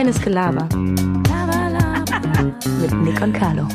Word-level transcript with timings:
Reines 0.00 0.22
Gelaber. 0.22 0.66
Laber, 1.28 1.68
laber. 1.68 2.52
Mit 2.80 2.92
Nick 3.02 3.20
und 3.20 3.34
Carlo. 3.34 3.68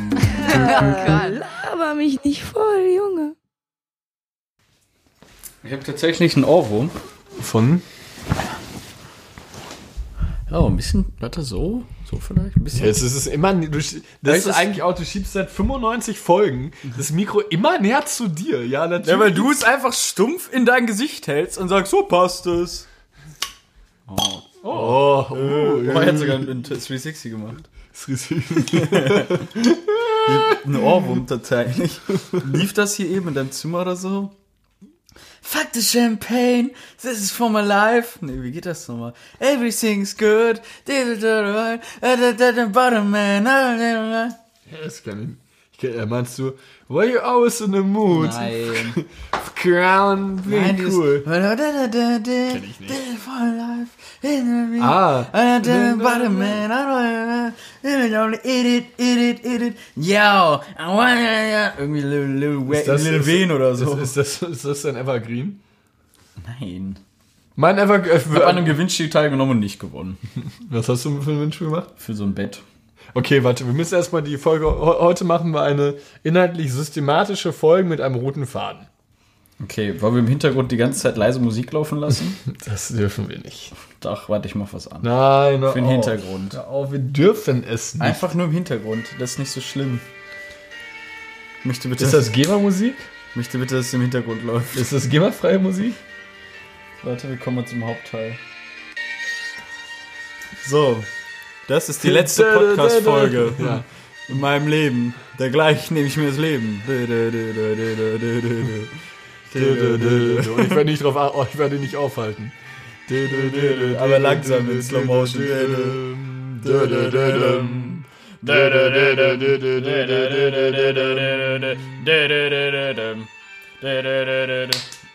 Laber 0.51 1.93
mich 1.93 2.23
nicht 2.23 2.43
voll, 2.43 2.89
Junge. 2.95 3.35
Ich 5.63 5.71
habe 5.71 5.83
tatsächlich 5.83 6.35
einen 6.35 6.45
Ohrwurm 6.45 6.89
von. 7.39 7.83
Ja, 10.49 10.65
ein 10.65 10.75
bisschen, 10.75 11.05
warte, 11.19 11.43
so, 11.43 11.83
so 12.09 12.17
vielleicht, 12.17 12.57
ein 12.57 12.63
bisschen. 12.63 12.87
Jetzt 12.87 13.03
ist 13.03 13.13
es 13.13 13.27
immer, 13.27 13.53
du, 13.53 13.69
das 13.69 13.93
Weißt 14.23 14.47
ist 14.47 14.55
eigentlich 14.55 14.81
auch, 14.81 14.95
du 14.95 15.05
schiebst 15.05 15.33
seit 15.33 15.51
95 15.51 16.17
Folgen 16.17 16.71
das 16.97 17.11
Mikro 17.11 17.41
immer 17.41 17.77
näher 17.77 18.03
zu 18.07 18.29
dir. 18.29 18.65
Ja, 18.65 18.87
natürlich. 18.87 19.11
Ja, 19.11 19.19
weil 19.19 19.31
du 19.31 19.51
es 19.51 19.63
einfach 19.63 19.93
stumpf 19.93 20.51
in 20.51 20.65
dein 20.65 20.87
Gesicht 20.87 21.27
hältst 21.27 21.59
und 21.59 21.69
sagst, 21.69 21.91
so 21.91 22.01
passt 22.01 22.47
es. 22.47 22.87
Oh, 24.07 24.41
oh, 24.65 25.25
Oh, 25.29 25.81
er 25.81 26.05
hat 26.05 26.17
sogar 26.17 26.37
einen 26.37 26.63
360 26.63 27.31
gemacht. 27.31 27.69
Ein 30.65 30.75
Ohrwurm 30.75 31.27
tatsächlich. 31.27 31.99
Lief 32.51 32.73
das 32.73 32.95
hier 32.95 33.09
eben 33.09 33.29
in 33.29 33.35
deinem 33.35 33.51
Zimmer 33.51 33.81
oder 33.81 33.95
so? 33.95 34.31
Fuck 35.41 35.67
the 35.73 35.81
champagne, 35.81 36.71
this 37.01 37.19
is 37.19 37.31
for 37.31 37.49
my 37.51 37.61
life. 37.61 38.17
Nee, 38.19 38.41
wie 38.41 38.51
geht 38.51 38.65
das 38.65 38.87
nochmal? 38.87 39.13
Everything's 39.39 40.17
good. 40.17 40.59
Bottom 42.71 43.11
man. 43.11 43.45
Ja, 43.45 44.77
das 44.83 45.03
kann 45.03 45.37
ich. 45.39 45.44
Äh, 45.83 46.05
meinst 46.05 46.37
du, 46.39 46.53
why 46.87 47.11
you 47.11 47.19
always 47.19 47.59
in 47.61 47.71
the 47.73 47.79
mood? 47.79 48.29
Nein. 48.29 49.05
Crown, 49.55 50.41
wie 50.45 50.55
Nein, 50.55 50.85
cool. 50.87 51.23
Kenn 52.51 52.63
ich 52.63 52.79
nicht. 52.79 52.93
Ah. 54.81 55.25
Irgendwie 61.77 62.01
Lil, 62.01 62.67
Wayne 63.25 63.55
oder 63.55 63.75
so. 63.75 63.95
Ist, 63.95 64.17
das, 64.17 64.41
ist 64.41 64.65
das 64.65 64.81
dein 64.83 64.95
Evergreen? 64.97 65.59
Nein. 66.59 66.97
Mein 67.55 67.77
Evergreen. 67.77 68.17
Ich 68.17 68.25
habe 68.25 68.45
an 68.45 68.57
einem 68.57 68.65
Gewinnspiel 68.65 69.09
teilgenommen 69.09 69.53
und 69.53 69.59
nicht 69.59 69.79
gewonnen. 69.79 70.17
Was 70.69 70.89
hast 70.89 71.05
du 71.05 71.21
für 71.21 71.31
ein 71.31 71.39
Wünsch 71.39 71.59
gemacht? 71.59 71.89
Für 71.95 72.13
so 72.13 72.23
ein 72.23 72.33
Bett. 72.33 72.61
Okay, 73.15 73.43
warte, 73.43 73.65
wir 73.65 73.73
müssen 73.73 73.95
erstmal 73.95 74.21
die 74.21 74.37
Folge. 74.37 74.65
he- 74.67 74.99
Heute 74.99 75.23
machen 75.23 75.51
wir 75.51 75.61
eine 75.61 75.95
inhaltlich 76.23 76.71
systematische 76.71 77.53
Folge 77.53 77.87
mit 77.89 78.01
einem 78.01 78.15
roten 78.15 78.45
Faden. 78.45 78.85
Okay, 79.63 80.01
wollen 80.01 80.15
wir 80.15 80.19
im 80.19 80.27
Hintergrund 80.27 80.69
die 80.73 80.77
ganze 80.77 80.99
Zeit 80.99 81.15
leise 81.15 81.39
Musik 81.39 81.71
laufen 81.71 81.97
lassen? 81.99 82.37
Das 82.65 82.89
dürfen 82.89 83.29
wir 83.29 83.39
nicht. 83.39 83.71
Doch, 84.01 84.27
warte, 84.27 84.49
ich 84.49 84.55
mach 84.55 84.73
was 84.73 84.89
an. 84.89 84.99
Nein, 85.03 85.61
Für 85.61 85.73
den 85.75 85.85
auf. 85.85 85.91
Hintergrund. 85.91 86.57
Auf, 86.57 86.91
wir 86.91 86.99
dürfen 86.99 87.63
es 87.63 87.93
nicht. 87.93 88.03
Einfach 88.03 88.33
nur 88.33 88.47
im 88.47 88.51
Hintergrund, 88.51 89.05
das 89.17 89.31
ist 89.31 89.39
nicht 89.39 89.51
so 89.51 89.61
schlimm. 89.61 90.01
Möchte 91.63 91.87
bitte, 91.87 92.03
Ist 92.03 92.13
das 92.13 92.31
GEMA-Musik? 92.33 92.95
möchte 93.33 93.57
bitte, 93.57 93.75
dass 93.77 93.87
es 93.87 93.93
im 93.93 94.01
Hintergrund 94.01 94.43
läuft. 94.43 94.75
Ist 94.75 94.91
das 94.93 95.09
GEMA-freie 95.09 95.57
Musik? 95.59 95.93
Warte, 97.03 97.29
wir 97.29 97.37
kommen 97.37 97.65
zum 97.65 97.85
Hauptteil. 97.85 98.35
So, 100.67 101.01
das 101.67 101.89
ist 101.89 102.03
die 102.03 102.09
letzte 102.09 102.43
Podcast-Folge 102.53 103.53
Ja. 103.59 103.83
in 104.27 104.39
meinem 104.39 104.67
Leben. 104.67 105.13
Dergleichen 105.39 105.95
nehme 105.95 106.07
ich 106.07 106.17
mir 106.17 106.27
das 106.27 106.37
Leben. 106.37 106.81
Und 106.87 107.09
ich 109.53 110.69
werde 110.69 110.85
nicht 110.85 111.03
drauf, 111.03 111.15
oh, 111.35 111.45
ich 111.51 111.57
werde 111.57 111.75
nicht 111.75 111.95
aufhalten. 111.95 112.51
Aber 113.99 114.19
langsam 114.19 114.69
in 114.69 114.81
Slow 114.81 115.05
Motion. 115.05 116.61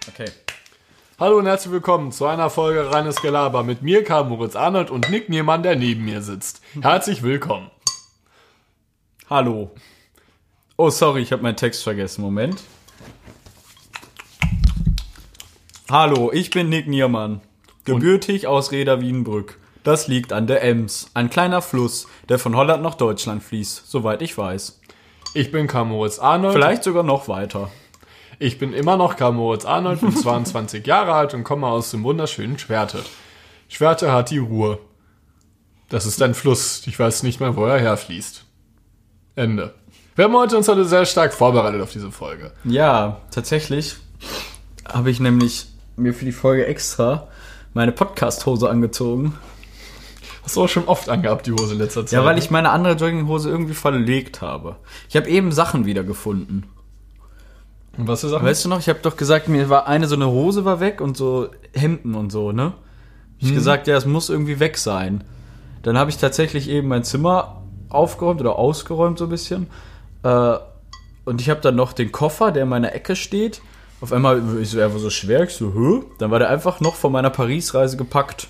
Okay. 0.08 0.30
Hallo 1.20 1.36
und 1.36 1.44
herzlich 1.44 1.70
willkommen 1.70 2.12
zu 2.12 2.24
einer 2.24 2.48
Folge 2.48 2.94
Reines 2.94 3.20
Gelaber 3.20 3.62
mit 3.62 3.82
mir, 3.82 4.04
Karl 4.04 4.24
Moritz 4.24 4.56
Arnold 4.56 4.90
und 4.90 5.10
Nick 5.10 5.28
Niemann, 5.28 5.62
der 5.62 5.76
neben 5.76 6.06
mir 6.06 6.22
sitzt. 6.22 6.62
Herzlich 6.80 7.22
willkommen. 7.22 7.70
Hallo. 9.28 9.70
Oh, 10.78 10.88
sorry, 10.88 11.20
ich 11.20 11.30
habe 11.30 11.42
meinen 11.42 11.58
Text 11.58 11.82
vergessen. 11.82 12.22
Moment. 12.22 12.62
Hallo, 15.90 16.32
ich 16.32 16.48
bin 16.48 16.70
Nick 16.70 16.88
Niermann. 16.88 17.42
Gebürtig 17.84 18.46
aus 18.46 18.72
Reda 18.72 19.02
Wienbrück. 19.02 19.58
Das 19.84 20.08
liegt 20.08 20.32
an 20.32 20.46
der 20.46 20.64
Ems, 20.64 21.10
ein 21.12 21.28
kleiner 21.28 21.60
Fluss, 21.60 22.08
der 22.30 22.38
von 22.38 22.56
Holland 22.56 22.82
nach 22.82 22.94
Deutschland 22.94 23.42
fließt, 23.42 23.90
soweit 23.90 24.22
ich 24.22 24.38
weiß. 24.38 24.80
Ich 25.34 25.52
bin 25.52 25.66
Karl 25.66 25.84
Moritz 25.84 26.18
Arnold. 26.18 26.54
Vielleicht 26.54 26.82
sogar 26.82 27.02
noch 27.02 27.28
weiter. 27.28 27.70
Ich 28.42 28.58
bin 28.58 28.72
immer 28.72 28.96
noch 28.96 29.16
Karl 29.16 29.32
Moritz 29.34 29.66
Arnold, 29.66 30.00
bin 30.00 30.16
22 30.16 30.86
Jahre 30.86 31.12
alt 31.12 31.34
und 31.34 31.44
komme 31.44 31.66
aus 31.66 31.90
dem 31.90 32.02
wunderschönen 32.04 32.58
Schwerte. 32.58 33.00
Schwerte 33.68 34.12
hat 34.12 34.30
die 34.30 34.38
Ruhr. 34.38 34.78
Das 35.90 36.06
ist 36.06 36.22
ein 36.22 36.32
Fluss. 36.32 36.86
Ich 36.86 36.98
weiß 36.98 37.22
nicht 37.22 37.38
mehr, 37.38 37.54
wo 37.54 37.66
er 37.66 37.78
herfließt. 37.78 38.46
Ende. 39.36 39.74
Wir 40.16 40.24
haben 40.24 40.34
heute 40.34 40.56
uns 40.56 40.68
heute 40.68 40.86
sehr 40.86 41.04
stark 41.04 41.34
vorbereitet 41.34 41.82
auf 41.82 41.92
diese 41.92 42.10
Folge. 42.10 42.52
Ja, 42.64 43.20
tatsächlich 43.30 43.96
habe 44.88 45.10
ich 45.10 45.20
nämlich 45.20 45.66
mir 45.96 46.14
für 46.14 46.24
die 46.24 46.32
Folge 46.32 46.64
extra 46.64 47.28
meine 47.74 47.92
Podcast-Hose 47.92 48.70
angezogen. 48.70 49.34
Hast 50.44 50.56
du 50.56 50.64
auch 50.64 50.68
schon 50.68 50.88
oft 50.88 51.10
angehabt, 51.10 51.46
die 51.46 51.52
Hose 51.52 51.74
in 51.74 51.78
letzter 51.78 52.06
Zeit. 52.06 52.12
Ja, 52.18 52.24
weil 52.24 52.36
ne? 52.36 52.40
ich 52.40 52.50
meine 52.50 52.70
andere 52.70 52.94
Jogginghose 52.94 53.50
irgendwie 53.50 53.74
verlegt 53.74 54.40
habe. 54.40 54.76
Ich 55.10 55.16
habe 55.16 55.28
eben 55.28 55.52
Sachen 55.52 55.84
wiedergefunden. 55.84 56.64
Und 58.00 58.08
was 58.08 58.22
für 58.22 58.28
Sachen? 58.28 58.46
Weißt 58.46 58.64
du 58.64 58.68
noch, 58.68 58.78
ich 58.80 58.88
habe 58.88 59.00
doch 59.02 59.16
gesagt, 59.16 59.48
mir 59.48 59.68
war 59.68 59.86
eine 59.86 60.06
so 60.06 60.14
eine 60.14 60.28
Hose 60.28 60.64
war 60.64 60.80
weg 60.80 61.00
und 61.00 61.16
so 61.16 61.48
Hemden 61.74 62.14
und 62.14 62.30
so, 62.32 62.52
ne? 62.52 62.72
Ich 63.38 63.48
Hm. 63.48 63.54
gesagt, 63.54 63.86
ja, 63.86 63.96
es 63.96 64.06
muss 64.06 64.28
irgendwie 64.30 64.58
weg 64.60 64.76
sein. 64.78 65.24
Dann 65.82 65.96
habe 65.96 66.10
ich 66.10 66.18
tatsächlich 66.18 66.68
eben 66.68 66.88
mein 66.88 67.04
Zimmer 67.04 67.62
aufgeräumt 67.88 68.40
oder 68.40 68.56
ausgeräumt 68.56 69.18
so 69.18 69.24
ein 69.24 69.30
bisschen. 69.30 69.66
Äh, 70.22 70.54
und 71.24 71.40
ich 71.40 71.50
habe 71.50 71.60
dann 71.60 71.76
noch 71.76 71.92
den 71.92 72.12
Koffer, 72.12 72.52
der 72.52 72.64
in 72.64 72.68
meiner 72.68 72.94
Ecke 72.94 73.16
steht. 73.16 73.62
Auf 74.00 74.12
einmal 74.12 74.40
ist 74.60 74.74
er 74.74 74.86
einfach 74.86 74.98
so 74.98 75.10
schwer, 75.10 75.42
ich 75.44 75.50
so, 75.54 75.72
hä? 75.74 76.02
Dann 76.18 76.30
war 76.30 76.38
der 76.38 76.48
einfach 76.48 76.80
noch 76.80 76.94
von 76.94 77.12
meiner 77.12 77.30
Paris-Reise 77.30 77.96
gepackt. 77.96 78.48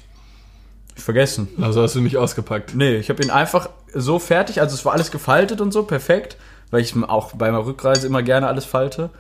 Ich 0.97 1.03
vergessen. 1.03 1.49
Also 1.61 1.83
hast 1.83 1.95
du 1.95 2.01
nicht 2.01 2.17
ausgepackt. 2.17 2.75
Nee, 2.75 2.97
ich 2.97 3.11
habe 3.11 3.23
ihn 3.23 3.31
einfach 3.31 3.69
so 3.93 4.19
fertig, 4.19 4.61
also 4.61 4.75
es 4.75 4.85
war 4.85 4.93
alles 4.93 5.11
gefaltet 5.11 5.61
und 5.61 5.73
so, 5.73 5.83
perfekt, 5.83 6.37
weil 6.71 6.81
ich 6.83 6.95
auch 6.97 7.33
bei 7.33 7.51
meiner 7.51 7.65
Rückreise 7.67 8.07
immer 8.07 8.23
gerne 8.23 8.47
alles 8.47 8.65
falte. 8.65 9.11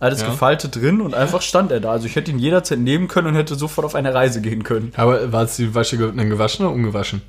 Alles 0.00 0.20
Ja. 0.20 0.26
gefaltet 0.28 0.76
drin 0.76 1.00
und 1.00 1.14
einfach 1.14 1.42
stand 1.42 1.70
er 1.72 1.80
da. 1.80 1.90
Also 1.92 2.06
ich 2.06 2.16
hätte 2.16 2.30
ihn 2.30 2.38
jederzeit 2.38 2.78
nehmen 2.78 3.08
können 3.08 3.28
und 3.28 3.34
hätte 3.34 3.54
sofort 3.54 3.84
auf 3.84 3.94
eine 3.94 4.12
Reise 4.14 4.40
gehen 4.40 4.62
können. 4.62 4.92
Aber 4.96 5.32
war 5.32 5.42
es 5.44 5.56
die 5.56 5.74
Wäsche 5.74 5.96
ge- 5.96 6.12
dann 6.14 6.28
gewaschen 6.30 6.66
oder 6.66 6.74
ungewaschen? 6.74 7.22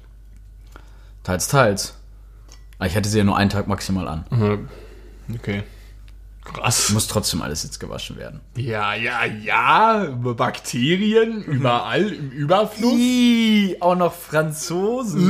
Teils, 1.24 1.48
teils. 1.48 1.96
Aber 2.78 2.88
ich 2.88 2.96
hatte 2.96 3.10
sie 3.10 3.18
ja 3.18 3.24
nur 3.24 3.38
einen 3.38 3.50
Tag 3.50 3.68
maximal 3.68 4.08
an. 4.08 4.26
Mhm. 4.30 4.70
Okay. 5.36 5.64
Krass. 6.44 6.90
Muss 6.90 7.08
trotzdem 7.08 7.42
alles 7.44 7.62
jetzt 7.64 7.80
gewaschen 7.80 8.18
werden. 8.18 8.40
Ja, 8.56 8.96
ja, 8.96 9.24
ja. 9.26 10.08
Bakterien 10.16 11.44
überall 11.44 12.08
im 12.12 12.32
Überfluss. 12.32 12.94
Ih, 12.96 13.78
auch 13.82 13.96
noch 13.96 14.14
Franzosen. 14.14 15.22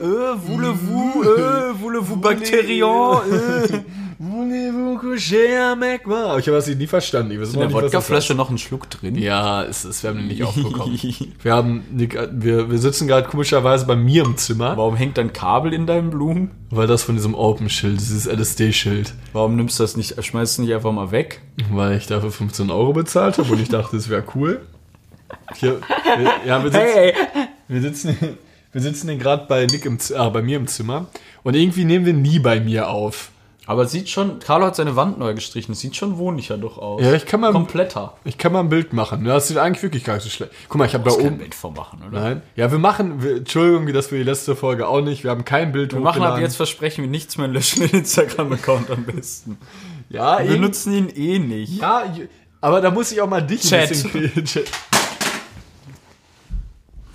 Äh, 0.00 0.04
äh, 0.04 0.34
voulez-vous, 0.36 1.24
äh, 1.24 1.65
voulez-vous 1.86 2.16
Bakterien, 2.16 3.20
äh. 3.30 3.80
Voulez-vous 4.18 4.96
coucher 4.98 5.72
avec 5.72 6.06
moi? 6.06 6.38
Ich 6.38 6.46
habe 6.46 6.56
das 6.56 6.66
nie 6.68 6.86
verstanden. 6.86 7.32
Ich 7.32 7.38
weiß 7.40 7.52
In 7.52 7.60
der 7.60 7.70
Wodkaflasche 7.72 8.34
noch 8.34 8.48
ein 8.48 8.56
Schluck 8.56 8.88
drin. 8.88 9.14
Ja, 9.14 9.62
es 9.62 9.84
ist, 9.84 10.02
wir 10.02 10.08
haben 10.08 10.16
den 10.20 10.28
nicht 10.28 10.42
aufbekommen. 10.42 10.98
wir 11.42 11.52
haben, 11.52 11.84
wir, 11.92 12.70
wir 12.70 12.78
sitzen 12.78 13.08
gerade 13.08 13.28
komischerweise 13.28 13.84
bei 13.86 13.94
mir 13.94 14.24
im 14.24 14.38
Zimmer, 14.38 14.74
Warum 14.78 14.96
hängt 14.96 15.18
dann 15.18 15.34
Kabel 15.34 15.74
in 15.74 15.86
deinen 15.86 16.08
Blumen? 16.10 16.50
weil 16.70 16.86
das 16.86 17.02
von 17.04 17.14
diesem 17.14 17.34
Open-Schild, 17.34 18.00
dieses 18.00 18.24
LSD-Schild, 18.26 19.12
Warum 19.34 19.54
nimmst 19.54 19.78
du 19.78 19.84
das 19.84 19.96
nicht, 19.98 20.22
schmeißt 20.24 20.58
du 20.58 20.62
nicht 20.62 20.74
einfach 20.74 20.92
mal 20.92 21.10
weg? 21.10 21.42
weil 21.70 21.98
ich 21.98 22.06
dafür 22.06 22.30
15 22.32 22.70
Euro 22.70 22.94
bezahlt 22.94 23.36
habe 23.36 23.52
und 23.52 23.60
ich 23.60 23.68
dachte, 23.68 23.98
es 23.98 24.08
wäre 24.08 24.24
cool. 24.34 24.62
Hier, 25.56 25.78
wir, 26.18 26.32
ja, 26.46 26.62
wir 26.64 26.70
sitzen, 26.70 26.86
Hey, 26.94 27.12
wir 27.68 27.80
sitzen, 27.82 28.16
wir 28.76 28.82
sitzen 28.82 29.08
hier 29.08 29.16
gerade 29.18 29.46
bei 29.48 29.64
Nick 29.64 29.86
im, 29.86 29.98
Z- 29.98 30.16
ah, 30.18 30.28
bei 30.28 30.42
mir 30.42 30.58
im 30.58 30.66
Zimmer 30.66 31.06
und 31.44 31.54
irgendwie 31.56 31.84
nehmen 31.84 32.04
wir 32.04 32.12
nie 32.12 32.38
bei 32.38 32.60
mir 32.60 32.90
auf. 32.90 33.30
Aber 33.68 33.82
es 33.82 33.90
sieht 33.90 34.08
schon, 34.10 34.38
Carlo 34.38 34.66
hat 34.66 34.76
seine 34.76 34.94
Wand 34.96 35.18
neu 35.18 35.32
gestrichen, 35.34 35.72
es 35.72 35.80
sieht 35.80 35.96
schon 35.96 36.18
wohnlicher 36.18 36.56
doch 36.58 36.76
aus. 36.78 37.02
Ja, 37.02 37.14
ich 37.14 37.24
kann 37.26 37.40
mal, 37.40 37.50
Kompletter. 37.52 38.12
ich 38.24 38.36
kann 38.38 38.52
mal 38.52 38.60
ein 38.60 38.68
Bild 38.68 38.92
machen. 38.92 39.24
Das 39.24 39.48
sieht 39.48 39.56
eigentlich 39.56 39.82
wirklich 39.82 40.04
gar 40.04 40.14
nicht 40.14 40.22
so 40.24 40.28
schlecht. 40.30 40.52
Guck 40.68 40.78
mal, 40.78 40.84
ich 40.84 40.92
habe 40.94 41.02
da 41.02 41.10
Das 41.10 41.18
kein 41.18 41.26
oben. 41.28 41.38
Bild 41.38 41.54
vormachen, 41.54 42.00
oder? 42.06 42.20
Nein. 42.20 42.42
Ja, 42.54 42.70
wir 42.70 42.78
machen, 42.78 43.22
wir, 43.24 43.38
Entschuldigung, 43.38 43.86
wie 43.88 43.92
das 43.94 44.08
für 44.08 44.18
die 44.18 44.22
letzte 44.22 44.54
Folge 44.54 44.86
auch 44.86 45.00
nicht. 45.00 45.24
Wir 45.24 45.30
haben 45.32 45.44
kein 45.46 45.72
Bild 45.72 45.94
Wir 45.94 46.00
machen 46.00 46.22
ab 46.22 46.38
jetzt 46.38 46.56
versprechen 46.56 47.02
wir 47.02 47.10
nichts 47.10 47.38
mehr 47.38 47.48
löschen 47.48 47.80
den 47.80 47.90
Instagram-Account 48.00 48.90
am 48.90 49.04
besten. 49.04 49.56
Ja, 50.10 50.46
Wir 50.46 50.58
nutzen 50.58 50.92
ihn 50.92 51.08
eh 51.08 51.38
nicht. 51.40 51.80
Ja, 51.80 52.04
aber 52.60 52.80
da 52.80 52.90
muss 52.92 53.10
ich 53.10 53.20
auch 53.20 53.28
mal 53.28 53.40
dich 53.44 53.62
Chat. 53.62 53.82
ein 53.82 53.88
bisschen 53.88 54.10
kriegen. 54.12 54.44
Chat. 54.44 54.66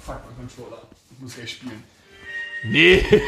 Fuck, 0.04 0.16
mein 0.38 0.48
Controller. 0.50 0.82
Muss 1.22 1.36
gleich 1.36 1.52
spielen. 1.52 1.84
Nee. 2.64 3.04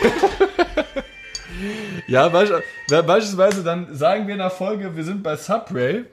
ja, 2.08 2.30
beispielsweise 2.30 3.64
dann 3.64 3.96
sagen 3.96 4.28
wir 4.28 4.34
in 4.34 4.40
der 4.40 4.50
Folge, 4.50 4.96
wir 4.96 5.04
sind 5.04 5.24
bei 5.24 5.36
Subway. 5.36 6.06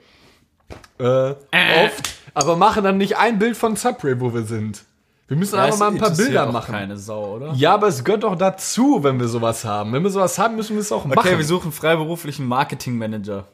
Äh, 0.97 1.03
oft, 1.03 2.15
aber 2.33 2.55
machen 2.55 2.83
dann 2.83 2.97
nicht 2.97 3.17
ein 3.17 3.39
Bild 3.39 3.57
von 3.57 3.75
Subway, 3.75 4.19
wo 4.19 4.33
wir 4.33 4.43
sind. 4.43 4.83
Wir 5.27 5.37
müssen 5.37 5.55
Ja, 5.55 5.63
einfach 5.63 5.79
mal 5.79 5.91
ein 5.91 5.97
paar 5.97 6.11
Bilder 6.11 6.47
auch 6.47 6.51
machen. 6.51 6.73
Keine 6.73 6.97
Sau, 6.97 7.35
oder? 7.35 7.53
Ja, 7.53 7.73
aber 7.75 7.87
es 7.87 8.03
gehört 8.03 8.23
doch 8.23 8.35
dazu, 8.35 9.01
wenn 9.01 9.19
wir 9.19 9.27
sowas 9.27 9.63
haben. 9.63 9.93
Wenn 9.93 10.03
wir 10.03 10.09
sowas 10.09 10.37
haben, 10.37 10.55
müssen 10.57 10.75
wir 10.75 10.81
es 10.81 10.91
auch 10.91 11.05
machen. 11.05 11.17
Okay, 11.17 11.37
wir 11.37 11.45
suchen 11.45 11.71
freiberuflichen 11.71 12.45
Marketingmanager. 12.45 13.45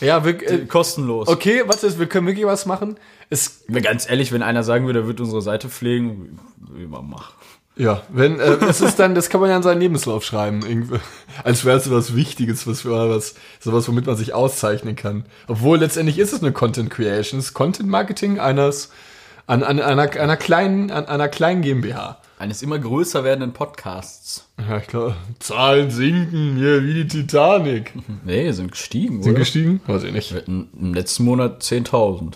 ja, 0.00 0.24
wir, 0.24 0.42
äh, 0.42 0.66
Kostenlos. 0.66 1.28
okay, 1.28 1.62
was 1.66 1.84
ist, 1.84 1.98
wir 1.98 2.06
können 2.06 2.26
wirklich 2.26 2.46
was 2.46 2.66
machen. 2.66 2.96
Es, 3.30 3.64
Mir 3.68 3.80
Ganz 3.80 4.08
ehrlich, 4.10 4.32
wenn 4.32 4.42
einer 4.42 4.64
sagen 4.64 4.86
würde, 4.86 5.00
er 5.00 5.06
wird 5.06 5.20
unsere 5.20 5.40
Seite 5.40 5.68
pflegen, 5.68 6.38
immer 6.76 7.00
mach. 7.00 7.32
Ja, 7.76 8.02
wenn, 8.08 8.38
äh, 8.38 8.56
es 8.68 8.80
ist 8.80 8.98
dann, 8.98 9.14
das 9.14 9.28
kann 9.28 9.40
man 9.40 9.50
ja 9.50 9.56
in 9.56 9.62
seinen 9.62 9.80
Lebenslauf 9.80 10.24
schreiben. 10.24 10.60
Irgendwie, 10.66 10.98
als 11.42 11.64
wäre 11.64 11.76
es 11.76 11.90
was 11.90 12.14
Wichtiges, 12.14 12.66
was, 12.66 12.82
für 12.82 12.90
was, 13.10 13.34
sowas, 13.60 13.88
womit 13.88 14.06
man 14.06 14.16
sich 14.16 14.32
auszeichnen 14.32 14.94
kann. 14.94 15.24
Obwohl 15.48 15.78
letztendlich 15.78 16.18
ist 16.18 16.32
es 16.32 16.42
eine 16.42 16.52
Content 16.52 16.90
Creation, 16.90 17.40
es 17.40 17.46
ist 17.46 17.54
Content 17.54 17.88
Marketing 17.88 18.38
eines, 18.38 18.90
an, 19.46 19.62
an 19.64 19.80
einer, 19.80 20.10
einer 20.12 20.36
kleinen, 20.36 20.90
an 20.90 21.06
einer 21.06 21.28
kleinen 21.28 21.62
GmbH. 21.62 22.20
Eines 22.38 22.62
immer 22.62 22.78
größer 22.78 23.24
werdenden 23.24 23.52
Podcasts. 23.52 24.48
Ja, 24.58 24.78
ich 24.78 24.88
glaube, 24.88 25.14
Zahlen 25.38 25.90
sinken 25.90 26.56
hier 26.56 26.82
wie 26.82 26.94
die 26.94 27.08
Titanic. 27.08 27.92
Nee, 28.24 28.50
sind 28.52 28.72
gestiegen, 28.72 29.22
Sind 29.22 29.32
oder? 29.32 29.40
gestiegen? 29.40 29.80
Weiß 29.86 30.02
ich 30.02 30.12
nicht. 30.12 30.34
Im 30.46 30.94
letzten 30.94 31.24
Monat 31.24 31.62
10.000. 31.62 32.34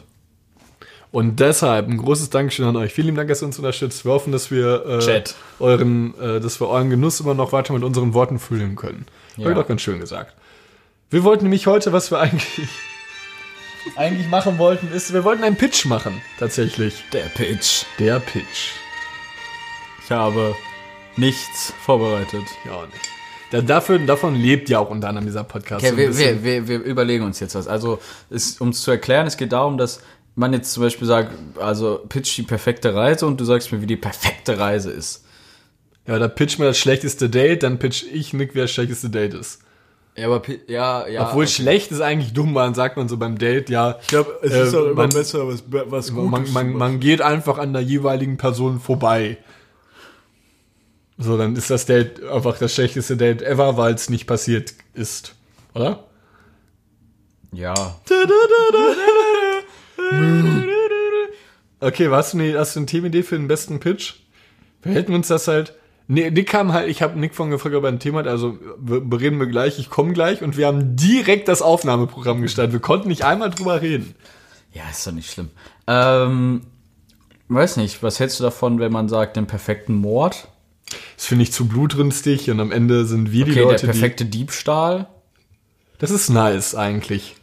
Und 1.10 1.40
deshalb 1.40 1.88
ein 1.88 1.96
großes 1.96 2.30
Dankeschön 2.30 2.66
an 2.66 2.76
euch. 2.76 2.92
Vielen 2.92 3.06
lieben 3.06 3.16
Dank, 3.16 3.28
dass 3.28 3.42
ihr 3.42 3.46
uns 3.46 3.58
unterstützt. 3.58 4.04
Wir 4.04 4.12
hoffen, 4.12 4.30
dass 4.30 4.50
wir 4.50 4.84
äh, 4.86 5.24
euren, 5.58 6.18
äh, 6.20 6.40
dass 6.40 6.60
wir 6.60 6.68
euren 6.68 6.90
Genuss 6.90 7.20
immer 7.20 7.34
noch 7.34 7.52
weiter 7.52 7.72
mit 7.72 7.82
unseren 7.82 8.12
Worten 8.12 8.38
füllen 8.38 8.76
können. 8.76 9.06
Ja. 9.36 9.44
Habe 9.44 9.52
ich 9.52 9.58
doch 9.58 9.68
ganz 9.68 9.80
schön 9.80 10.00
gesagt. 10.00 10.34
Wir 11.10 11.24
wollten 11.24 11.44
nämlich 11.44 11.66
heute, 11.66 11.92
was 11.92 12.10
wir 12.10 12.20
eigentlich 12.20 12.68
eigentlich 13.96 14.28
machen 14.28 14.58
wollten, 14.58 14.92
ist, 14.92 15.12
wir 15.14 15.24
wollten 15.24 15.44
einen 15.44 15.56
Pitch 15.56 15.86
machen, 15.86 16.20
tatsächlich. 16.38 17.02
Der 17.12 17.22
Pitch. 17.22 17.84
Der 17.98 18.20
Pitch. 18.20 18.72
Ich 20.04 20.10
habe 20.10 20.54
nichts 21.16 21.72
vorbereitet. 21.84 22.44
Ja, 22.66 22.72
auch 22.72 22.86
nicht. 22.86 23.08
Da, 23.50 23.62
dafür, 23.62 23.98
davon 23.98 24.34
lebt 24.34 24.68
ja 24.68 24.78
auch 24.78 24.90
unter 24.90 25.08
anderem 25.08 25.26
dieser 25.26 25.44
Podcast. 25.44 25.84
Okay, 25.84 25.96
wir, 25.96 26.18
wir, 26.18 26.44
wir, 26.44 26.68
wir 26.68 26.80
überlegen 26.80 27.24
uns 27.24 27.40
jetzt 27.40 27.54
was. 27.54 27.66
Also, 27.66 27.98
um 28.58 28.68
es 28.68 28.82
zu 28.82 28.90
erklären, 28.90 29.26
es 29.26 29.38
geht 29.38 29.52
darum, 29.52 29.78
dass 29.78 30.00
man 30.38 30.52
jetzt 30.52 30.72
zum 30.72 30.82
Beispiel 30.84 31.06
sagt, 31.06 31.32
also 31.60 32.00
pitch 32.08 32.36
die 32.36 32.42
perfekte 32.42 32.94
Reise 32.94 33.26
und 33.26 33.40
du 33.40 33.44
sagst 33.44 33.72
mir, 33.72 33.82
wie 33.82 33.86
die 33.86 33.96
perfekte 33.96 34.58
Reise 34.58 34.90
ist. 34.90 35.24
ja, 36.06 36.18
da 36.18 36.28
pitch 36.28 36.58
mir 36.58 36.66
das 36.66 36.78
schlechteste 36.78 37.28
Date, 37.28 37.62
dann 37.62 37.78
pitch 37.78 38.04
ich 38.12 38.32
Nick, 38.32 38.54
wer 38.54 38.62
das 38.64 38.70
schlechteste 38.70 39.10
Date 39.10 39.34
ist. 39.34 39.60
Ja, 40.16 40.26
aber 40.26 40.42
ja, 40.66 41.06
ja. 41.06 41.28
Obwohl 41.28 41.46
schlecht 41.46 41.92
ist 41.92 42.00
eigentlich 42.00 42.32
dumm, 42.32 42.52
man 42.52 42.74
sagt 42.74 42.96
man 42.96 43.08
so 43.08 43.16
beim 43.18 43.38
Date, 43.38 43.70
ja. 43.70 43.98
ich 44.00 44.08
glaube, 44.08 44.38
es 44.42 44.52
äh, 44.52 44.64
ist 44.64 44.74
auch 44.74 44.84
immer 44.86 44.94
man- 44.94 45.10
besser, 45.10 45.46
was, 45.46 45.62
was 45.68 46.10
man, 46.10 46.52
man, 46.52 46.72
man 46.72 46.98
geht 47.00 47.20
einfach 47.22 47.58
an 47.58 47.72
der 47.72 47.82
jeweiligen 47.82 48.36
Person 48.36 48.80
vorbei. 48.80 49.38
So, 51.18 51.36
dann 51.36 51.56
ist 51.56 51.68
das 51.70 51.86
Date 51.86 52.22
einfach 52.24 52.58
das 52.58 52.74
schlechteste 52.74 53.16
Date 53.16 53.42
ever, 53.42 53.76
weil 53.76 53.94
es 53.94 54.08
nicht 54.08 54.26
passiert 54.26 54.74
ist. 54.94 55.34
Oder? 55.74 56.04
Ja. 57.52 57.74
Okay, 61.80 62.08
hast 62.10 62.34
du, 62.34 62.38
eine, 62.38 62.58
hast 62.58 62.74
du 62.74 62.80
eine 62.80 62.86
Themenidee 62.86 63.22
für 63.22 63.36
den 63.36 63.48
besten 63.48 63.78
Pitch? 63.78 64.14
Wir 64.82 64.94
hätten 64.94 65.14
uns 65.14 65.28
das 65.28 65.46
halt. 65.48 65.74
Nee, 66.10 66.30
Nick 66.30 66.48
kam 66.48 66.72
halt, 66.72 66.88
ich 66.88 67.02
habe 67.02 67.18
Nick 67.18 67.34
von 67.34 67.50
gefragt, 67.50 67.74
ob 67.74 67.84
er 67.84 67.90
ein 67.90 68.00
Thema 68.00 68.20
hat, 68.20 68.26
also 68.26 68.58
bereden 68.78 69.38
wir 69.38 69.46
gleich, 69.46 69.78
ich 69.78 69.90
komme 69.90 70.14
gleich 70.14 70.42
und 70.42 70.56
wir 70.56 70.66
haben 70.66 70.96
direkt 70.96 71.48
das 71.48 71.60
Aufnahmeprogramm 71.60 72.40
gestartet. 72.40 72.72
Wir 72.72 72.80
konnten 72.80 73.08
nicht 73.08 73.24
einmal 73.24 73.50
drüber 73.50 73.82
reden. 73.82 74.14
Ja, 74.72 74.84
ist 74.90 75.06
doch 75.06 75.12
nicht 75.12 75.30
schlimm. 75.30 75.50
Ähm, 75.86 76.62
weiß 77.48 77.76
nicht, 77.76 78.02
was 78.02 78.20
hältst 78.20 78.40
du 78.40 78.44
davon, 78.44 78.78
wenn 78.78 78.90
man 78.90 79.08
sagt, 79.10 79.36
den 79.36 79.46
perfekten 79.46 79.94
Mord? 79.94 80.48
Das 81.16 81.26
finde 81.26 81.42
ich 81.42 81.52
zu 81.52 81.68
blutrünstig 81.68 82.50
und 82.50 82.60
am 82.60 82.72
Ende 82.72 83.04
sind 83.04 83.30
wir 83.30 83.44
die 83.44 83.50
Okay, 83.52 83.62
Leute, 83.62 83.86
der 83.86 83.92
perfekte 83.92 84.24
Diebstahl. 84.24 85.00
die. 85.00 85.98
Das 85.98 86.10
ist 86.10 86.30
nice 86.30 86.74
eigentlich. 86.74 87.36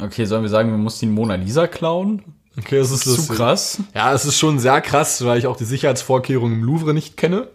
Okay, 0.00 0.24
sollen 0.26 0.42
wir 0.42 0.48
sagen, 0.50 0.70
wir 0.70 0.78
mussten 0.78 1.06
die 1.06 1.12
Mona 1.12 1.34
Lisa 1.36 1.66
klauen? 1.66 2.22
Okay, 2.58 2.78
das 2.78 2.90
ist 2.90 3.04
Zu 3.04 3.10
lustig. 3.10 3.36
krass. 3.36 3.78
Ja, 3.94 4.12
es 4.12 4.24
ist 4.24 4.38
schon 4.38 4.58
sehr 4.58 4.80
krass, 4.80 5.24
weil 5.24 5.38
ich 5.38 5.46
auch 5.46 5.56
die 5.56 5.64
Sicherheitsvorkehrungen 5.64 6.60
im 6.60 6.64
Louvre 6.64 6.94
nicht 6.94 7.16
kenne. 7.16 7.48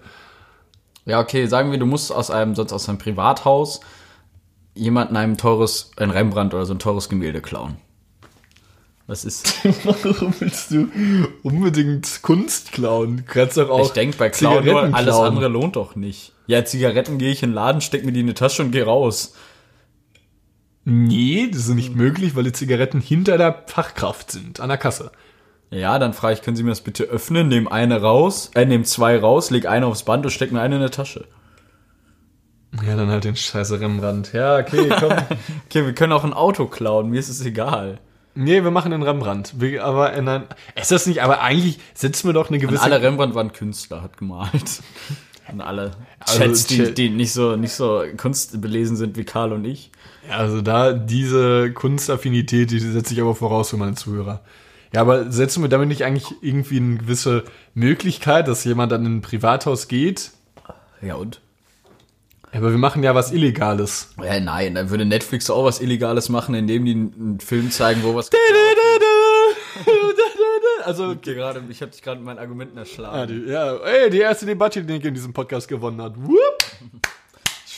Ja, 1.06 1.20
okay, 1.20 1.48
sagen 1.48 1.72
wir, 1.72 1.80
du 1.80 1.86
musst 1.88 2.12
aus 2.12 2.30
einem, 2.32 2.56
sonst 2.56 2.74
aus 2.74 2.88
einem 2.88 2.98
Privathaus 3.00 3.80
jemanden 4.74 5.18
einem 5.18 5.38
teures, 5.38 5.92
ein 5.98 6.12
Rembrandt 6.12 6.54
oder 6.54 6.66
so 6.66 6.74
ein 6.74 6.80
teures 6.80 7.10
Gemälde 7.10 7.42
klauen. 7.42 7.78
Was 9.08 9.26
ist? 9.26 9.54
Warum 9.84 10.34
willst 10.40 10.72
du 10.72 10.88
unbedingt 11.44 12.22
Kunst 12.22 12.72
klauen? 12.72 13.26
Kannst 13.28 13.58
doch 13.58 13.70
auch 13.70 13.88
Ich 13.88 13.92
denke 13.92 14.18
bei 14.18 14.30
Klauen 14.30 14.68
alles 14.94 15.16
klauen. 15.16 15.28
andere 15.28 15.48
lohnt 15.50 15.76
doch 15.76 15.96
nicht. 15.96 16.32
Ja, 16.48 16.64
Zigaretten 16.64 17.18
gehe 17.18 17.32
ich 17.32 17.44
in 17.44 17.50
den 17.50 17.56
Laden, 17.56 17.82
steck 17.82 18.06
mir 18.06 18.12
die 18.14 18.22
in 18.22 18.28
die 18.28 18.34
Tasche 18.34 18.62
und 18.62 18.72
geh 18.72 18.84
raus. 18.84 19.34
Nee, 20.84 21.50
das 21.52 21.68
ist 21.68 21.76
nicht 21.76 21.96
möglich, 21.96 22.36
weil 22.36 22.44
die 22.44 22.54
Zigaretten 22.54 23.02
hinter 23.02 23.38
der 23.38 23.64
Fachkraft 23.68 24.32
sind, 24.32 24.60
an 24.60 24.70
der 24.70 24.78
Kasse. 24.78 25.12
Ja, 25.70 26.00
dann 26.00 26.14
frage 26.14 26.34
ich, 26.34 26.42
können 26.42 26.58
Sie 26.58 26.64
mir 26.64 26.72
das 26.72 26.82
bitte 26.82 27.04
öffnen? 27.04 27.48
Nehm 27.48 27.68
eine 27.68 28.02
raus, 28.02 28.52
äh, 28.56 28.66
nehm 28.66 28.84
zwei 28.84 29.18
raus, 29.18 29.52
leg 29.52 29.68
eine 29.68 29.86
aufs 29.86 30.04
Band 30.04 30.26
und 30.26 30.32
steck 30.32 30.52
mir 30.52 30.62
eine 30.62 30.76
in 30.76 30.82
der 30.82 30.92
Tasche. 30.92 31.26
Ja, 32.86 32.96
dann 32.96 33.10
halt 33.10 33.26
den 33.26 33.36
scheiße 33.36 33.80
Rembrandt. 33.80 34.34
Ja, 34.34 34.58
okay, 34.58 34.90
komm. 35.00 35.12
Okay, 35.68 35.86
wir 35.86 35.94
können 35.94 36.14
auch 36.14 36.24
ein 36.24 36.34
Auto 36.34 36.66
klauen, 36.68 37.10
mir 37.10 37.20
ist 37.20 37.30
es 37.30 37.46
egal. 37.46 38.00
nee, 38.34 38.64
wir 38.64 38.72
machen 38.72 38.92
den 38.92 39.04
Rembrandt. 39.04 39.54
Wir, 39.60 39.84
aber 39.86 40.14
in 40.14 40.28
ein, 40.28 40.44
ist 40.76 40.92
das 40.92 41.06
nicht, 41.06 41.22
aber 41.22 41.42
eigentlich 41.42 41.80
setzen 41.94 42.28
wir 42.28 42.34
doch 42.34 42.50
eine 42.50 42.60
gewisse... 42.60 42.82
alle 42.82 43.02
Rembrandt 43.02 43.36
waren 43.36 43.52
Künstler, 43.54 44.02
hat 44.02 44.18
gemalt. 44.18 44.82
Und 45.52 45.60
alle 45.62 45.92
Also, 46.20 46.40
Chats, 46.40 46.66
die, 46.68 46.94
die 46.94 47.10
nicht 47.10 47.34
so, 47.34 47.58
nicht 47.58 47.74
so 47.74 48.04
kunstbelesen 48.16 48.96
sind 48.96 49.18
wie 49.18 49.26
Karl 49.26 49.52
und 49.52 49.66
ich. 49.66 49.92
Ja, 50.30 50.38
also 50.38 50.62
da, 50.62 50.94
diese 50.94 51.72
Kunstaffinität, 51.72 52.72
die 52.72 52.80
setze 52.80 53.14
ich 53.14 53.22
aber 53.22 53.36
voraus 53.36 53.70
für 53.70 53.78
meine 53.78 53.96
Zuhörer. 53.96 54.42
Ja, 54.94 55.02
aber 55.02 55.32
setzen 55.32 55.64
wir 55.64 55.70
damit 55.70 55.88
nicht 55.88 56.04
eigentlich 56.04 56.36
irgendwie 56.42 56.78
eine 56.78 56.98
gewisse 56.98 57.44
Möglichkeit, 57.74 58.48
dass 58.48 58.64
jemand 58.64 58.92
dann 58.92 59.06
in 59.06 59.18
ein 59.18 59.22
Privathaus 59.22 59.88
geht? 59.88 60.32
Ja, 61.02 61.16
und? 61.16 61.42
Aber 62.54 62.72
wir 62.72 62.78
machen 62.78 63.02
ja 63.02 63.16
was 63.16 63.32
Illegales. 63.32 64.14
Ja, 64.22 64.40
nein, 64.42 64.76
dann 64.76 64.90
würde 64.90 65.06
Netflix 65.06 65.50
auch 65.50 65.64
was 65.64 65.80
Illegales 65.80 66.28
machen, 66.28 66.54
indem 66.54 66.84
die 66.84 66.92
einen 66.92 67.40
Film 67.40 67.72
zeigen, 67.72 68.04
wo 68.04 68.16
was. 68.16 68.30
Also, 70.84 71.16
gerade, 71.16 71.64
ich 71.70 71.82
habe 71.82 71.92
dich 71.92 72.02
gerade 72.02 72.18
mit 72.18 72.26
meinen 72.26 72.40
Argumenten 72.40 72.76
erschlagen. 72.76 73.16
ja, 73.16 73.26
die, 73.28 73.52
ja, 73.52 73.76
ey, 73.78 74.10
die 74.10 74.18
erste 74.18 74.48
Debatte, 74.48 74.84
die 74.84 74.94
Nick 74.94 75.06
in 75.06 75.14
diesem 75.14 75.32
Podcast 75.32 75.68
gewonnen 75.68 76.02
hat. 76.02 76.18
Whoop. 76.18 76.58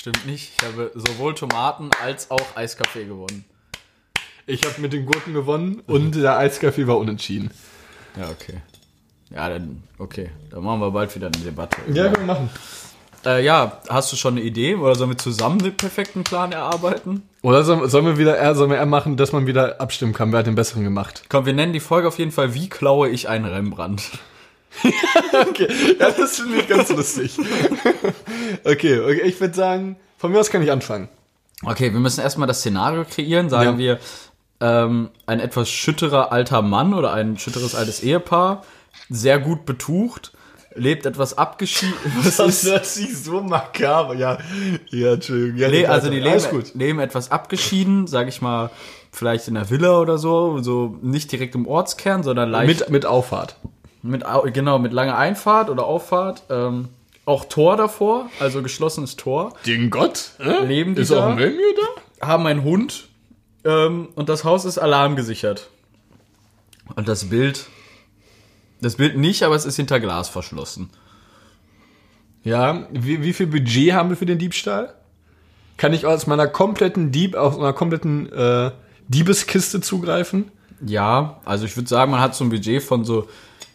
Stimmt 0.03 0.25
nicht. 0.25 0.51
Ich 0.57 0.67
habe 0.67 0.91
sowohl 0.95 1.33
Tomaten 1.33 1.89
als 2.03 2.29
auch 2.29 2.57
Eiskaffee 2.57 3.05
gewonnen. 3.05 3.45
Ich 4.45 4.65
habe 4.65 4.81
mit 4.81 4.91
den 4.91 5.05
Gurken 5.05 5.33
gewonnen 5.33 5.81
und 5.87 6.15
der 6.15 6.37
Eiskaffee 6.37 6.87
war 6.87 6.97
unentschieden. 6.97 7.51
Ja, 8.17 8.27
okay. 8.29 8.57
Ja, 9.29 9.47
dann, 9.47 9.81
okay. 9.99 10.29
Dann 10.49 10.61
machen 10.61 10.81
wir 10.81 10.91
bald 10.91 11.15
wieder 11.15 11.27
eine 11.27 11.37
Debatte. 11.37 11.77
Ja, 11.93 12.09
können 12.09 12.27
wir 12.27 12.33
machen. 12.33 12.49
Äh, 13.25 13.45
ja, 13.45 13.79
hast 13.87 14.11
du 14.11 14.17
schon 14.17 14.33
eine 14.33 14.41
Idee? 14.41 14.75
Oder 14.75 14.95
sollen 14.95 15.11
wir 15.11 15.17
zusammen 15.17 15.59
den 15.59 15.77
perfekten 15.77 16.25
Plan 16.25 16.51
erarbeiten? 16.51 17.23
Oder 17.41 17.63
sollen, 17.63 17.87
sollen 17.87 18.05
wir 18.05 18.17
wieder 18.17 18.37
eher, 18.37 18.55
sollen 18.55 18.71
wir 18.71 18.77
eher 18.79 18.85
machen, 18.85 19.15
dass 19.15 19.31
man 19.31 19.47
wieder 19.47 19.79
abstimmen 19.79 20.11
kann, 20.11 20.33
wer 20.33 20.39
hat 20.39 20.47
den 20.47 20.55
besseren 20.55 20.83
gemacht? 20.83 21.23
Komm, 21.29 21.45
wir 21.45 21.53
nennen 21.53 21.71
die 21.71 21.79
Folge 21.79 22.09
auf 22.09 22.19
jeden 22.19 22.31
Fall, 22.31 22.53
wie 22.53 22.67
klaue 22.67 23.07
ich 23.07 23.29
einen 23.29 23.45
Rembrandt? 23.45 24.11
Okay, 25.49 25.67
ja, 25.99 26.11
das 26.11 26.37
finde 26.39 26.59
ich 26.59 26.67
ganz 26.67 26.89
lustig. 26.89 27.37
Okay, 28.63 28.99
okay, 28.99 29.21
ich 29.23 29.39
würde 29.39 29.53
sagen, 29.53 29.95
von 30.17 30.31
mir 30.31 30.39
aus 30.39 30.49
kann 30.49 30.61
ich 30.63 30.71
anfangen. 30.71 31.09
Okay, 31.65 31.91
wir 31.91 31.99
müssen 31.99 32.21
erstmal 32.21 32.47
das 32.47 32.59
Szenario 32.59 33.03
kreieren. 33.05 33.49
Sagen 33.49 33.71
Ja. 33.73 33.77
wir, 33.77 33.99
ähm, 34.61 35.09
ein 35.25 35.39
etwas 35.39 35.69
schütterer 35.69 36.31
alter 36.31 36.61
Mann 36.61 36.93
oder 36.93 37.13
ein 37.13 37.37
schütteres 37.37 37.75
altes 37.75 38.01
Ehepaar, 38.03 38.63
sehr 39.09 39.39
gut 39.39 39.65
betucht, 39.65 40.33
lebt 40.75 41.05
etwas 41.05 41.37
abgeschieden. 41.37 41.95
Was 42.23 42.39
ist? 42.39 42.65
hört 42.65 42.85
sich 42.85 43.17
so 43.17 43.41
makaber. 43.41 44.15
Ja, 44.15 44.37
ja, 44.89 45.13
Entschuldigung. 45.13 45.57
Ja, 45.59 45.69
geht 45.69 45.87
also 45.89 46.09
die 46.09 46.19
leben, 46.19 46.63
leben 46.73 46.99
etwas 46.99 47.31
abgeschieden, 47.31 48.07
sag 48.07 48.27
ich 48.27 48.41
mal, 48.41 48.69
vielleicht 49.11 49.47
in 49.47 49.57
einer 49.57 49.69
Villa 49.69 49.99
oder 49.99 50.17
so, 50.17 50.59
so 50.61 50.97
nicht 51.01 51.31
direkt 51.31 51.55
im 51.55 51.67
Ortskern, 51.67 52.23
sondern 52.23 52.49
leicht 52.49 52.79
Mit, 52.81 52.89
mit 52.89 53.05
Auffahrt. 53.05 53.55
Mit, 54.03 54.25
au- 54.25 54.43
genau, 54.51 54.77
mit 54.79 54.93
langer 54.93 55.17
Einfahrt 55.17 55.69
oder 55.69 55.85
Auffahrt. 55.85 56.43
Ähm, 56.49 56.89
auch 57.25 57.45
Tor 57.45 57.77
davor, 57.77 58.29
also 58.39 58.61
geschlossenes 58.61 59.15
Tor. 59.15 59.53
Den 59.65 59.89
Gott? 59.89 60.31
Äh? 60.39 60.65
Leben 60.65 60.93
die 60.93 61.01
Ist 61.01 61.11
da? 61.11 61.25
auch 61.27 61.37
ein 61.37 61.37
da? 62.19 62.27
Haben 62.27 62.45
einen 62.47 62.63
Hund 62.63 63.07
ähm, 63.63 64.09
und 64.15 64.27
das 64.27 64.43
Haus 64.43 64.65
ist 64.65 64.77
alarmgesichert. 64.77 65.69
Und 66.95 67.07
das 67.07 67.29
Bild, 67.29 67.65
das 68.81 68.97
Bild 68.97 69.17
nicht, 69.17 69.43
aber 69.43 69.55
es 69.55 69.65
ist 69.65 69.77
hinter 69.77 70.01
Glas 70.01 70.27
verschlossen. 70.27 70.89
Ja, 72.43 72.87
wie, 72.91 73.23
wie 73.23 73.31
viel 73.31 73.47
Budget 73.47 73.93
haben 73.93 74.09
wir 74.09 74.17
für 74.17 74.25
den 74.25 74.37
Diebstahl? 74.37 74.93
Kann 75.77 75.93
ich 75.93 76.05
aus 76.05 76.27
meiner 76.27 76.47
kompletten 76.47 77.11
Dieb, 77.11 77.35
aus 77.35 77.55
meiner 77.55 77.71
kompletten 77.71 78.31
äh, 78.33 78.71
Diebeskiste 79.07 79.79
zugreifen? 79.79 80.51
Ja, 80.85 81.39
also 81.45 81.63
ich 81.65 81.77
würde 81.77 81.87
sagen, 81.87 82.11
man 82.11 82.19
hat 82.19 82.35
so 82.35 82.43
ein 82.43 82.49
Budget 82.49 82.83
von 82.83 83.05
so 83.05 83.29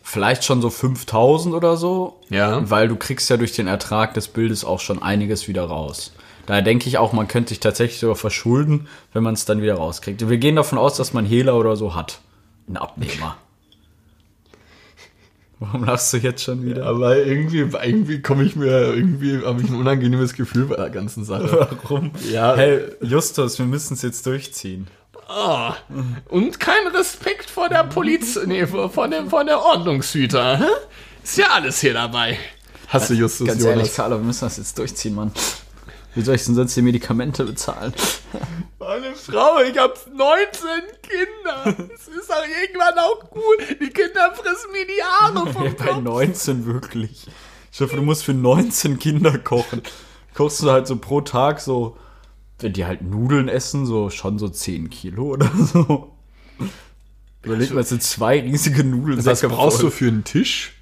vielleicht 0.09 0.45
schon 0.45 0.63
so 0.63 0.71
5000 0.71 1.55
oder 1.55 1.77
so. 1.77 2.19
Ja. 2.31 2.69
Weil 2.69 2.89
du 2.89 2.97
kriegst 2.97 3.29
ja 3.31 3.37
durch 3.37 3.53
den 3.53 3.67
Ertrag 3.67 4.15
des 4.15 4.29
Bildes 4.29 4.65
auch 4.65 4.81
schon 4.81 5.03
einiges 5.03 5.49
wieder 5.49 5.65
raus. 5.65 6.13
Daher 6.47 6.63
denke 6.63 6.89
ich 6.89 6.97
auch, 6.97 7.13
man 7.13 7.29
könnte 7.29 7.51
sich 7.51 7.61
tatsächlich 7.61 8.01
sogar 8.01 8.17
verschulden, 8.17 8.89
wenn 9.13 9.23
man 9.23 9.35
es 9.35 9.45
dann 9.45 9.61
wieder 9.61 9.75
rauskriegt. 9.75 10.27
Wir 10.27 10.39
gehen 10.39 10.57
davon 10.57 10.79
aus, 10.79 10.97
dass 10.97 11.13
man 11.13 11.27
Hehler 11.27 11.57
oder 11.57 11.77
so 11.77 11.95
hat. 11.95 12.21
Ein 12.69 12.79
Abnehmer. 12.79 13.37
Warum 15.59 15.85
lachst 15.85 16.13
du 16.15 16.17
jetzt 16.17 16.43
schon 16.43 16.65
wieder? 16.65 16.87
Aber 16.87 17.17
irgendwie, 17.19 17.59
irgendwie 17.59 18.23
komme 18.23 18.45
ich 18.45 18.57
mir, 18.57 18.95
irgendwie 18.95 19.45
habe 19.45 19.61
ich 19.61 19.69
ein 19.69 19.77
unangenehmes 19.77 20.33
Gefühl 20.35 20.67
bei 20.67 20.77
der 20.77 20.91
ganzen 20.91 21.25
Sache. 21.25 21.69
Warum? 21.83 22.13
Ja. 22.33 22.57
Hey, 22.57 22.81
Justus, 23.03 23.59
wir 23.59 23.67
müssen 23.67 23.93
es 23.95 24.03
jetzt 24.03 24.25
durchziehen. 24.25 24.87
Ah, 25.29 25.75
und 26.31 26.59
kein 26.59 26.87
Respekt 26.89 27.51
vor 27.51 27.69
der 27.69 27.85
Poliz, 27.85 28.39
nee, 28.47 28.67
vor, 28.67 28.89
vor, 28.91 29.09
dem, 29.09 29.29
vor 29.29 29.45
der 29.45 29.61
Ordnungshüter. 29.61 30.59
hä? 30.59 30.65
Ist 31.23 31.37
ja 31.37 31.49
alles 31.51 31.81
hier 31.81 31.93
dabei. 31.93 32.39
Hast 32.89 33.11
du 33.11 33.15
Justus 33.15 33.47
Ganz 33.47 33.61
Jonas? 33.63 33.77
ehrlich, 33.77 33.95
Carlo, 33.95 34.17
wir 34.17 34.25
müssen 34.25 34.47
das 34.47 34.57
jetzt 34.57 34.79
durchziehen, 34.79 35.15
Mann. 35.15 35.31
Wie 36.15 36.23
soll 36.23 36.37
ich 36.37 36.45
denn 36.47 36.55
sonst 36.55 36.75
die 36.75 36.81
Medikamente 36.83 37.45
bezahlen? 37.45 37.93
Meine 38.79 39.15
Frau, 39.15 39.61
ich 39.61 39.77
hab 39.79 39.99
19 40.11 40.69
Kinder. 41.03 41.77
Es 41.95 42.09
ist 42.09 42.31
doch 42.31 42.43
irgendwann 42.63 42.99
auch 42.99 43.29
gut. 43.31 43.79
Die 43.81 43.91
Kinder 43.91 44.35
fressen 44.35 44.73
mir 44.73 44.87
die 44.87 45.03
Haare 45.03 45.53
vom 45.53 45.65
Bei 45.77 45.85
Kopf. 45.93 46.01
19 46.03 46.65
wirklich. 46.65 47.27
Ich 47.71 47.81
hoffe, 47.83 47.97
du 47.97 48.03
musst 48.03 48.25
für 48.25 48.33
19 48.33 48.99
Kinder 48.99 49.37
kochen. 49.39 49.83
Kochst 50.35 50.63
du 50.63 50.71
halt 50.71 50.87
so 50.87 50.97
pro 50.97 51.21
Tag 51.21 51.61
so, 51.61 51.99
wenn 52.61 52.73
die 52.73 52.85
halt 52.87 53.03
Nudeln 53.03 53.49
essen, 53.49 53.87
so 53.87 54.11
schon 54.11 54.39
so 54.39 54.49
10 54.49 54.91
Kilo 54.91 55.25
oder 55.35 55.51
so. 55.73 56.13
Überleg 57.43 57.73
mal, 57.73 57.81
es 57.81 57.89
sind 57.91 58.03
zwei 58.03 58.41
riesige 58.41 58.85
Nudeln. 58.85 59.25
Was 59.25 59.43
brauchst 59.43 59.83
du 59.83 59.91
für 59.91 60.09
einen 60.09 60.25
Tisch? 60.25 60.73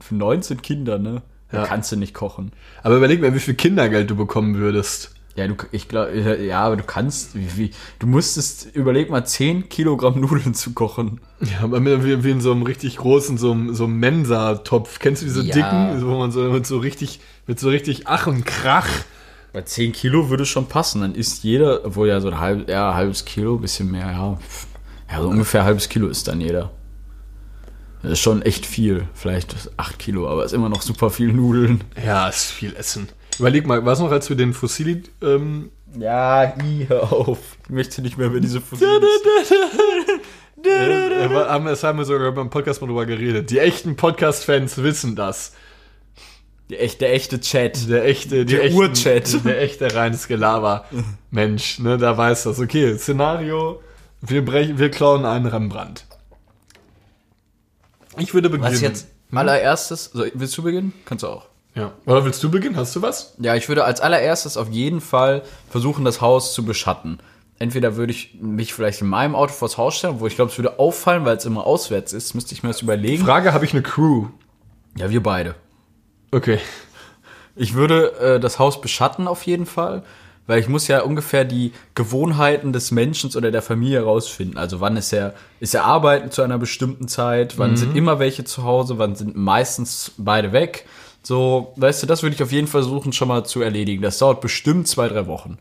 Für 0.00 0.14
19 0.14 0.62
Kinder, 0.62 0.98
ne? 0.98 1.22
Da 1.50 1.58
Ja. 1.62 1.66
kannst 1.66 1.90
du 1.92 1.96
nicht 1.96 2.12
kochen. 2.12 2.52
Aber 2.82 2.96
überleg 2.96 3.20
mal, 3.20 3.34
wie 3.34 3.38
viel 3.40 3.54
Kindergeld 3.54 4.10
du 4.10 4.16
bekommen 4.16 4.56
würdest. 4.56 5.12
Ja, 5.36 5.46
du, 5.46 5.54
ich 5.70 5.86
glaube, 5.88 6.18
ja, 6.44 6.60
aber 6.62 6.76
du 6.76 6.82
kannst, 6.82 7.34
wie, 7.34 7.56
wie, 7.56 7.70
du 7.98 8.06
musstest, 8.06 8.74
überleg 8.74 9.10
mal, 9.10 9.24
10 9.24 9.68
Kilogramm 9.68 10.18
Nudeln 10.20 10.54
zu 10.54 10.72
kochen. 10.72 11.20
Ja, 11.40 11.60
aber 11.62 11.78
mit- 11.80 12.04
wie, 12.04 12.24
wie 12.24 12.30
in 12.30 12.40
so 12.40 12.52
einem 12.52 12.62
richtig 12.62 12.96
großen, 12.96 13.36
so 13.38 13.52
einem, 13.52 13.74
so 13.74 13.84
einem 13.84 13.98
Mensa-Topf. 14.00 14.98
Kennst 14.98 15.22
du 15.22 15.26
diese 15.26 15.42
Ja. 15.42 15.54
dicken, 15.54 16.06
wo 16.06 16.18
man 16.18 16.30
so 16.32 16.40
mit 16.50 16.66
so 16.66 16.78
richtig, 16.78 17.20
mit 17.46 17.60
so 17.60 17.68
richtig 17.68 18.06
Ach 18.06 18.26
und 18.26 18.44
Krach. 18.46 18.88
Bei 19.56 19.62
10 19.62 19.92
Kilo 19.92 20.28
würde 20.28 20.42
es 20.42 20.50
schon 20.50 20.66
passen. 20.66 21.00
Dann 21.00 21.14
isst 21.14 21.42
jeder, 21.42 21.82
obwohl 21.86 22.08
ja 22.08 22.20
so 22.20 22.28
ein 22.28 22.38
halb, 22.38 22.68
ja, 22.68 22.90
ein 22.90 22.94
halbes 22.94 23.24
Kilo, 23.24 23.56
bisschen 23.56 23.90
mehr, 23.90 24.12
ja. 24.12 24.38
Ja, 25.10 25.22
so 25.22 25.28
ungefähr 25.28 25.62
ein 25.62 25.66
halbes 25.66 25.88
Kilo 25.88 26.08
ist 26.08 26.28
dann 26.28 26.42
jeder. 26.42 26.72
Das 28.02 28.12
ist 28.12 28.20
schon 28.20 28.42
echt 28.42 28.66
viel. 28.66 29.08
Vielleicht 29.14 29.56
8 29.78 29.98
Kilo, 29.98 30.28
aber 30.28 30.44
ist 30.44 30.52
immer 30.52 30.68
noch 30.68 30.82
super 30.82 31.08
viel 31.08 31.32
Nudeln. 31.32 31.84
Ja, 32.04 32.28
ist 32.28 32.50
viel 32.50 32.76
Essen. 32.76 33.08
Überleg 33.38 33.66
mal, 33.66 33.82
was 33.86 33.98
noch, 33.98 34.10
als 34.10 34.28
wir 34.28 34.36
den 34.36 34.52
Fossili, 34.52 35.04
ähm, 35.22 35.70
Ja, 35.98 36.54
i, 36.62 36.84
hör 36.86 37.10
auf. 37.10 37.56
Ich 37.64 37.70
möchte 37.70 38.02
nicht 38.02 38.18
mehr 38.18 38.26
über 38.26 38.40
diese 38.40 38.60
wir 40.62 41.48
haben, 41.48 41.64
das 41.64 41.82
haben 41.82 41.96
wir 41.96 42.04
sogar 42.04 42.30
beim 42.32 42.50
Podcast 42.50 42.82
mal 42.82 42.88
drüber 42.88 43.06
geredet. 43.06 43.48
Die 43.48 43.58
echten 43.58 43.96
Podcast-Fans 43.96 44.76
wissen 44.82 45.16
das. 45.16 45.54
Der 46.70 46.82
echte, 46.82 46.98
der 46.98 47.14
echte 47.14 47.40
Chat. 47.40 47.88
Der 47.88 48.04
echte, 48.04 48.44
die 48.44 48.56
Der 48.56 48.72
Urchat. 48.72 49.44
Der 49.44 49.60
echte 49.60 49.94
reines 49.94 50.26
Gelaber. 50.26 50.84
Mensch, 51.30 51.78
ne, 51.78 51.96
da 51.96 52.16
weiß 52.16 52.44
das. 52.44 52.58
Okay, 52.58 52.96
Szenario, 52.96 53.80
wir 54.20 54.44
brechen, 54.44 54.78
wir 54.78 54.90
klauen 54.90 55.24
einen 55.24 55.46
Rembrandt. 55.46 56.04
Ich 58.18 58.34
würde 58.34 58.50
beginnen. 58.50 58.72
Was 58.72 58.80
jetzt 58.80 59.08
allererstes, 59.32 60.10
so, 60.12 60.24
willst 60.34 60.56
du 60.58 60.62
beginnen? 60.62 60.92
Kannst 61.04 61.22
du 61.22 61.28
auch. 61.28 61.46
Ja. 61.74 61.92
Oder 62.06 62.24
willst 62.24 62.42
du 62.42 62.50
beginnen? 62.50 62.76
Hast 62.76 62.96
du 62.96 63.02
was? 63.02 63.34
Ja, 63.38 63.54
ich 63.54 63.68
würde 63.68 63.84
als 63.84 64.00
allererstes 64.00 64.56
auf 64.56 64.70
jeden 64.70 65.00
Fall 65.00 65.42
versuchen, 65.68 66.04
das 66.04 66.20
Haus 66.20 66.54
zu 66.54 66.64
beschatten. 66.64 67.18
Entweder 67.58 67.96
würde 67.96 68.12
ich 68.12 68.38
mich 68.40 68.72
vielleicht 68.74 69.02
in 69.02 69.08
meinem 69.08 69.34
Auto 69.34 69.52
vors 69.52 69.78
Haus 69.78 69.96
stellen, 69.96 70.20
wo 70.20 70.26
ich 70.26 70.36
glaube, 70.36 70.50
es 70.50 70.58
würde 70.58 70.78
auffallen, 70.78 71.24
weil 71.24 71.36
es 71.36 71.44
immer 71.44 71.66
auswärts 71.66 72.12
ist, 72.12 72.34
müsste 72.34 72.54
ich 72.54 72.62
mir 72.62 72.70
das 72.70 72.82
überlegen. 72.82 73.24
Frage, 73.24 73.52
habe 73.52 73.64
ich 73.64 73.72
eine 73.72 73.82
Crew? 73.82 74.28
ja, 74.96 75.10
wir 75.10 75.22
beide. 75.22 75.54
Okay. 76.30 76.58
Ich 77.54 77.74
würde 77.74 78.12
äh, 78.18 78.40
das 78.40 78.58
Haus 78.58 78.80
beschatten 78.80 79.26
auf 79.28 79.44
jeden 79.44 79.66
Fall, 79.66 80.02
weil 80.46 80.60
ich 80.60 80.68
muss 80.68 80.88
ja 80.88 81.00
ungefähr 81.00 81.44
die 81.44 81.72
Gewohnheiten 81.94 82.72
des 82.72 82.90
Menschen 82.90 83.34
oder 83.34 83.50
der 83.50 83.62
Familie 83.62 84.00
herausfinden. 84.00 84.58
Also 84.58 84.80
wann 84.80 84.96
ist 84.96 85.12
er, 85.12 85.34
ist 85.58 85.74
er 85.74 85.84
arbeiten 85.84 86.30
zu 86.30 86.42
einer 86.42 86.58
bestimmten 86.58 87.08
Zeit, 87.08 87.58
wann 87.58 87.76
sind 87.76 87.96
immer 87.96 88.18
welche 88.18 88.44
zu 88.44 88.62
Hause, 88.62 88.98
wann 88.98 89.16
sind 89.16 89.36
meistens 89.36 90.12
beide 90.18 90.52
weg. 90.52 90.86
So, 91.22 91.72
weißt 91.76 92.04
du, 92.04 92.06
das 92.06 92.22
würde 92.22 92.36
ich 92.36 92.42
auf 92.42 92.52
jeden 92.52 92.68
Fall 92.68 92.82
versuchen 92.82 93.12
schon 93.12 93.26
mal 93.26 93.44
zu 93.44 93.60
erledigen. 93.60 94.02
Das 94.02 94.18
dauert 94.18 94.40
bestimmt 94.40 94.86
zwei, 94.86 95.08
drei 95.08 95.26
Wochen. 95.26 95.58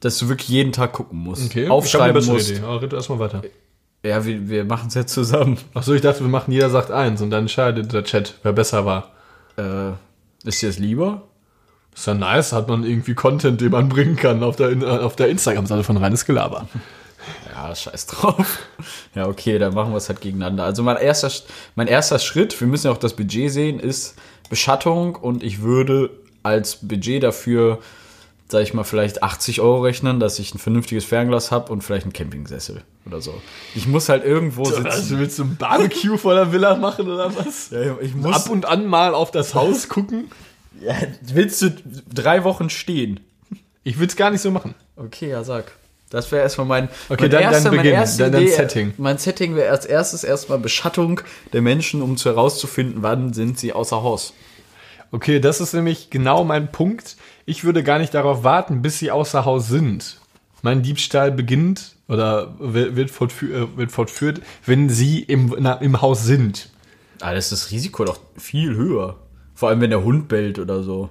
Dass 0.00 0.18
du 0.18 0.28
wirklich 0.28 0.48
jeden 0.48 0.72
Tag 0.72 0.92
gucken 0.92 1.20
musst. 1.20 1.46
Okay. 1.46 1.68
Aufschreiben 1.68 2.20
ich 2.20 2.28
musst. 2.28 2.50
Idee. 2.50 2.62
Aber 2.64 2.82
red 2.82 2.92
erstmal 2.92 3.20
weiter. 3.20 3.42
Ja, 4.02 4.24
wir, 4.24 4.48
wir 4.48 4.64
machen 4.64 4.88
es 4.88 4.94
jetzt 4.94 5.12
zusammen. 5.12 5.58
Achso, 5.74 5.92
ich 5.92 6.00
dachte, 6.00 6.20
wir 6.20 6.28
machen 6.28 6.52
jeder 6.52 6.70
sagt 6.70 6.90
eins 6.90 7.20
und 7.20 7.30
dann 7.30 7.40
entscheidet 7.40 7.92
der 7.92 8.04
Chat, 8.04 8.34
wer 8.42 8.52
besser 8.52 8.86
war. 8.86 9.12
Äh, 9.56 9.90
ist 10.44 10.62
dir 10.62 10.68
das 10.68 10.78
lieber? 10.78 11.22
Ist 11.94 12.06
ja 12.06 12.14
nice, 12.14 12.52
hat 12.52 12.68
man 12.68 12.84
irgendwie 12.84 13.14
Content, 13.14 13.60
den 13.60 13.72
man 13.72 13.88
bringen 13.88 14.16
kann 14.16 14.42
auf 14.42 14.56
der, 14.56 15.04
auf 15.04 15.16
der 15.16 15.28
Instagram-Seite 15.28 15.84
von 15.84 15.96
Reines 15.96 16.24
Gelaber. 16.24 16.68
Ja, 17.52 17.74
scheiß 17.74 18.06
drauf. 18.06 18.60
Ja, 19.14 19.26
okay, 19.26 19.58
dann 19.58 19.74
machen 19.74 19.92
wir 19.92 19.98
es 19.98 20.08
halt 20.08 20.22
gegeneinander. 20.22 20.64
Also 20.64 20.82
mein 20.82 20.96
erster, 20.96 21.30
mein 21.74 21.86
erster 21.86 22.18
Schritt, 22.18 22.58
wir 22.58 22.66
müssen 22.66 22.86
ja 22.86 22.92
auch 22.92 22.98
das 22.98 23.14
Budget 23.14 23.52
sehen, 23.52 23.78
ist 23.78 24.14
Beschattung 24.48 25.16
und 25.16 25.42
ich 25.42 25.60
würde 25.60 26.08
als 26.42 26.76
Budget 26.76 27.22
dafür, 27.22 27.80
sag 28.50 28.62
ich 28.62 28.74
mal, 28.74 28.84
vielleicht 28.84 29.22
80 29.22 29.60
Euro 29.60 29.80
rechnen, 29.82 30.20
dass 30.20 30.38
ich 30.38 30.54
ein 30.54 30.58
vernünftiges 30.58 31.04
Fernglas 31.04 31.50
habe 31.50 31.72
und 31.72 31.82
vielleicht 31.82 32.04
einen 32.04 32.12
Campingsessel 32.12 32.82
oder 33.06 33.20
so. 33.20 33.34
Ich 33.74 33.86
muss 33.86 34.08
halt 34.08 34.24
irgendwo 34.24 34.64
Also 34.64 34.82
sitzen. 34.82 35.18
willst 35.18 35.38
du 35.38 35.44
ein 35.44 35.56
Barbecue 35.56 36.16
vor 36.16 36.34
der 36.34 36.52
Villa 36.52 36.74
machen 36.76 37.08
oder 37.10 37.34
was? 37.36 37.70
Ja, 37.70 37.96
ich 38.00 38.14
muss, 38.14 38.34
Ab 38.34 38.50
und 38.50 38.66
an 38.66 38.86
mal 38.86 39.14
auf 39.14 39.30
das 39.30 39.54
Haus 39.54 39.88
gucken? 39.88 40.30
ja, 40.80 40.94
willst 41.32 41.62
du 41.62 41.72
drei 42.12 42.44
Wochen 42.44 42.70
stehen? 42.70 43.20
Ich 43.84 43.98
will's 43.98 44.16
gar 44.16 44.30
nicht 44.30 44.40
so 44.42 44.50
machen. 44.50 44.74
Okay, 44.96 45.30
ja, 45.30 45.42
sag. 45.44 45.72
Das 46.10 46.30
wäre 46.32 46.42
erstmal 46.42 46.66
mein, 46.66 46.88
Okay, 47.08 47.22
mein 47.22 47.30
dann- 47.30 47.30
dann 47.30 47.52
erster, 47.52 47.70
meine 47.70 47.82
Beginn, 47.82 47.94
erste 47.94 48.22
dann- 48.24 48.32
dann 48.32 48.42
Idee. 48.42 48.50
Setting. 48.52 48.92
Mein 48.98 49.16
Setting 49.18 49.54
wäre 49.54 49.70
als 49.70 49.86
erstes 49.86 50.24
erstmal 50.24 50.58
Beschattung 50.58 51.20
der 51.52 51.62
Menschen, 51.62 52.02
um 52.02 52.16
zu 52.16 52.28
herauszufinden, 52.30 53.02
wann 53.02 53.32
sind 53.32 53.58
sie 53.60 53.72
außer 53.72 54.02
Haus. 54.02 54.32
Okay, 55.12 55.40
das 55.40 55.60
ist 55.60 55.72
nämlich 55.72 56.10
genau 56.10 56.44
mein 56.44 56.70
Punkt. 56.70 57.16
Ich 57.44 57.64
würde 57.64 57.82
gar 57.82 57.98
nicht 57.98 58.14
darauf 58.14 58.44
warten, 58.44 58.80
bis 58.80 58.98
sie 58.98 59.10
außer 59.10 59.44
Haus 59.44 59.68
sind. 59.68 60.20
Mein 60.62 60.82
Diebstahl 60.82 61.32
beginnt 61.32 61.96
oder 62.06 62.54
wird, 62.58 62.96
wird, 62.96 63.10
fortfü 63.10 63.52
äh, 63.52 63.76
wird 63.76 63.90
fortführt, 63.90 64.40
wenn 64.66 64.88
sie 64.88 65.20
im, 65.20 65.54
na, 65.58 65.74
im 65.74 66.00
Haus 66.00 66.24
sind. 66.24 66.70
Ah, 67.20 67.34
das 67.34 67.46
ist 67.46 67.64
das 67.64 67.70
Risiko 67.70 68.04
doch 68.04 68.20
viel 68.36 68.74
höher. 68.74 69.16
Vor 69.54 69.68
allem, 69.68 69.80
wenn 69.80 69.90
der 69.90 70.04
Hund 70.04 70.28
bellt 70.28 70.58
oder 70.58 70.82
so. 70.82 71.10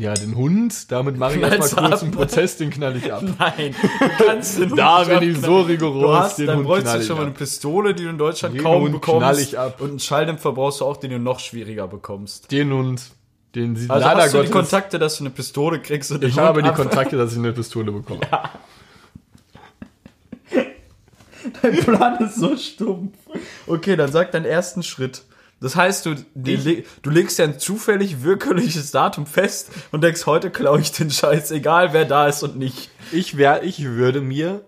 Ja, 0.00 0.14
den 0.14 0.36
Hund, 0.36 0.92
damit 0.92 1.18
mache 1.18 1.34
ich 1.36 1.42
erstmal 1.42 1.90
kurz 1.90 2.02
einen 2.04 2.12
Prozess, 2.12 2.56
den 2.56 2.70
knall 2.70 2.96
ich 2.96 3.12
ab. 3.12 3.20
Nein, 3.36 3.74
du 4.18 4.24
kannst 4.24 4.56
den 4.58 4.70
Hund 4.70 4.78
Da 4.78 5.02
bin 5.02 5.28
ich 5.28 5.40
so 5.40 5.60
rigoros, 5.62 6.02
Du 6.02 6.14
hast, 6.14 6.38
den 6.38 6.46
dann 6.46 6.58
Hund 6.58 6.66
bräuchst 6.68 6.94
du 6.94 7.02
schon 7.02 7.16
mal 7.16 7.22
eine 7.24 7.32
Pistole, 7.32 7.94
die 7.94 8.04
du 8.04 8.10
in 8.10 8.16
Deutschland 8.18 8.54
Den 8.54 8.62
kaum 8.62 8.82
Hund 8.82 8.92
bekommst. 8.92 9.18
knall 9.18 9.38
ich 9.40 9.58
ab. 9.58 9.80
Und 9.80 9.88
einen 9.90 9.98
Schalldämpfer 9.98 10.52
brauchst 10.52 10.80
du 10.80 10.84
auch, 10.84 10.98
den 10.98 11.10
du 11.10 11.18
noch 11.18 11.40
schwieriger 11.40 11.88
bekommst. 11.88 12.52
Den 12.52 12.72
Hund, 12.72 13.02
den 13.56 13.74
sie 13.74 13.90
Also 13.90 14.06
leider 14.06 14.22
hast 14.22 14.34
du 14.34 14.42
die 14.42 14.50
Gottes. 14.50 14.70
Kontakte, 14.70 14.98
dass 15.00 15.18
du 15.18 15.24
eine 15.24 15.30
Pistole 15.30 15.80
kriegst 15.80 16.12
und 16.12 16.22
den 16.22 16.28
ich 16.30 16.36
Hund 16.36 16.46
habe 16.46 16.62
die 16.62 16.68
ab- 16.68 16.76
Kontakte, 16.76 17.16
dass 17.16 17.32
ich 17.32 17.38
eine 17.38 17.52
Pistole 17.52 17.90
bekomme. 17.90 18.20
Dein 21.62 21.76
Plan 21.76 22.18
ist 22.24 22.36
so 22.36 22.56
stumpf. 22.56 23.14
Okay, 23.66 23.96
dann 23.96 24.12
sag 24.12 24.32
deinen 24.32 24.44
ersten 24.44 24.82
Schritt. 24.82 25.22
Das 25.60 25.74
heißt, 25.74 26.06
du, 26.06 26.14
die, 26.34 26.84
du 27.02 27.10
legst 27.10 27.38
ja 27.38 27.44
ein 27.44 27.58
zufällig 27.58 28.22
willkürliches 28.22 28.92
Datum 28.92 29.26
fest 29.26 29.70
und 29.90 30.04
denkst, 30.04 30.26
heute 30.26 30.50
klaue 30.50 30.80
ich 30.80 30.92
den 30.92 31.10
Scheiß, 31.10 31.50
egal 31.50 31.92
wer 31.92 32.04
da 32.04 32.28
ist 32.28 32.42
und 32.42 32.56
nicht. 32.56 32.90
Ich, 33.10 33.36
wär, 33.36 33.64
ich 33.64 33.84
würde 33.84 34.20
mir 34.20 34.64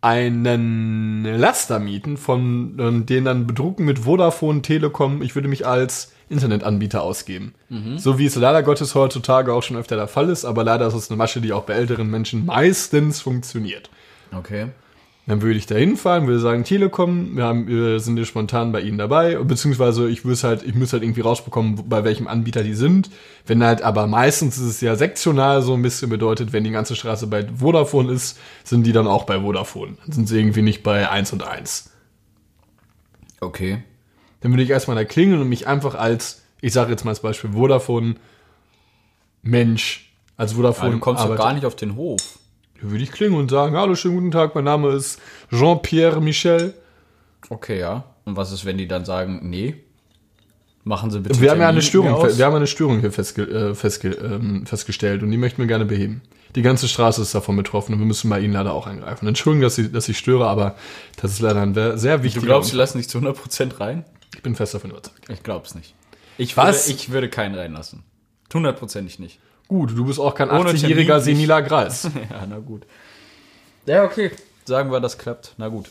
einen 0.00 1.24
Laster 1.24 1.80
mieten, 1.80 2.16
von 2.16 2.78
äh, 2.78 3.04
den 3.04 3.24
dann 3.24 3.46
bedrucken 3.48 3.84
mit 3.84 4.00
Vodafone, 4.00 4.62
Telekom. 4.62 5.22
Ich 5.22 5.34
würde 5.34 5.48
mich 5.48 5.66
als 5.66 6.12
Internetanbieter 6.28 7.02
ausgeben. 7.02 7.54
So 7.98 8.18
wie 8.18 8.26
es 8.26 8.36
leider 8.36 8.62
Gottes 8.62 8.94
heutzutage 8.94 9.52
auch 9.52 9.62
schon 9.62 9.76
öfter 9.76 9.96
der 9.96 10.08
Fall 10.08 10.28
ist, 10.28 10.44
aber 10.44 10.64
leider 10.64 10.86
ist 10.86 10.94
es 10.94 11.10
eine 11.10 11.16
Masche, 11.16 11.40
die 11.40 11.52
auch 11.52 11.64
bei 11.64 11.74
älteren 11.74 12.08
Menschen 12.08 12.46
meistens 12.46 13.20
funktioniert. 13.20 13.90
Okay. 14.36 14.68
Dann 15.28 15.42
würde 15.42 15.58
ich 15.58 15.66
da 15.66 15.74
hinfahren, 15.74 16.28
würde 16.28 16.38
sagen, 16.38 16.62
Telekom, 16.62 17.36
wir, 17.36 17.42
haben, 17.42 17.66
wir 17.66 17.98
sind 17.98 18.16
hier 18.16 18.26
spontan 18.26 18.70
bei 18.70 18.80
Ihnen 18.80 18.96
dabei, 18.96 19.34
beziehungsweise 19.34 20.08
ich 20.08 20.24
würde 20.24 20.40
halt, 20.42 20.62
ich 20.62 20.76
müsste 20.76 20.94
halt 20.94 21.02
irgendwie 21.02 21.22
rausbekommen, 21.22 21.88
bei 21.88 22.04
welchem 22.04 22.28
Anbieter 22.28 22.62
die 22.62 22.74
sind. 22.74 23.10
Wenn 23.44 23.64
halt, 23.64 23.82
aber 23.82 24.06
meistens 24.06 24.56
ist 24.56 24.66
es 24.66 24.80
ja 24.80 24.94
sektional 24.94 25.62
so 25.62 25.74
ein 25.74 25.82
bisschen 25.82 26.10
bedeutet, 26.10 26.52
wenn 26.52 26.62
die 26.62 26.70
ganze 26.70 26.94
Straße 26.94 27.26
bei 27.26 27.44
Vodafone 27.56 28.12
ist, 28.12 28.38
sind 28.62 28.86
die 28.86 28.92
dann 28.92 29.08
auch 29.08 29.24
bei 29.24 29.40
Vodafone. 29.40 29.96
Dann 30.04 30.12
sind 30.12 30.28
sie 30.28 30.38
irgendwie 30.38 30.62
nicht 30.62 30.84
bei 30.84 31.10
1 31.10 31.32
und 31.32 31.42
1. 31.42 31.90
Okay. 33.40 33.82
Dann 34.42 34.52
würde 34.52 34.62
ich 34.62 34.70
erstmal 34.70 34.96
da 34.96 35.04
klingeln 35.04 35.40
und 35.40 35.48
mich 35.48 35.66
einfach 35.66 35.96
als, 35.96 36.42
ich 36.60 36.72
sage 36.72 36.92
jetzt 36.92 37.04
mal 37.04 37.10
als 37.10 37.20
Beispiel 37.20 37.50
Vodafone 37.50 38.14
Mensch, 39.42 40.12
als 40.36 40.52
Vodafone 40.52 40.86
Aber 40.86 40.94
du 40.94 41.00
kommst 41.00 41.24
doch 41.24 41.36
gar 41.36 41.52
nicht 41.52 41.64
auf 41.64 41.74
den 41.74 41.96
Hof. 41.96 42.38
Dann 42.80 42.90
würde 42.90 43.04
ich 43.04 43.12
klingeln 43.12 43.40
und 43.40 43.50
sagen, 43.50 43.76
hallo, 43.76 43.94
schönen 43.94 44.14
guten 44.16 44.30
Tag, 44.30 44.54
mein 44.54 44.64
Name 44.64 44.90
ist 44.92 45.20
Jean-Pierre 45.50 46.20
Michel. 46.20 46.74
Okay, 47.48 47.78
ja. 47.78 48.04
Und 48.24 48.36
was 48.36 48.52
ist, 48.52 48.64
wenn 48.64 48.76
die 48.78 48.88
dann 48.88 49.04
sagen, 49.04 49.40
nee? 49.48 49.76
Machen 50.84 51.10
Sie 51.10 51.20
bitte. 51.20 51.40
Wir 51.40 51.50
haben 51.50 51.60
ja 51.60 51.68
eine 51.68 51.82
Störung, 51.82 52.22
wir 52.38 52.46
haben 52.46 52.54
eine 52.54 52.66
Störung 52.68 53.00
hier 53.00 53.10
festge 53.10 53.42
äh, 53.42 53.74
festge 53.74 54.10
ähm, 54.10 54.66
festgestellt 54.66 55.22
und 55.24 55.32
die 55.32 55.36
möchten 55.36 55.58
wir 55.58 55.66
gerne 55.66 55.84
beheben. 55.84 56.22
Die 56.54 56.62
ganze 56.62 56.86
Straße 56.86 57.20
ist 57.22 57.34
davon 57.34 57.56
betroffen 57.56 57.92
und 57.94 57.98
wir 57.98 58.06
müssen 58.06 58.30
bei 58.30 58.38
Ihnen 58.40 58.52
leider 58.54 58.72
auch 58.72 58.86
eingreifen. 58.86 59.26
Entschuldigung, 59.26 59.62
dass 59.62 59.78
ich, 59.78 59.90
dass 59.90 60.08
ich 60.08 60.16
störe, 60.16 60.46
aber 60.46 60.76
das 61.20 61.32
ist 61.32 61.40
leider 61.40 61.60
ein 61.60 61.74
sehr- 61.74 61.98
sehr 61.98 62.18
Du 62.18 62.24
wichtiger. 62.24 62.46
glaubst, 62.46 62.70
die 62.72 62.76
lassen 62.76 62.98
dich 62.98 63.08
zu 63.08 63.18
100% 63.18 63.80
rein? 63.80 64.04
ich 64.34 64.42
bin 64.42 64.54
fest 64.54 64.74
davon 64.74 64.90
überzeugt. 64.90 65.28
Ich 65.28 65.42
glaub's 65.42 65.74
nicht. 65.74 65.94
Ich 66.38 66.56
Was? 66.56 66.86
Würde, 66.88 66.98
ich 67.00 67.10
würde 67.10 67.28
keinen 67.30 67.54
reinlassen. 67.56 68.04
Hundertprozentig 68.54 69.18
nicht. 69.18 69.40
Gut, 69.68 69.96
du 69.96 70.04
bist 70.04 70.20
auch 70.20 70.34
kein 70.34 70.50
Ohne 70.50 70.70
80-jähriger 70.70 71.06
Termin 71.06 71.20
seniler 71.22 71.62
Greis. 71.62 72.04
ja, 72.30 72.46
na 72.48 72.58
gut. 72.58 72.82
Ja, 73.86 74.04
okay. 74.04 74.30
Sagen 74.64 74.90
wir, 74.90 75.00
das 75.00 75.18
klappt. 75.18 75.54
Na 75.58 75.68
gut. 75.68 75.86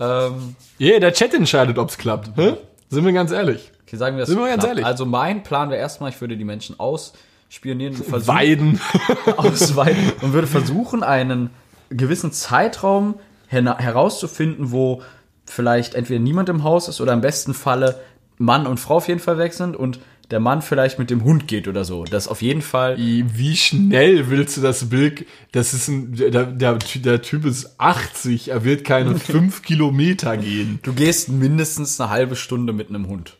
Ähm, 0.00 0.56
Yeah, 0.80 0.98
der 0.98 1.12
Chat 1.12 1.34
entscheidet, 1.34 1.78
ob's 1.78 1.98
klappt. 1.98 2.30
Hä? 2.36 2.54
Sind 2.90 3.04
wir 3.04 3.12
ganz 3.12 3.30
ehrlich. 3.32 3.70
okay, 3.86 3.96
sagen 3.96 4.16
wir 4.16 4.22
es 4.22 4.28
Sind 4.28 4.38
wir 4.38 4.46
ganz 4.46 4.60
klappt. 4.60 4.68
ehrlich? 4.70 4.86
Also 4.86 5.04
mein 5.06 5.42
Plan 5.42 5.70
wäre 5.70 5.80
erstmal, 5.80 6.10
ich 6.10 6.20
würde 6.20 6.36
die 6.36 6.44
Menschen 6.44 6.78
ausspionieren, 6.78 7.94
versuchen, 7.94 8.26
Weiden. 8.28 8.80
ausweiten 9.36 10.12
und 10.22 10.32
würde 10.32 10.46
versuchen, 10.46 11.02
einen 11.02 11.50
gewissen 11.90 12.32
Zeitraum 12.32 13.14
her 13.48 13.76
herauszufinden, 13.78 14.70
wo 14.72 15.02
vielleicht 15.44 15.94
entweder 15.94 16.20
niemand 16.20 16.48
im 16.48 16.62
Haus 16.64 16.88
ist 16.88 17.00
oder 17.00 17.12
im 17.12 17.20
besten 17.20 17.52
Falle 17.54 18.00
Mann 18.38 18.66
und 18.66 18.80
Frau 18.80 18.96
auf 18.96 19.08
jeden 19.08 19.20
Fall 19.20 19.38
weg 19.38 19.52
sind 19.52 19.76
und 19.76 20.00
der 20.30 20.40
Mann 20.40 20.62
vielleicht 20.62 20.98
mit 20.98 21.10
dem 21.10 21.22
Hund 21.24 21.46
geht 21.48 21.68
oder 21.68 21.84
so. 21.84 22.04
Das 22.04 22.28
auf 22.28 22.40
jeden 22.42 22.62
Fall. 22.62 22.96
Wie 22.98 23.56
schnell 23.56 24.30
willst 24.30 24.56
du 24.56 24.60
das 24.60 24.88
Bild? 24.88 25.26
Das 25.52 25.74
ist 25.74 25.88
ein, 25.88 26.14
der, 26.14 26.46
der, 26.46 26.78
der 26.78 27.22
Typ 27.22 27.44
ist 27.44 27.78
80, 27.78 28.48
er 28.48 28.64
wird 28.64 28.84
keine 28.84 29.14
5 29.18 29.62
Kilometer 29.62 30.36
gehen. 30.36 30.78
Du 30.82 30.92
gehst 30.92 31.28
mindestens 31.28 32.00
eine 32.00 32.10
halbe 32.10 32.36
Stunde 32.36 32.72
mit 32.72 32.88
einem 32.88 33.06
Hund. 33.08 33.36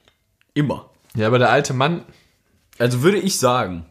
Immer. 0.53 0.91
Ja, 1.17 1.27
aber 1.29 1.39
der 1.39 1.51
alte 1.51 1.73
Mann, 1.75 2.03
Also 2.79 3.03
würde 3.03 3.19
ich 3.19 3.39
sagen. 3.39 3.87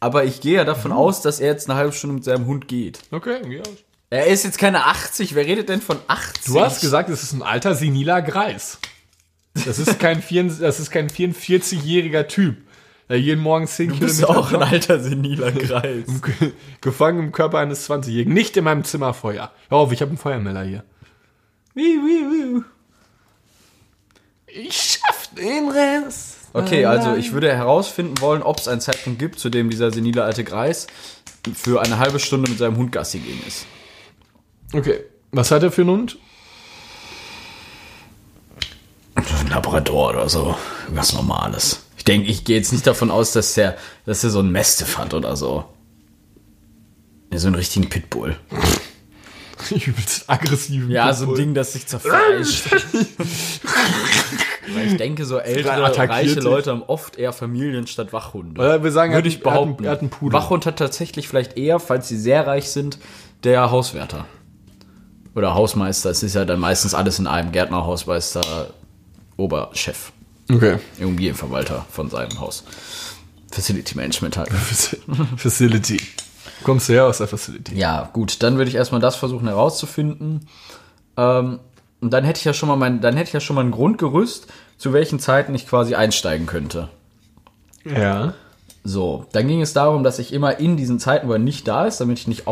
Aber 0.00 0.24
ich 0.24 0.40
gehe 0.40 0.56
ja 0.56 0.64
davon 0.64 0.90
aus, 0.92 1.22
dass 1.22 1.38
er 1.40 1.48
jetzt 1.52 1.70
eine 1.70 1.78
halbe 1.78 1.92
Stunde 1.92 2.14
mit 2.14 2.24
seinem 2.24 2.46
Hund 2.46 2.66
geht. 2.68 3.00
okay, 3.10 3.38
ja. 3.48 3.62
Er 4.10 4.26
ist 4.26 4.44
jetzt 4.44 4.58
keine 4.58 4.84
80. 4.86 5.34
Wer 5.34 5.46
redet 5.46 5.70
denn 5.70 5.80
von 5.80 5.96
80? 6.06 6.44
Du 6.52 6.60
hast 6.60 6.82
gesagt, 6.82 7.08
es 7.08 7.22
ist 7.22 7.32
ein 7.32 7.40
alter 7.42 7.74
seniler 7.74 8.20
Greis. 8.20 8.78
Das 9.54 9.78
ist 9.78 9.98
kein, 9.98 10.22
44 10.22 10.60
das 10.62 10.80
ist 10.80 10.90
kein 10.90 11.08
44-jähriger 11.08 12.26
Typ, 12.26 12.56
der 13.08 13.20
jeden 13.20 13.40
Morgen 13.42 13.66
10 13.66 13.90
du 13.90 13.98
bist 13.98 14.20
Kilometer 14.20 14.38
auch 14.38 14.52
ein 14.52 14.62
alter 14.62 14.98
seniler 15.00 15.52
Kreis. 15.52 16.06
ge- 16.22 16.52
gefangen 16.80 17.18
im 17.20 17.32
Körper 17.32 17.58
eines 17.58 17.88
20-Jährigen. 17.88 18.32
Nicht 18.32 18.56
in 18.56 18.64
meinem 18.64 18.84
Zimmer 18.84 19.12
Feuer. 19.14 19.52
Hör 19.68 19.78
auf, 19.78 19.92
ich 19.92 20.00
habe 20.00 20.08
einen 20.10 20.18
Feuermelder 20.18 20.62
hier. 20.64 20.84
Ich 24.46 24.98
schaff 25.00 25.28
den 25.36 25.68
Rest. 25.70 26.36
Okay, 26.54 26.84
also 26.84 27.14
ich 27.14 27.32
würde 27.32 27.50
herausfinden 27.54 28.20
wollen, 28.20 28.42
ob 28.42 28.58
es 28.58 28.68
einen 28.68 28.80
Zeitpunkt 28.82 29.18
gibt, 29.18 29.38
zu 29.38 29.48
dem 29.48 29.70
dieser 29.70 29.90
senile 29.90 30.24
alte 30.24 30.44
Greis 30.44 30.86
für 31.54 31.80
eine 31.80 31.98
halbe 31.98 32.18
Stunde 32.18 32.50
mit 32.50 32.58
seinem 32.58 32.76
Hund 32.76 32.92
Gassi 32.92 33.18
gehen 33.20 33.40
ist. 33.46 33.66
Okay, 34.74 35.00
was 35.30 35.50
hat 35.50 35.62
er 35.62 35.72
für 35.72 35.80
einen 35.82 35.90
Hund? 35.90 36.18
Ein 39.14 39.24
Labrador 39.52 40.10
oder 40.10 40.28
so. 40.28 40.54
Was 40.88 41.12
Normales. 41.12 41.82
Ich 41.96 42.04
denke, 42.04 42.28
ich 42.28 42.44
gehe 42.44 42.56
jetzt 42.56 42.72
nicht 42.72 42.86
davon 42.86 43.10
aus, 43.10 43.32
dass 43.32 43.54
der, 43.54 43.76
dass 44.06 44.24
er 44.24 44.30
so 44.30 44.40
einen 44.40 44.50
Mastiff 44.52 44.98
hat 44.98 45.14
oder 45.14 45.36
so. 45.36 45.64
Ja, 47.32 47.38
so 47.38 47.46
einen 47.46 47.56
richtigen 47.56 47.88
Pitbull. 47.88 48.36
Übelst 49.70 50.24
aggressiven 50.28 50.90
Ja, 50.90 51.12
so 51.12 51.24
ein 51.24 51.28
Pitbull. 51.28 51.36
Ding, 51.36 51.54
das 51.54 51.72
sich 51.74 51.86
zerfleischt. 51.86 52.64
Weil 54.74 54.86
ich 54.88 54.96
denke, 54.96 55.24
so 55.24 55.38
ältere, 55.38 55.96
reiche 55.96 56.34
dich. 56.34 56.42
Leute 56.44 56.70
haben 56.70 56.82
oft 56.82 57.16
eher 57.16 57.32
Familien 57.32 57.86
statt 57.86 58.12
Wachhunde. 58.12 58.60
Oder 58.60 58.82
wir 58.82 58.92
sagen, 58.92 59.12
Würde 59.12 59.28
ich 59.28 59.40
behaupten. 59.42 59.84
Er 59.84 59.92
hat, 59.92 60.00
einen- 60.00 60.10
er 60.10 60.14
hat 60.16 60.22
einen. 60.22 60.32
Wachhund 60.32 60.66
hat 60.66 60.78
tatsächlich 60.78 61.28
vielleicht 61.28 61.56
eher, 61.56 61.78
falls 61.78 62.08
sie 62.08 62.16
sehr 62.18 62.46
reich 62.46 62.70
sind, 62.70 62.98
der 63.44 63.70
Hauswärter. 63.70 64.26
Oder 65.34 65.54
Hausmeister. 65.54 66.10
Es 66.10 66.22
ist 66.22 66.34
ja 66.34 66.44
dann 66.44 66.60
meistens 66.60 66.94
alles 66.94 67.18
in 67.18 67.26
einem. 67.26 67.52
Gärtner, 67.52 67.84
Hausmeister, 67.86 68.74
Oberchef. 69.36 70.12
Okay. 70.50 70.78
Immobilienverwalter 70.98 71.86
von 71.90 72.10
seinem 72.10 72.38
Haus. 72.40 72.64
Facility 73.50 73.96
Management 73.96 74.36
halt. 74.36 74.50
Facility. 75.36 76.00
Kommst 76.64 76.88
du 76.88 76.94
her 76.94 77.06
aus 77.06 77.18
der 77.18 77.28
Facility? 77.28 77.74
Ja, 77.76 78.10
gut, 78.12 78.42
dann 78.42 78.56
würde 78.56 78.68
ich 78.68 78.76
erstmal 78.76 79.00
das 79.00 79.16
versuchen 79.16 79.48
herauszufinden. 79.48 80.48
Ähm, 81.16 81.60
und 82.00 82.10
dann 82.12 82.24
hätte 82.24 82.38
ich 82.38 82.44
ja 82.44 82.52
schon 82.52 82.68
mal 82.68 82.76
mein, 82.76 83.00
dann 83.00 83.16
hätte 83.16 83.28
ich 83.28 83.34
ja 83.34 83.40
schon 83.40 83.56
mal 83.56 83.64
ein 83.64 83.70
Grundgerüst, 83.70 84.46
zu 84.76 84.92
welchen 84.92 85.20
Zeiten 85.20 85.54
ich 85.54 85.68
quasi 85.68 85.94
einsteigen 85.94 86.46
könnte. 86.46 86.88
Ja. 87.84 88.34
So, 88.84 89.26
dann 89.32 89.46
ging 89.46 89.62
es 89.62 89.72
darum, 89.72 90.02
dass 90.02 90.18
ich 90.18 90.32
immer 90.32 90.58
in 90.58 90.76
diesen 90.76 90.98
Zeiten, 90.98 91.28
wo 91.28 91.32
er 91.32 91.38
nicht 91.38 91.68
da 91.68 91.86
ist, 91.86 92.00
damit 92.00 92.18
ich 92.18 92.26
nicht 92.26 92.46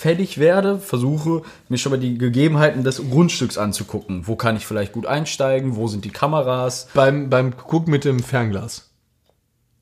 auffällig 0.00 0.38
werde, 0.38 0.78
versuche, 0.78 1.42
mir 1.68 1.76
schon 1.76 1.92
mal 1.92 1.98
die 1.98 2.16
Gegebenheiten 2.16 2.84
des 2.84 3.10
Grundstücks 3.10 3.58
anzugucken. 3.58 4.26
Wo 4.26 4.34
kann 4.34 4.56
ich 4.56 4.66
vielleicht 4.66 4.92
gut 4.92 5.04
einsteigen? 5.04 5.76
Wo 5.76 5.88
sind 5.88 6.06
die 6.06 6.10
Kameras? 6.10 6.88
Beim, 6.94 7.28
beim 7.28 7.54
Guck 7.56 7.86
mit 7.86 8.06
dem 8.06 8.20
Fernglas. 8.20 8.88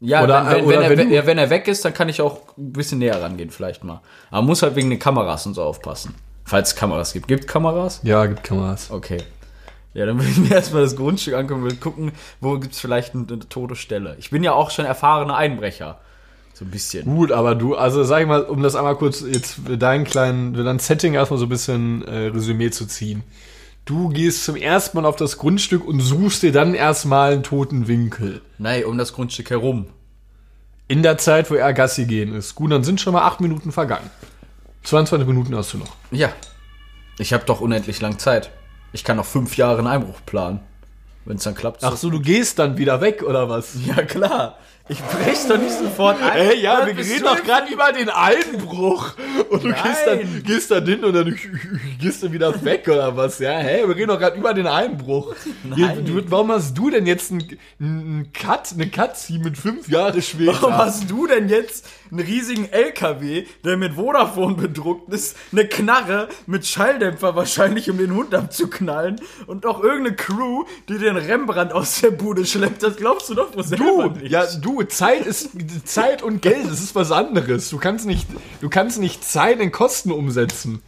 Ja, 0.00 0.24
Oder- 0.24 0.46
wenn, 0.46 0.56
wenn, 0.56 0.64
oder 0.64 0.76
wenn, 0.76 0.82
er, 0.90 0.98
wenn 0.98 1.10
ja, 1.12 1.26
wenn 1.26 1.38
er 1.38 1.50
weg 1.50 1.68
ist, 1.68 1.84
dann 1.84 1.94
kann 1.94 2.08
ich 2.08 2.20
auch 2.20 2.40
ein 2.56 2.72
bisschen 2.72 2.98
näher 2.98 3.22
rangehen, 3.22 3.50
vielleicht 3.50 3.84
mal. 3.84 4.00
Aber 4.30 4.38
man 4.42 4.46
muss 4.46 4.62
halt 4.62 4.74
wegen 4.74 4.90
den 4.90 4.98
Kameras 4.98 5.46
und 5.46 5.54
so 5.54 5.62
aufpassen. 5.62 6.14
Falls 6.44 6.70
es 6.70 6.76
Kameras 6.76 7.12
gibt. 7.12 7.28
Gibt 7.28 7.46
Kameras? 7.46 8.00
Ja, 8.02 8.26
gibt 8.26 8.42
Kameras. 8.42 8.90
Okay. 8.90 9.18
Ja, 9.94 10.04
dann 10.06 10.18
würde 10.18 10.30
ich 10.30 10.38
mir 10.38 10.50
erstmal 10.56 10.82
das 10.82 10.96
Grundstück 10.96 11.34
angucken 11.34 11.62
und 11.62 11.80
gucken, 11.80 12.12
wo 12.40 12.58
gibt 12.58 12.74
es 12.74 12.80
vielleicht 12.80 13.14
eine, 13.14 13.24
eine 13.28 13.48
tote 13.48 13.76
Stelle. 13.76 14.16
Ich 14.18 14.30
bin 14.30 14.42
ja 14.42 14.52
auch 14.52 14.70
schon 14.70 14.84
erfahrener 14.84 15.36
Einbrecher. 15.36 16.00
So 16.58 16.64
ein 16.64 16.72
bisschen. 16.72 17.04
Gut, 17.04 17.30
aber 17.30 17.54
du, 17.54 17.76
also 17.76 18.02
sag 18.02 18.22
ich 18.22 18.26
mal, 18.26 18.42
um 18.42 18.64
das 18.64 18.74
einmal 18.74 18.96
kurz 18.96 19.20
jetzt 19.20 19.60
für 19.64 19.78
deinen 19.78 20.02
kleinen, 20.02 20.56
für 20.56 20.64
dein 20.64 20.80
Setting 20.80 21.14
erstmal 21.14 21.38
so 21.38 21.46
ein 21.46 21.50
bisschen 21.50 22.02
äh, 22.02 22.26
Resümee 22.26 22.70
zu 22.70 22.86
ziehen. 22.86 23.22
Du 23.84 24.08
gehst 24.08 24.42
zum 24.42 24.56
ersten 24.56 24.96
Mal 24.96 25.06
auf 25.06 25.14
das 25.14 25.38
Grundstück 25.38 25.86
und 25.86 26.00
suchst 26.00 26.42
dir 26.42 26.50
dann 26.50 26.74
erstmal 26.74 27.34
einen 27.34 27.44
toten 27.44 27.86
Winkel. 27.86 28.42
Nein, 28.58 28.86
um 28.86 28.98
das 28.98 29.12
Grundstück 29.12 29.50
herum. 29.50 29.86
In 30.88 31.04
der 31.04 31.16
Zeit, 31.16 31.48
wo 31.48 31.54
er 31.54 31.72
Gassi 31.72 32.06
gehen 32.06 32.34
ist. 32.34 32.56
Gut, 32.56 32.72
dann 32.72 32.82
sind 32.82 33.00
schon 33.00 33.12
mal 33.12 33.22
acht 33.22 33.40
Minuten 33.40 33.70
vergangen. 33.70 34.10
22 34.82 35.28
Minuten 35.28 35.54
hast 35.54 35.74
du 35.74 35.78
noch. 35.78 35.94
Ja. 36.10 36.32
Ich 37.20 37.32
habe 37.32 37.44
doch 37.44 37.60
unendlich 37.60 38.00
lang 38.00 38.18
Zeit. 38.18 38.50
Ich 38.92 39.04
kann 39.04 39.16
noch 39.16 39.26
fünf 39.26 39.56
Jahre 39.56 39.78
einen 39.78 39.86
Einbruch 39.86 40.18
planen. 40.26 40.58
Wenn 41.24 41.36
es 41.36 41.44
dann 41.44 41.54
klappt. 41.54 41.84
Ach 41.84 41.96
so, 41.96 42.10
du 42.10 42.20
gehst 42.20 42.58
dann 42.58 42.78
wieder 42.78 43.00
weg, 43.00 43.22
oder 43.22 43.48
was? 43.48 43.76
Ja, 43.86 44.02
klar. 44.02 44.58
Ich 44.90 45.02
brech 45.02 45.38
doch 45.46 45.58
nicht 45.58 45.72
sofort 45.78 46.20
ein. 46.22 46.32
Ey, 46.38 46.60
ja, 46.62 46.86
wir 46.86 46.96
reden 46.96 47.24
doch 47.24 47.42
gerade 47.42 47.70
über 47.70 47.92
den 47.92 48.08
Einbruch. 48.08 49.12
Und 49.50 49.62
du 49.62 49.68
gehst 49.68 50.06
dann, 50.06 50.42
gehst 50.44 50.70
dann 50.70 50.86
hin 50.86 51.04
und 51.04 51.12
dann 51.14 51.38
gehst 52.00 52.22
du 52.22 52.32
wieder 52.32 52.64
weg 52.64 52.88
oder 52.88 53.14
was? 53.14 53.38
Ja, 53.38 53.58
hey, 53.58 53.86
wir 53.86 53.94
reden 53.94 54.08
doch 54.08 54.18
gerade 54.18 54.38
über 54.38 54.54
den 54.54 54.66
Einbruch. 54.66 55.34
Nein. 55.64 56.06
Du, 56.06 56.22
warum 56.30 56.52
hast 56.52 56.72
du 56.76 56.88
denn 56.88 57.06
jetzt 57.06 57.30
einen, 57.30 57.58
einen 57.78 58.32
Cut, 58.32 58.72
eine 58.72 58.88
Cutscene 58.88 59.44
mit 59.44 59.58
fünf 59.58 59.88
Jahre 59.90 60.22
später? 60.22 60.54
Warum 60.62 60.76
hast 60.78 61.10
du 61.10 61.26
denn 61.26 61.50
jetzt 61.50 61.86
einen 62.10 62.20
riesigen 62.20 62.72
LKW, 62.72 63.44
der 63.64 63.76
mit 63.76 63.92
Vodafone 63.94 64.54
bedruckt 64.54 65.12
ist, 65.12 65.36
eine 65.52 65.66
Knarre 65.66 66.28
mit 66.46 66.66
Schalldämpfer 66.66 67.36
wahrscheinlich, 67.36 67.90
um 67.90 67.98
den 67.98 68.14
Hund 68.14 68.34
abzuknallen 68.34 69.20
und 69.46 69.66
auch 69.66 69.82
irgendeine 69.82 70.16
Crew, 70.16 70.64
die 70.88 70.96
den 70.96 71.18
Rembrandt 71.18 71.72
aus 71.74 72.00
der 72.00 72.10
Bude 72.12 72.46
schleppt? 72.46 72.82
Das 72.82 72.96
glaubst 72.96 73.28
du 73.28 73.34
doch 73.34 73.54
wohl 73.54 73.64
selber 73.64 73.84
Du, 74.08 74.20
nicht. 74.20 74.30
ja, 74.32 74.46
du, 74.46 74.77
Zeit 74.84 75.26
ist 75.26 75.50
Zeit 75.88 76.22
und 76.22 76.42
Geld, 76.42 76.66
das 76.66 76.80
ist 76.80 76.94
was 76.94 77.10
anderes. 77.12 77.70
Du 77.70 77.78
kannst 77.78 78.06
nicht, 78.06 78.26
du 78.60 78.68
kannst 78.68 78.98
nicht 78.98 79.24
Zeit 79.24 79.60
in 79.60 79.72
Kosten 79.72 80.12
umsetzen. 80.12 80.82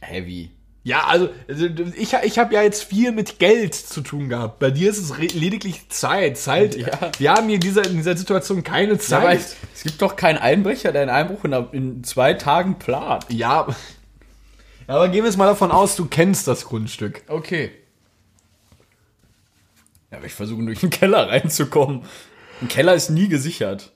Heavy. 0.00 0.50
Ja, 0.84 1.04
also 1.06 1.28
also, 1.48 1.66
ich, 1.96 2.14
ich 2.22 2.38
habe 2.38 2.54
ja 2.54 2.62
jetzt 2.62 2.84
viel 2.84 3.12
mit 3.12 3.38
Geld 3.38 3.74
zu 3.74 4.00
tun 4.00 4.28
gehabt. 4.28 4.58
Bei 4.58 4.70
dir 4.70 4.88
ist 4.88 4.98
es 4.98 5.18
lediglich 5.18 5.88
Zeit. 5.90 6.38
Zeit. 6.38 6.76
Ja. 6.76 7.10
Wir 7.18 7.32
haben 7.32 7.46
hier 7.46 7.56
in 7.56 7.60
dieser, 7.60 7.84
in 7.84 7.96
dieser 7.96 8.16
Situation 8.16 8.62
keine 8.62 8.92
Ja, 8.94 8.98
Zeit. 8.98 9.40
es, 9.40 9.56
es 9.74 9.82
gibt 9.82 10.00
doch 10.00 10.16
keinen 10.16 10.38
Einbrecher, 10.38 10.92
der 10.92 11.02
einen 11.02 11.10
Einbruch 11.10 11.44
in, 11.44 11.52
in 11.72 12.04
zwei 12.04 12.34
Tagen 12.34 12.78
plant. 12.78 13.26
Ja, 13.28 13.66
Aber 14.86 15.08
gehen 15.08 15.24
wir 15.24 15.28
jetzt 15.30 15.36
mal 15.36 15.46
davon 15.46 15.70
aus, 15.70 15.94
du 15.96 16.06
kennst 16.06 16.48
das 16.48 16.64
Grundstück. 16.64 17.22
Okay. 17.28 17.70
Ja, 20.10 20.18
aber 20.18 20.26
ich 20.26 20.34
versuche 20.34 20.62
durch 20.64 20.80
den 20.80 20.90
Keller 20.90 21.28
reinzukommen. 21.28 22.02
Ein 22.60 22.68
Keller 22.68 22.94
ist 22.94 23.10
nie 23.10 23.28
gesichert. 23.28 23.92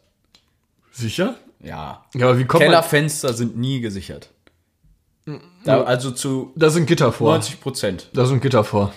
Sicher? 0.93 1.37
Ja. 1.61 2.05
Ja, 2.15 2.27
aber 2.27 2.39
wie 2.39 2.45
kommt. 2.45 2.63
Kellerfenster 2.63 3.33
sind 3.33 3.57
nie 3.57 3.81
gesichert. 3.81 4.31
Da, 5.65 5.83
also 5.85 6.11
zu 6.11 6.53
Da 6.57 6.71
sind 6.71 6.87
Gitter 6.87 7.13
vor. 7.13 7.31
90 7.33 7.61
Prozent. 7.61 8.09
Da 8.13 8.27
sind 8.27 8.43
Gitter 8.43 8.65
vor. 8.65 8.93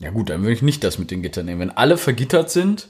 Ja 0.00 0.10
gut, 0.10 0.30
dann 0.30 0.42
würde 0.42 0.52
ich 0.52 0.62
nicht 0.62 0.82
das 0.82 0.98
mit 0.98 1.10
den 1.10 1.22
Gittern 1.22 1.46
nehmen. 1.46 1.60
Wenn 1.60 1.70
alle 1.70 1.96
vergittert 1.96 2.50
sind, 2.50 2.88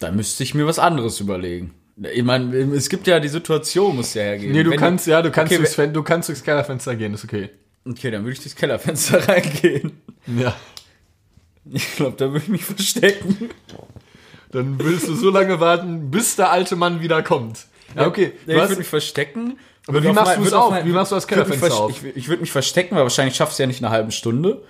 dann 0.00 0.16
müsste 0.16 0.42
ich 0.42 0.54
mir 0.54 0.66
was 0.66 0.78
anderes 0.78 1.20
überlegen. 1.20 1.74
Ich 2.12 2.24
meine, 2.24 2.56
es 2.74 2.88
gibt 2.88 3.06
ja 3.06 3.20
die 3.20 3.28
Situation, 3.28 3.96
muss 3.96 4.14
ja 4.14 4.22
hergeben. 4.22 4.52
Nee, 4.52 4.62
du 4.64 4.70
Wenn 4.70 4.78
kannst, 4.78 5.06
ja, 5.06 5.22
du 5.22 5.30
kannst, 5.30 5.52
Okay, 5.52 5.62
durchs, 5.62 5.92
du 5.92 6.02
kannst 6.02 6.28
durchs 6.28 6.42
Kellerfenster 6.42 6.96
gehen, 6.96 7.14
ist 7.14 7.24
okay. 7.24 7.50
Okay, 7.86 8.10
dann 8.10 8.22
würde 8.22 8.32
ich 8.32 8.40
durchs 8.40 8.56
Kellerfenster 8.56 9.28
reingehen. 9.28 10.00
Ja. 10.26 10.54
Ich 11.72 11.94
glaube, 11.96 12.16
da 12.16 12.26
würde 12.26 12.38
ich 12.44 12.48
mich 12.48 12.64
verstecken. 12.64 13.50
Dann 14.52 14.78
willst 14.78 15.08
du 15.08 15.14
so 15.14 15.30
lange 15.30 15.60
warten, 15.60 16.10
bis 16.10 16.36
der 16.36 16.50
alte 16.50 16.74
Mann 16.76 17.00
wieder 17.00 17.22
kommt. 17.22 17.66
Ja, 17.94 18.06
okay. 18.06 18.32
Ja, 18.46 18.54
Du 18.56 18.62
ich 18.62 18.68
würde 18.68 18.76
mich 18.78 18.86
verstecken. 18.88 19.58
Aber 19.86 20.02
wie 20.02 20.08
machst 20.12 20.36
du's 20.36 20.44
würde 20.44 20.58
auf 20.60 20.70
mein- 20.70 20.86
Wie 20.86 20.90
machst 20.90 21.12
du 21.12 21.16
das 21.16 21.26
Kellerfenster 21.26 21.74
auf? 21.74 21.90
Ich, 21.90 22.16
ich 22.16 22.28
würde 22.28 22.40
mich 22.40 22.52
verstecken, 22.52 22.94
weil 22.96 23.02
wahrscheinlich 23.02 23.34
schaffst 23.36 23.58
du 23.58 23.62
ja 23.62 23.66
nicht 23.66 23.82
eine 23.82 23.90
halbe 23.90 24.12
Stunde. 24.12 24.62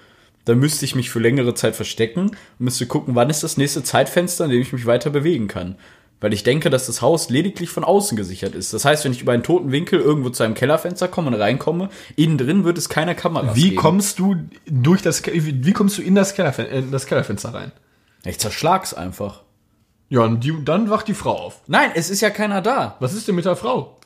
Dann 0.46 0.58
müsste 0.58 0.84
ich 0.84 0.94
mich 0.94 1.10
für 1.10 1.18
längere 1.18 1.54
Zeit 1.54 1.76
verstecken 1.76 2.20
und 2.30 2.36
müsste 2.58 2.86
gucken, 2.86 3.14
wann 3.14 3.28
ist 3.28 3.42
das 3.42 3.56
nächste 3.56 3.82
Zeitfenster, 3.82 4.46
in 4.46 4.50
dem 4.50 4.62
ich 4.62 4.72
mich 4.72 4.86
weiter 4.86 5.10
bewegen 5.10 5.48
kann. 5.48 5.76
Weil 6.20 6.32
ich 6.34 6.42
denke, 6.42 6.68
dass 6.68 6.86
das 6.86 7.00
Haus 7.00 7.30
lediglich 7.30 7.70
von 7.70 7.82
außen 7.82 8.16
gesichert 8.16 8.54
ist. 8.54 8.74
Das 8.74 8.84
heißt, 8.84 9.04
wenn 9.04 9.12
ich 9.12 9.22
über 9.22 9.32
einen 9.32 9.42
toten 9.42 9.72
Winkel 9.72 10.00
irgendwo 10.00 10.28
zu 10.30 10.42
einem 10.42 10.54
Kellerfenster 10.54 11.08
komme 11.08 11.28
und 11.28 11.34
reinkomme, 11.34 11.88
innen 12.16 12.36
drin 12.36 12.64
wird 12.64 12.76
es 12.76 12.88
keine 12.88 13.14
Kameras 13.14 13.56
wie 13.56 13.70
geben. 13.70 13.76
kommst 13.76 14.18
du 14.18 14.36
durch 14.66 15.00
das, 15.00 15.24
wie 15.26 15.64
wie 15.64 15.72
kommst 15.72 15.96
du 15.98 16.02
in 16.02 16.14
das, 16.14 16.34
Kellerfen 16.34 16.66
in 16.66 16.90
das 16.90 17.06
Kellerfenster 17.06 17.54
rein? 17.54 17.72
Ich 18.24 18.38
zerschlag's 18.38 18.92
einfach. 18.92 19.42
Ja, 20.10 20.20
und 20.22 20.44
die, 20.44 20.52
dann 20.64 20.90
wacht 20.90 21.08
die 21.08 21.14
Frau 21.14 21.36
auf. 21.36 21.60
Nein, 21.68 21.92
es 21.94 22.10
ist 22.10 22.20
ja 22.20 22.30
keiner 22.30 22.60
da. 22.60 22.96
Was 23.00 23.14
ist 23.14 23.28
denn 23.28 23.36
mit 23.36 23.44
der 23.44 23.56
Frau? 23.56 23.96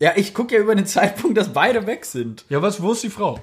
Ja, 0.00 0.12
ich 0.16 0.32
gucke 0.32 0.54
ja 0.54 0.60
über 0.60 0.74
den 0.74 0.86
Zeitpunkt, 0.86 1.36
dass 1.36 1.52
beide 1.52 1.86
weg 1.86 2.06
sind. 2.06 2.46
Ja, 2.48 2.62
was, 2.62 2.82
wo 2.82 2.92
ist 2.92 3.02
die 3.02 3.10
Frau? 3.10 3.38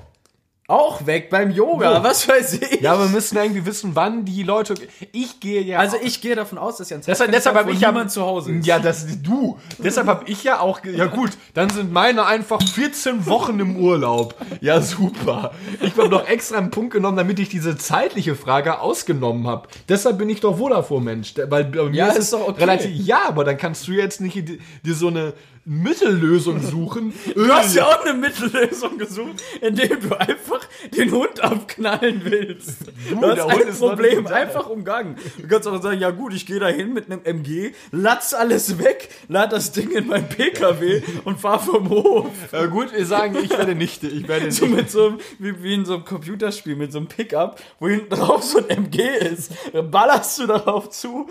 Auch 0.69 1.05
weg 1.05 1.29
beim 1.29 1.49
Yoga, 1.51 2.01
Wo? 2.01 2.03
was 2.03 2.27
weiß 2.27 2.55
ich. 2.55 2.81
Ja, 2.81 2.99
wir 2.99 3.07
müssen 3.07 3.37
irgendwie 3.37 3.65
wissen, 3.65 3.91
wann 3.95 4.25
die 4.25 4.43
Leute. 4.43 4.73
Ich 5.13 5.39
gehe 5.39 5.61
ja. 5.61 5.79
Also 5.79 5.95
ich 6.03 6.19
gehe 6.19 6.35
davon 6.35 6.57
aus, 6.57 6.75
dass 6.75 6.89
ja 6.89 6.97
ein 6.97 7.03
Deshalb, 7.07 7.31
deshalb 7.31 7.55
habe 7.55 7.71
ich 7.71 7.79
ja 7.79 7.89
niemand 7.93 8.11
zu 8.11 8.21
Hause 8.23 8.51
ist. 8.51 8.65
Ja, 8.67 8.77
das 8.77 9.05
du. 9.21 9.57
Deshalb 9.77 10.07
habe 10.07 10.25
ich 10.29 10.43
ja 10.43 10.59
auch. 10.59 10.81
Ja 10.83 11.05
gut, 11.05 11.29
dann 11.53 11.69
sind 11.69 11.93
meine 11.93 12.25
einfach 12.25 12.61
14 12.61 13.25
Wochen 13.27 13.57
im 13.61 13.77
Urlaub. 13.77 14.35
Ja 14.59 14.81
super. 14.81 15.51
Ich 15.79 15.95
habe 15.97 16.09
doch 16.09 16.27
extra 16.27 16.57
einen 16.57 16.69
Punkt 16.69 16.91
genommen, 16.91 17.15
damit 17.15 17.39
ich 17.39 17.47
diese 17.47 17.77
zeitliche 17.77 18.35
Frage 18.35 18.81
ausgenommen 18.81 19.47
habe. 19.47 19.69
Deshalb 19.87 20.17
bin 20.17 20.29
ich 20.29 20.41
doch 20.41 20.57
Vodafone-Mensch, 20.57 21.35
der- 21.35 21.49
weil 21.49 21.63
bei 21.63 21.83
mir 21.83 21.95
Ja, 21.95 22.07
ist 22.07 22.17
ist 22.17 22.23
es 22.25 22.29
doch 22.31 22.45
okay. 22.45 22.59
relativ. 22.65 22.91
Ja, 23.05 23.21
aber 23.29 23.45
dann 23.45 23.57
kannst 23.57 23.87
du 23.87 23.93
jetzt 23.93 24.19
nicht 24.19 24.35
dir 24.35 24.93
so 24.93 25.07
eine 25.07 25.31
Mittellösung 25.67 26.61
suchen. 26.71 27.13
Du 27.35 27.47
hast 27.49 27.75
ja 27.75 27.85
auch 27.85 28.05
eine 28.05 28.13
Mittellösung 28.13 28.97
gesucht, 28.97 29.43
indem 29.59 29.99
du 29.99 30.17
einfach 30.17 30.65
den 30.95 31.11
Hund 31.11 31.41
abknallen 31.41 32.21
willst. 32.23 32.85
Du, 33.09 33.21
hast 33.21 33.41
ein 33.41 33.67
ist 33.67 33.81
noch 33.81 33.89
Problem 33.89 34.25
einfach 34.27 34.69
umgangen. 34.69 35.17
Du 35.37 35.45
kannst 35.45 35.67
auch 35.67 35.81
sagen, 35.81 35.99
ja 35.99 36.11
gut, 36.11 36.33
ich 36.33 36.45
gehe 36.45 36.59
da 36.59 36.67
hin 36.67 36.93
mit 36.93 37.11
einem 37.11 37.21
MG, 37.25 37.73
latz 37.91 38.33
alles 38.33 38.79
weg, 38.79 39.09
lad 39.27 39.51
das 39.51 39.73
Ding 39.73 39.91
in 39.91 40.07
mein 40.07 40.29
PKW 40.29 41.01
und 41.25 41.37
fahr 41.37 41.59
vom 41.59 41.89
Hof. 41.89 42.27
Ja, 42.53 42.65
gut, 42.67 42.93
wir 42.93 43.05
sagen, 43.05 43.35
ich 43.43 43.49
werde 43.49 43.75
nicht. 43.75 44.03
Ich 44.03 44.25
werde 44.27 44.51
So 44.57 44.65
nicht. 44.67 44.75
mit 44.77 44.91
so 44.91 45.07
einem, 45.07 45.17
wie, 45.39 45.61
wie 45.63 45.73
in 45.73 45.85
so 45.85 45.95
einem 45.95 46.05
Computerspiel, 46.05 46.77
mit 46.77 46.93
so 46.93 46.99
einem 46.99 47.07
Pickup, 47.07 47.61
wo 47.79 47.89
hinten 47.89 48.09
drauf 48.09 48.41
so 48.41 48.59
ein 48.59 48.69
MG 48.69 49.01
ist. 49.17 49.51
Ballerst 49.91 50.39
du 50.39 50.47
darauf 50.47 50.89
zu, 50.91 51.27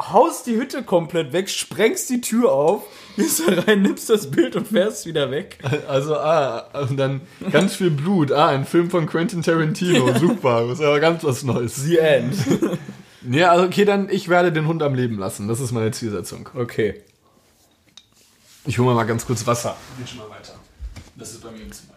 haust 0.00 0.46
die 0.46 0.56
Hütte 0.56 0.82
komplett 0.82 1.32
weg, 1.32 1.48
sprengst 1.48 2.08
die 2.10 2.20
Tür 2.20 2.52
auf, 2.52 2.84
gehst 3.16 3.40
da 3.40 3.60
rein, 3.62 3.82
nimmst 3.82 4.08
das 4.08 4.30
Bild 4.30 4.54
und 4.56 4.68
fährst 4.68 5.06
wieder 5.06 5.30
weg. 5.30 5.58
Also, 5.88 6.16
ah, 6.16 6.68
und 6.88 6.96
dann 6.96 7.22
ganz 7.50 7.76
viel 7.76 7.90
Blut. 7.90 8.30
Ah, 8.30 8.48
ein 8.48 8.64
Film 8.64 8.90
von 8.90 9.06
Quentin 9.06 9.42
Tarantino. 9.42 10.14
Super. 10.18 10.66
Das 10.68 10.78
ist 10.78 10.84
aber 10.84 11.00
ganz 11.00 11.24
was 11.24 11.42
Neues. 11.42 11.76
The 11.76 11.98
End. 11.98 12.34
Ja, 13.30 13.50
also 13.50 13.64
okay, 13.66 13.84
dann 13.84 14.08
ich 14.08 14.28
werde 14.28 14.52
den 14.52 14.66
Hund 14.66 14.82
am 14.82 14.94
Leben 14.94 15.18
lassen. 15.18 15.48
Das 15.48 15.60
ist 15.60 15.72
meine 15.72 15.90
Zielsetzung. 15.90 16.48
Okay. 16.54 17.02
Ich 18.64 18.78
hole 18.78 18.94
mal 18.94 19.04
ganz 19.04 19.26
kurz 19.26 19.46
Wasser. 19.46 19.76
Geht 19.98 20.08
schon 20.08 20.18
mal 20.18 20.30
weiter. 20.30 20.54
Das 21.16 21.32
ist 21.32 21.42
bei 21.42 21.50
mir 21.50 21.62
im 21.62 21.72
Zimmer 21.72 21.94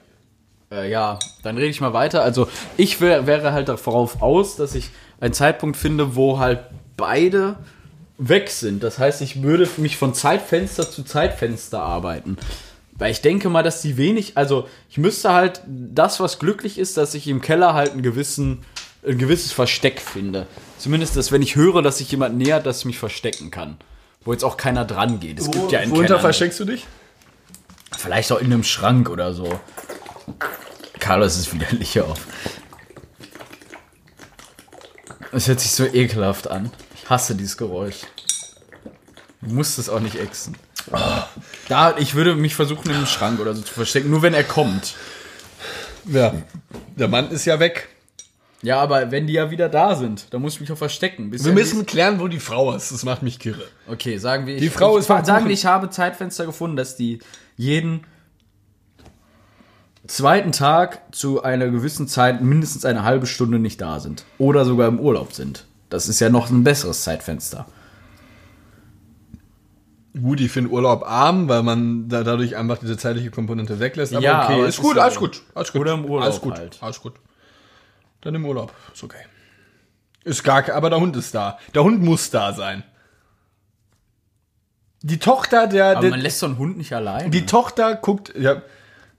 hier. 0.70 0.80
Äh, 0.80 0.90
ja, 0.90 1.20
dann 1.44 1.58
rede 1.58 1.70
ich 1.70 1.80
mal 1.80 1.94
weiter. 1.94 2.24
Also 2.24 2.48
ich 2.76 3.00
wär, 3.02 3.28
wäre 3.28 3.54
halt 3.54 3.70
darauf 3.70 4.22
aus, 4.22 4.56
dass 4.56 4.74
ich 4.74 4.90
einen 5.20 5.34
Zeitpunkt 5.34 5.78
finde, 5.78 6.16
wo 6.16 6.40
halt 6.40 6.66
beide 6.98 7.58
weg 8.22 8.50
sind. 8.50 8.84
Das 8.84 9.00
heißt, 9.00 9.22
ich 9.22 9.42
würde 9.42 9.68
mich 9.78 9.98
von 9.98 10.14
Zeitfenster 10.14 10.90
zu 10.90 11.04
Zeitfenster 11.04 11.82
arbeiten. 11.82 12.38
Weil 12.94 13.12
ich 13.12 13.22
denke 13.22 13.50
mal, 13.50 13.64
dass 13.64 13.82
die 13.82 13.98
wenig, 13.98 14.38
also 14.38 14.68
ich 14.90 15.00
müsste 15.00 15.34
halt 15.34 15.62
das, 15.66 16.20
was 16.20 16.38
glücklich 16.38 16.78
ist, 16.78 16.98
dass 16.98 17.16
ich 17.16 17.28
im 17.28 17.42
Keller 17.42 17.74
halt 17.74 17.94
einen 17.94 18.04
gewissen, 18.04 18.64
ein 19.06 19.18
gewisses 19.18 19.52
Versteck 19.52 20.00
finde. 20.00 20.46
Zumindest, 20.78 21.18
dass 21.18 21.32
wenn 21.32 21.42
ich 21.42 21.56
höre, 21.56 21.82
dass 21.82 21.98
sich 21.98 22.12
jemand 22.12 22.38
nähert, 22.38 22.68
dass 22.68 22.80
ich 22.80 22.86
mich 22.86 23.00
verstecken 23.00 23.50
kann. 23.50 23.78
Wo 24.24 24.34
jetzt 24.34 24.44
auch 24.44 24.56
keiner 24.56 24.86
dran 24.86 25.20
geht. 25.20 25.40
Es 25.40 25.50
gibt 25.50 25.72
ja 25.72 25.80
in 25.80 25.90
Worunter 25.90 26.20
versteckst 26.20 26.60
du 26.60 26.66
dich? 26.66 26.86
Vielleicht 27.98 28.32
auch 28.32 28.40
in 28.40 28.54
einem 28.54 28.64
Schrank 28.64 29.10
oder 29.10 29.34
so. 29.34 29.60
Carlos 31.00 31.38
ist 31.38 31.54
widerlich 31.56 32.00
auf. 32.02 32.20
Es 35.32 35.48
hört 35.48 35.60
sich 35.60 35.72
so 35.72 35.86
ekelhaft 35.86 36.48
an. 36.52 36.72
Ich 36.96 37.10
hasse 37.10 37.34
dieses 37.34 37.58
Geräusch. 37.58 38.02
Du 39.42 39.54
musst 39.54 39.80
es 39.80 39.90
auch 39.90 40.00
nicht 40.00 40.16
exen. 40.16 40.56
Da, 41.68 41.96
ich 41.98 42.16
würde 42.16 42.36
mich 42.36 42.56
versuchen, 42.56 42.90
in 42.90 42.96
einem 42.96 43.06
Schrank 43.06 43.40
oder 43.40 43.54
so 43.54 43.62
zu 43.62 43.74
verstecken, 43.74 44.10
nur 44.10 44.22
wenn 44.22 44.34
er 44.34 44.44
kommt. 44.44 44.96
Ja. 46.06 46.34
Der 46.96 47.08
Mann 47.08 47.30
ist 47.32 47.46
ja 47.46 47.60
weg. 47.60 47.90
Ja, 48.64 48.80
aber 48.80 49.10
wenn 49.10 49.26
die 49.26 49.34
ja 49.34 49.50
wieder 49.50 49.70
da 49.70 49.96
sind, 49.96 50.28
dann 50.32 50.42
muss 50.42 50.56
ich 50.56 50.62
mich 50.62 50.72
auch 50.72 50.78
verstecken. 50.78 51.32
Bis 51.32 51.44
Wir 51.44 51.52
er 51.52 51.56
müssen 51.56 51.86
klären, 51.86 52.20
wo 52.20 52.28
die 52.28 52.40
Frau 52.40 52.76
ist. 52.76 52.92
Das 52.92 53.04
macht 53.04 53.24
mich 53.24 53.40
kirre. 53.40 53.64
Okay, 53.88 54.18
sagen 54.18 54.46
wir. 54.46 54.58
Die 54.58 54.68
ich, 54.68 54.72
Frau 54.72 54.96
ich, 54.96 55.02
ist 55.02 55.08
Sagen 55.08 55.26
Kuchen. 55.26 55.46
wir, 55.46 55.54
ich 55.54 55.66
habe 55.66 55.90
Zeitfenster 55.90 56.46
gefunden, 56.46 56.78
dass 56.78 56.96
die 56.96 57.20
jeden 57.58 58.06
zweiten 60.06 60.52
Tag 60.52 61.16
zu 61.16 61.42
einer 61.42 61.70
gewissen 61.70 62.08
Zeit 62.08 62.42
mindestens 62.42 62.86
eine 62.86 63.04
halbe 63.04 63.26
Stunde 63.26 63.58
nicht 63.58 63.82
da 63.82 64.00
sind. 64.00 64.26
Oder 64.38 64.66
sogar 64.66 64.88
im 64.88 65.00
Urlaub 65.00 65.34
sind. 65.34 65.66
Das 65.90 66.08
ist 66.08 66.20
ja 66.20 66.30
noch 66.30 66.50
ein 66.50 66.64
besseres 66.64 67.04
Zeitfenster. 67.04 67.66
Gut, 70.20 70.42
ich 70.42 70.52
finde 70.52 70.70
Urlaub 70.72 71.04
arm, 71.04 71.48
weil 71.48 71.64
man 71.64 72.10
da 72.10 72.24
dadurch 72.24 72.58
einfach 72.58 72.78
diese 72.78 72.98
zeitliche 72.98 73.32
Komponente 73.32 73.80
weglässt. 73.80 74.14
Aber 74.14 74.22
Ja, 74.24 74.44
okay, 74.44 74.54
aber 74.56 74.68
ist 74.68 74.78
gut, 74.82 74.92
ist 74.92 74.98
ja- 74.98 75.04
alles 75.04 75.16
gut, 75.16 75.42
alles 75.56 75.72
gut. 75.72 75.82
Oder 75.82 75.94
im 75.94 76.04
Urlaub 76.06 76.24
Alles 76.26 76.42
gut, 76.42 76.58
halt. 76.58 76.78
alles 76.82 77.00
gut. 77.02 77.14
Dann 78.22 78.36
im 78.36 78.46
Urlaub, 78.46 78.74
ist 78.94 79.04
okay. 79.04 79.24
Ist 80.24 80.44
gar 80.44 80.70
aber 80.70 80.90
der 80.90 81.00
Hund 81.00 81.16
ist 81.16 81.34
da. 81.34 81.58
Der 81.74 81.84
Hund 81.84 82.02
muss 82.04 82.30
da 82.30 82.54
sein. 82.54 82.84
Die 85.02 85.18
Tochter 85.18 85.66
der, 85.68 85.92
Aber 85.92 86.02
der 86.02 86.10
man 86.12 86.20
lässt 86.20 86.40
so 86.40 86.46
einen 86.46 86.58
Hund 86.60 86.78
nicht 86.78 86.94
allein. 86.94 87.32
die 87.32 87.46
Tochter 87.46 87.96
guckt, 87.96 88.34
ja, 88.38 88.62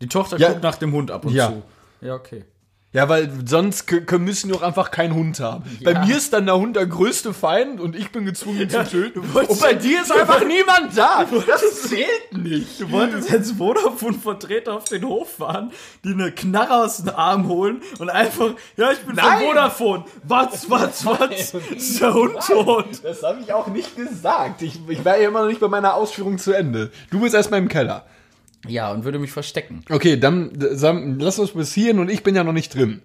die 0.00 0.06
Tochter 0.08 0.38
Ja. 0.38 0.50
guckt 0.50 0.62
nach 0.62 0.76
dem 0.76 0.92
Hund 0.92 1.10
ab 1.10 1.24
und 1.24 1.34
Ja. 1.34 1.48
zu. 1.48 1.62
Ja, 2.02 2.14
okay. 2.14 2.44
Ja, 2.94 3.08
weil 3.08 3.30
sonst 3.46 3.90
müssen 4.18 4.50
wir 4.50 4.56
auch 4.56 4.62
einfach 4.62 4.90
keinen 4.90 5.14
Hund 5.14 5.40
haben. 5.40 5.64
Bei 5.82 5.98
mir 6.04 6.14
ist 6.14 6.34
dann 6.34 6.44
der 6.44 6.56
Hund 6.58 6.76
der 6.76 6.86
größte 6.86 7.32
Feind 7.32 7.80
und 7.80 7.96
ich 7.96 8.12
bin 8.12 8.26
gezwungen 8.26 8.60
ihn 8.60 8.68
zu 8.68 8.84
töten. 8.84 9.20
Und 9.20 9.60
bei 9.60 9.72
dir 9.72 10.02
ist 10.02 10.12
einfach 10.12 10.44
niemand 10.46 10.96
da. 10.96 11.24
Das 11.46 11.82
zählt 11.88 12.32
nicht. 12.36 12.78
Du 12.78 12.90
wolltest 12.90 13.32
als 13.32 13.52
Vodafone-Vertreter 13.52 14.74
auf 14.74 14.84
den 14.84 15.06
Hof 15.06 15.36
fahren, 15.36 15.72
die 16.04 16.12
eine 16.12 16.32
Knarre 16.32 16.84
aus 16.84 16.98
dem 16.98 17.14
Arm 17.14 17.48
holen 17.48 17.80
und 17.98 18.10
einfach, 18.10 18.50
ja, 18.76 18.92
ich 18.92 18.98
bin 18.98 19.16
Nein. 19.16 19.38
von 19.38 19.48
Vodafone. 19.48 20.04
Was, 20.24 20.68
was, 20.68 21.06
was? 21.06 21.54
Ist 21.54 22.00
der 22.02 22.12
Hund 22.12 22.34
tot? 22.46 22.86
Das 23.02 23.22
habe 23.22 23.40
ich 23.40 23.54
auch 23.54 23.68
nicht 23.68 23.96
gesagt. 23.96 24.60
Ich, 24.60 24.78
ich 24.86 25.02
war 25.02 25.16
ja 25.16 25.28
immer 25.28 25.40
noch 25.40 25.48
nicht 25.48 25.60
bei 25.60 25.68
meiner 25.68 25.94
Ausführung 25.94 26.36
zu 26.36 26.52
Ende. 26.52 26.90
Du 27.10 27.20
bist 27.20 27.34
erstmal 27.34 27.60
im 27.60 27.68
Keller. 27.68 28.04
Ja, 28.68 28.92
und 28.92 29.04
würde 29.04 29.18
mich 29.18 29.32
verstecken. 29.32 29.84
Okay, 29.90 30.16
dann 30.18 30.50
Sam, 30.56 31.18
lass 31.18 31.38
uns 31.38 31.50
bis 31.52 31.72
hierhin 31.74 31.98
und 31.98 32.10
ich 32.10 32.22
bin 32.22 32.36
ja 32.36 32.44
noch 32.44 32.52
nicht 32.52 32.74
drin. 32.74 33.02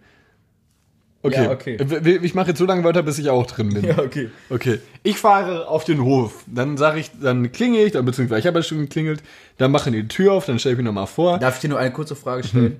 Okay. 1.23 1.43
Ja, 1.43 1.51
okay. 1.51 2.19
Ich 2.21 2.35
mache 2.35 2.49
jetzt 2.49 2.59
so 2.59 2.65
lange 2.65 2.83
weiter, 2.83 3.03
bis 3.03 3.17
ich 3.17 3.29
auch 3.29 3.45
drin 3.45 3.73
bin. 3.73 3.89
okay. 3.99 4.29
Okay. 4.49 4.79
Ich 5.03 5.17
fahre 5.17 5.67
auf 5.67 5.83
den 5.83 6.03
Hof. 6.03 6.43
Dann 6.47 6.77
sage 6.77 6.99
ich, 6.99 7.11
dann 7.21 7.51
klingel 7.51 7.85
ich, 7.85 7.93
dann 7.93 8.05
beziehungsweise 8.05 8.39
ich 8.39 8.47
habe 8.47 8.59
ja 8.59 8.63
schon 8.63 8.79
geklingelt. 8.79 9.23
Dann 9.57 9.71
mache 9.71 9.89
ich 9.89 9.95
die 9.95 10.07
Tür 10.07 10.33
auf, 10.33 10.45
dann 10.45 10.59
stelle 10.59 10.73
ich 10.73 10.77
mich 10.77 10.85
nochmal 10.85 11.07
vor. 11.07 11.39
Darf 11.39 11.55
ich 11.55 11.61
dir 11.61 11.69
nur 11.69 11.79
eine 11.79 11.91
kurze 11.91 12.15
Frage 12.15 12.47
stellen? 12.47 12.79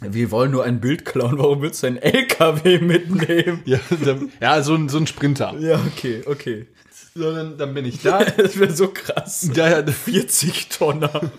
Wir 0.00 0.30
wollen 0.30 0.50
nur 0.50 0.64
ein 0.64 0.80
Bild 0.80 1.06
klauen, 1.06 1.38
warum 1.38 1.62
willst 1.62 1.82
du 1.82 1.86
einen 1.86 1.96
LKW 1.96 2.80
mitnehmen? 2.80 3.62
Ja, 3.64 3.78
dann, 4.04 4.30
ja 4.40 4.62
so, 4.62 4.74
ein, 4.74 4.90
so 4.90 4.98
ein 4.98 5.06
Sprinter. 5.06 5.54
Ja, 5.58 5.80
okay, 5.86 6.22
okay. 6.26 6.66
So, 7.16 7.32
dann, 7.32 7.72
bin 7.72 7.86
ich 7.86 8.02
da. 8.02 8.22
Das 8.36 8.58
wäre 8.60 8.72
so 8.72 8.88
krass. 8.88 9.48
ja, 9.54 9.80
ja, 9.80 9.86
40 9.86 10.68
Tonner. 10.68 11.20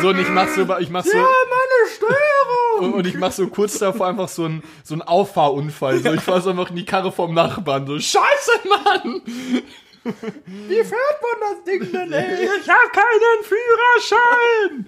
So, 0.00 0.08
und 0.08 0.18
ich 0.18 0.30
mach 0.30 0.48
so, 0.48 0.62
ich 0.78 0.88
mach 0.88 1.04
so. 1.04 1.16
Ja, 1.16 1.24
meine 1.24 1.94
Steuerung! 1.94 2.84
Und, 2.84 2.94
und 2.94 3.06
ich 3.06 3.16
mach 3.16 3.32
so 3.32 3.46
kurz 3.48 3.78
davor 3.78 4.06
einfach 4.06 4.28
so 4.28 4.46
ein, 4.46 4.62
so 4.82 4.94
Auffahrunfall. 4.96 5.98
So, 5.98 6.12
ich 6.14 6.22
fahr 6.22 6.40
so 6.40 6.50
einfach 6.50 6.70
in 6.70 6.76
die 6.76 6.86
Karre 6.86 7.12
vom 7.12 7.34
Nachbarn. 7.34 7.86
So, 7.86 7.98
Scheiße, 7.98 8.50
Mann! 8.66 9.20
Wie 10.04 10.84
fährt 10.84 11.20
man 11.22 11.40
das 11.40 11.64
Ding 11.64 11.92
denn, 11.92 12.12
ey? 12.12 12.48
Ich 12.62 12.68
hab 12.68 12.92
keinen 12.92 13.44
Führerschein! 13.44 14.86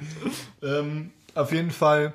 ähm, 0.62 1.10
auf 1.34 1.52
jeden 1.52 1.70
Fall 1.70 2.14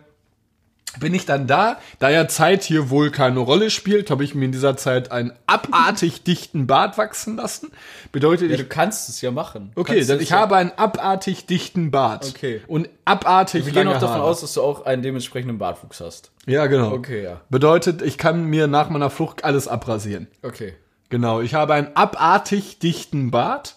bin 0.99 1.13
ich 1.13 1.25
dann 1.25 1.47
da. 1.47 1.77
Da 1.99 2.09
ja 2.09 2.27
Zeit 2.27 2.63
hier 2.63 2.89
wohl 2.89 3.09
keine 3.11 3.39
Rolle 3.39 3.69
spielt, 3.69 4.11
habe 4.11 4.23
ich 4.23 4.35
mir 4.35 4.45
in 4.45 4.51
dieser 4.51 4.77
Zeit 4.77 5.11
einen 5.11 5.33
abartig 5.47 6.23
dichten 6.25 6.67
Bart 6.67 6.97
wachsen 6.97 7.35
lassen. 7.35 7.71
Bedeutet, 8.11 8.49
Ja, 8.49 8.55
ich 8.55 8.61
du 8.61 8.67
kannst 8.67 9.09
es 9.09 9.21
ja 9.21 9.31
machen. 9.31 9.71
Du 9.75 9.81
Okay, 9.81 10.03
dann 10.05 10.19
ich 10.19 10.29
ja- 10.29 10.39
habe 10.39 10.55
einen 10.55 10.71
abartig 10.77 11.45
dichten 11.45 11.91
Bart. 11.91 12.27
Okay. 12.29 12.61
Und 12.67 12.89
abartig 13.05 13.65
Wir 13.65 13.73
gehen 13.73 13.87
auch 13.87 13.93
davon 13.93 14.09
Haare. 14.17 14.23
aus, 14.23 14.41
dass 14.41 14.53
du 14.53 14.61
auch 14.61 14.85
einen 14.85 15.01
dementsprechenden 15.01 15.57
Bartwuchs 15.57 15.99
hast. 16.01 16.31
Ja, 16.45 16.67
genau. 16.67 16.91
Okay, 16.91 17.23
ja. 17.23 17.41
Bedeutet, 17.49 18.01
ich 18.01 18.17
kann 18.17 18.45
mir 18.45 18.67
nach 18.67 18.89
meiner 18.89 19.09
Flucht 19.09 19.43
alles 19.43 19.67
abrasieren. 19.67 20.27
Okay. 20.41 20.73
Genau, 21.09 21.41
ich 21.41 21.53
habe 21.53 21.73
einen 21.75 21.95
abartig 21.95 22.79
dichten 22.79 23.29
Bart. 23.31 23.75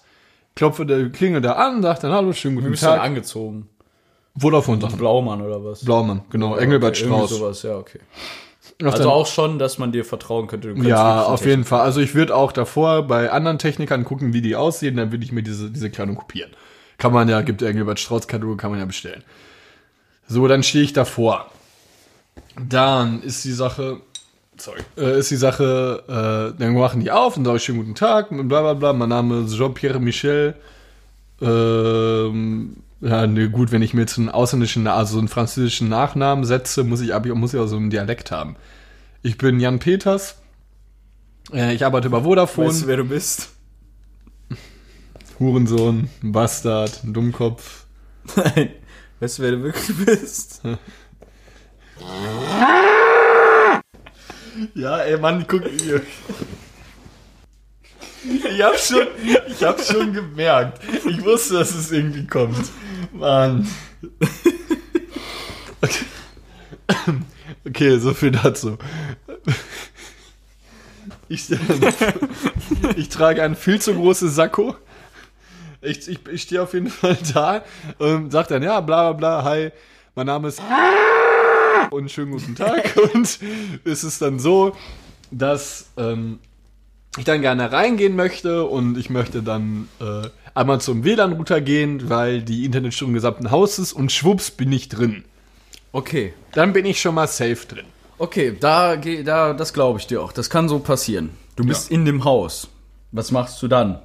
Klopfe 0.55 0.87
der 0.87 1.11
Klinge 1.11 1.43
da 1.43 1.53
an, 1.53 1.83
sagt 1.83 2.03
dann 2.03 2.13
Hallo, 2.13 2.33
schönen 2.33 2.57
Du 2.57 2.61
guten 2.63 2.71
bist 2.73 2.83
dann 2.83 2.97
Tag. 2.97 3.03
angezogen. 3.05 3.69
Vodafone 4.39 4.81
Sachen. 4.81 4.99
Blaumann 4.99 5.41
oder 5.41 5.65
was? 5.65 5.85
Blaumann, 5.85 6.23
genau, 6.31 6.57
Engelbert 6.57 6.97
okay, 6.97 7.07
Strauß. 7.07 7.31
Sowas, 7.31 7.63
ja, 7.63 7.77
okay. 7.77 8.01
Also 8.83 9.11
auch 9.11 9.27
schon, 9.27 9.59
dass 9.59 9.79
man 9.79 9.93
dir 9.93 10.05
vertrauen 10.05 10.49
könnte. 10.49 10.75
Ja, 10.83 11.23
auf 11.23 11.47
jeden 11.47 11.65
Fall. 11.65 11.81
Also 11.81 12.01
ich 12.01 12.15
würde 12.15 12.35
auch 12.35 12.53
davor 12.53 13.07
bei 13.07 13.31
anderen 13.31 13.59
Technikern 13.59 14.05
gucken, 14.05 14.35
wie 14.35 14.43
die 14.43 14.55
aussehen, 14.55 14.97
dann 14.97 15.13
würde 15.13 15.25
ich 15.25 15.33
mir 15.33 15.43
diese, 15.43 15.71
diese 15.71 15.89
Kleidung 15.89 16.17
kopieren. 16.17 16.51
Kann 16.99 17.13
man 17.13 17.29
ja, 17.29 17.41
gibt 17.41 17.63
Engelbert 17.63 18.01
Strauß 18.01 18.27
Katalog, 18.27 18.59
kann 18.59 18.71
man 18.71 18.81
ja 18.81 18.87
bestellen. 18.87 19.23
So, 20.29 20.47
dann 20.47 20.63
stehe 20.63 20.85
ich 20.85 20.93
davor. 20.93 21.51
Dann 22.69 23.23
ist 23.23 23.45
die 23.45 23.53
Sache, 23.53 24.01
sorry, 24.59 24.81
äh, 24.99 25.21
ist 25.21 25.31
die 25.31 25.37
Sache, 25.37 26.03
äh, 26.57 26.59
dann 26.59 26.75
machen 26.75 27.01
die 27.01 27.11
auf 27.11 27.37
und 27.37 27.45
sage 27.45 27.57
ich 27.57 27.65
schönen 27.65 27.79
guten 27.79 27.95
Tag, 27.95 28.29
bla 28.31 28.61
bla 28.61 28.75
bla, 28.75 28.93
mein 28.93 29.09
Name 29.09 29.43
ist 29.43 29.57
Jean-Pierre 29.57 30.01
Michel. 30.01 30.55
Ähm, 31.41 32.77
ja, 33.07 33.27
ne, 33.27 33.49
gut, 33.51 33.71
wenn 33.73 33.83
ich 33.83 33.95
mir 33.95 34.01
jetzt 34.01 34.19
einen 34.19 34.29
ausländischen, 34.29 34.87
also 34.87 35.19
einen 35.19 35.29
französischen 35.29 35.89
Nachnamen 35.89 36.45
setze, 36.45 36.83
muss 36.83 37.01
ich, 37.01 37.15
aber 37.15 37.35
muss 37.35 37.55
ich 37.55 37.61
auch 37.61 37.67
so 37.67 37.77
einen 37.77 37.91
Dialekt 37.91 38.31
haben. 38.31 38.57
Ich 39.23 39.39
bin 39.39 39.61
Jan 39.61 39.79
Peters. 39.79 40.37
Äh, 41.53 41.75
ich 41.75 41.85
arbeite 41.85 42.11
bei 42.11 42.23
Vodafone. 42.23 42.69
Weißt 42.69 42.83
du, 42.83 42.87
wer 42.89 42.97
du 42.97 43.05
bist? 43.05 43.51
Hurensohn, 45.39 46.11
Bastard, 46.23 47.01
Dummkopf. 47.05 47.85
Nein. 48.35 48.71
Weißt 49.21 49.39
du, 49.39 49.43
wer 49.43 49.51
du 49.53 49.63
wirklich 49.63 49.97
bist? 50.05 50.63
Ja, 54.75 54.99
ey, 55.01 55.19
Mann, 55.19 55.45
guck 55.47 55.65
hier. 55.67 56.01
Ich 58.27 58.63
hab 58.63 58.79
schon, 58.79 59.07
ich 59.49 59.65
hab 59.65 59.81
schon 59.81 60.13
gemerkt. 60.13 60.81
Ich 61.05 61.25
wusste, 61.25 61.55
dass 61.55 61.75
es 61.75 61.93
irgendwie 61.93 62.27
kommt. 62.27 62.71
Mann. 63.13 63.69
Okay, 65.81 66.05
okay 67.67 67.99
so 67.99 68.15
viel 68.15 68.33
dazu. 68.33 68.79
Ich, 71.29 71.49
ich 72.97 73.09
trage 73.09 73.43
ein 73.43 73.57
viel 73.57 73.81
zu 73.81 73.95
großes 73.95 74.35
Sakko. 74.35 74.77
Ich, 75.81 76.09
ich, 76.09 76.27
ich 76.29 76.43
stehe 76.43 76.63
auf 76.63 76.73
jeden 76.75 76.91
Fall 76.91 77.19
da 77.35 77.65
und 77.99 78.31
sag 78.31 78.49
dann, 78.49 78.63
ja, 78.63 78.81
bla 78.81 79.13
bla 79.13 79.41
bla, 79.41 79.45
hi, 79.45 79.71
mein 80.15 80.27
Name 80.27 80.49
ist 80.49 80.61
und 81.91 82.11
schönen 82.11 82.33
guten 82.33 82.55
Tag. 82.55 82.97
Und 83.15 83.39
es 83.85 84.05
ist 84.05 84.23
dann 84.23 84.39
so, 84.39 84.77
dass 85.31 85.91
ähm, 85.97 86.39
ich 87.19 87.25
dann 87.25 87.41
gerne 87.41 87.73
reingehen 87.73 88.17
möchte 88.17 88.65
und 88.65 88.97
ich 88.99 89.11
möchte 89.11 89.43
dann 89.43 89.89
äh, 90.01 90.29
einmal 90.55 90.81
zum 90.81 91.05
WLAN-Router 91.05 91.61
gehen, 91.61 92.09
weil 92.11 92.43
die 92.43 92.65
Internetstörung 92.65 93.11
im 93.13 93.15
gesamten 93.15 93.51
Haus 93.51 93.79
ist 93.79 93.93
und 93.93 94.13
schwupps 94.13 94.51
bin 94.51 94.73
ich 94.73 94.89
drin. 94.89 95.25
Okay. 95.93 96.35
Dann 96.53 96.73
bin 96.73 96.85
ich 96.87 97.01
schon 97.01 97.15
mal 97.15 97.27
safe 97.27 97.67
drin. 97.69 97.87
Okay, 98.19 98.57
da, 98.59 98.97
geh- 98.97 99.23
da 99.23 99.53
das 99.53 99.73
glaube 99.73 99.99
ich 99.99 100.07
dir 100.07 100.23
auch. 100.23 100.33
Das 100.33 100.49
kann 100.51 100.69
so 100.69 100.79
passieren. 100.79 101.31
Du 101.57 101.65
bist 101.65 101.91
in 101.91 102.05
dem 102.05 102.25
Haus. 102.25 102.69
Was 103.13 103.31
machst 103.31 103.63
du 103.63 103.69
dann? 103.69 103.99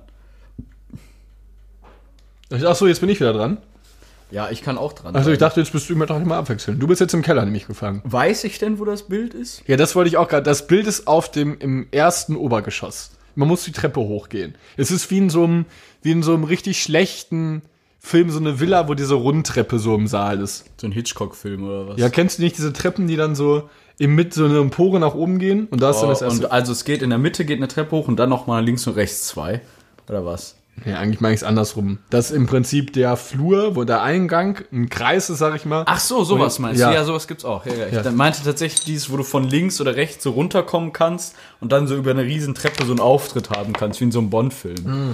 Ach 2.66 2.76
so, 2.76 2.88
jetzt 2.88 3.00
bin 3.00 3.10
ich 3.10 3.20
wieder 3.20 3.34
dran. 3.34 3.58
Ja, 4.32 4.50
ich 4.50 4.62
kann 4.62 4.78
auch 4.78 4.94
dran. 4.94 5.16
Also 5.16 5.30
ich 5.32 5.38
dachte, 5.38 5.60
jetzt 5.60 5.72
bist 5.74 5.90
du 5.90 5.94
immer 5.94 6.06
doch 6.06 6.18
nicht 6.18 6.28
mal 6.28 6.38
abwechseln. 6.38 6.80
Du 6.80 6.88
bist 6.88 7.02
jetzt 7.02 7.14
im 7.14 7.22
Keller 7.22 7.44
nämlich 7.46 7.68
gefangen. 7.68 8.02
Weiß 8.06 8.44
ich 8.46 8.58
denn, 8.60 8.80
wo 8.80 8.86
das 8.86 9.04
Bild 9.04 9.34
ist? 9.34 9.62
Ja, 9.68 9.76
das 9.78 9.96
wollte 9.96 10.08
ich 10.08 10.18
auch 10.18 10.28
gerade. 10.28 10.44
Das 10.44 10.68
Bild 10.68 10.88
ist 10.88 11.08
auf 11.08 11.30
dem 11.30 11.58
im 11.60 11.88
ersten 11.92 12.36
Obergeschoss. 12.36 13.12
Man 13.36 13.48
muss 13.48 13.64
die 13.64 13.72
Treppe 13.72 14.00
hochgehen. 14.00 14.56
Es 14.78 14.90
ist 14.92 15.10
wie 15.12 15.18
in 15.20 15.30
so 15.30 15.44
einem 15.44 15.66
wie 16.02 16.12
in 16.12 16.24
so 16.24 16.34
einem 16.34 16.44
richtig 16.46 16.82
schlechten 16.82 17.62
Film 18.00 18.32
so 18.32 18.40
eine 18.40 18.60
Villa, 18.60 18.88
wo 18.88 18.94
diese 18.96 19.14
Rundtreppe 19.14 19.78
so 19.80 19.94
im 19.96 20.08
Saal 20.08 20.40
ist. 20.42 20.66
So 20.80 20.88
ein 20.88 20.92
Hitchcock-Film 20.92 21.64
oder 21.64 21.88
was? 21.90 22.00
Ja, 22.00 22.10
kennst 22.10 22.40
du 22.40 22.44
nicht 22.44 22.58
diese 22.58 22.74
Treppen, 22.74 23.08
die 23.08 23.16
dann 23.16 23.36
so 23.36 23.70
im 24.00 24.16
mit 24.16 24.34
so 24.34 24.46
eine 24.46 24.58
Empore 24.60 25.00
nach 25.00 25.14
oben 25.14 25.38
gehen 25.38 25.68
und 25.68 25.82
da 25.82 25.92
ist 25.92 25.98
dann 26.00 26.06
Oh, 26.08 26.10
das 26.10 26.22
erste. 26.24 26.46
und 26.48 26.52
also 26.52 26.72
es 26.72 26.84
geht 26.86 27.04
in 27.04 27.12
der 27.12 27.20
Mitte 27.20 27.46
geht 27.46 27.58
eine 27.58 27.68
Treppe 27.68 27.96
hoch 27.96 28.08
und 28.08 28.16
dann 28.18 28.30
noch 28.30 28.48
mal 28.48 28.64
links 28.66 28.88
und 28.88 28.96
rechts 28.96 29.28
zwei 29.28 29.62
oder 30.10 30.26
was? 30.26 30.56
Ja, 30.86 30.98
eigentlich 30.98 31.22
meine 31.22 31.34
ich 31.36 31.42
es 31.42 31.44
andersrum. 31.44 32.00
Das 32.10 32.32
ist 32.32 32.36
im 32.36 32.48
Prinzip 32.48 32.94
der 32.94 33.16
Flur, 33.18 33.76
wo 33.76 33.84
der 33.84 34.02
Eingang 34.02 34.60
ein 34.72 34.90
Kreis 34.90 35.30
ist, 35.30 35.38
sag 35.40 35.56
ich 35.56 35.66
mal. 35.66 35.84
Ach 35.86 36.00
so, 36.00 36.24
sowas 36.24 36.58
Und- 36.58 36.64
meinst 36.64 36.82
ja. 36.82 36.90
du? 36.90 36.96
Ja, 36.96 37.04
sowas 37.04 37.28
gibt's 37.28 37.46
auch. 37.46 37.66
Ja, 37.68 37.74
ja. 37.74 37.86
Ich 37.88 37.94
Ja. 37.94 38.02
dann 38.02 38.16
meinte 38.16 38.44
tatsächlich 38.44 38.84
dieses, 38.86 39.12
wo 39.12 39.18
du 39.18 39.24
von 39.24 39.44
links 39.44 39.80
oder 39.80 39.96
rechts 39.96 40.24
so 40.24 40.32
runterkommen 40.32 40.92
kannst 40.92 41.36
und 41.60 41.72
dann 41.72 41.88
so 41.88 41.96
über 41.96 42.12
eine 42.12 42.24
riesen 42.24 42.56
Treppe 42.56 42.86
so 42.86 42.92
einen 42.92 43.00
Auftritt 43.00 43.52
haben 43.52 43.74
kannst, 43.74 44.00
wie 44.00 44.06
in 44.06 44.12
so 44.12 44.20
einem 44.20 44.30
Bond-Film. 44.32 45.14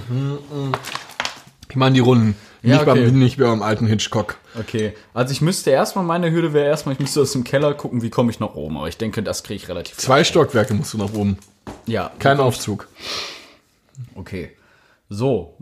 Ich 1.68 1.76
meine 1.76 1.94
die 1.94 2.00
Runden. 2.00 2.34
Ja, 2.62 2.78
nicht, 2.78 2.88
okay. 2.88 3.04
beim, 3.04 3.18
nicht 3.18 3.36
beim 3.38 3.62
alten 3.62 3.86
Hitchcock. 3.86 4.36
Okay, 4.58 4.92
also 5.14 5.30
ich 5.32 5.40
müsste 5.40 5.70
erstmal, 5.70 6.04
meine 6.04 6.30
Hürde 6.32 6.52
wäre 6.52 6.66
erstmal, 6.66 6.94
ich 6.94 6.98
müsste 6.98 7.20
aus 7.20 7.30
dem 7.32 7.44
Keller 7.44 7.72
gucken, 7.74 8.02
wie 8.02 8.10
komme 8.10 8.30
ich 8.32 8.40
nach 8.40 8.54
oben. 8.54 8.76
Aber 8.78 8.88
ich 8.88 8.96
denke, 8.96 9.22
das 9.22 9.44
kriege 9.44 9.62
ich 9.62 9.68
relativ 9.68 9.96
Zwei 9.98 10.24
Stockwerke 10.24 10.74
musst 10.74 10.92
du 10.94 10.98
nach 10.98 11.12
oben. 11.12 11.38
Ja, 11.86 12.10
Kein 12.18 12.40
Aufzug. 12.40 12.88
okay. 14.16 14.50
So. 15.08 15.56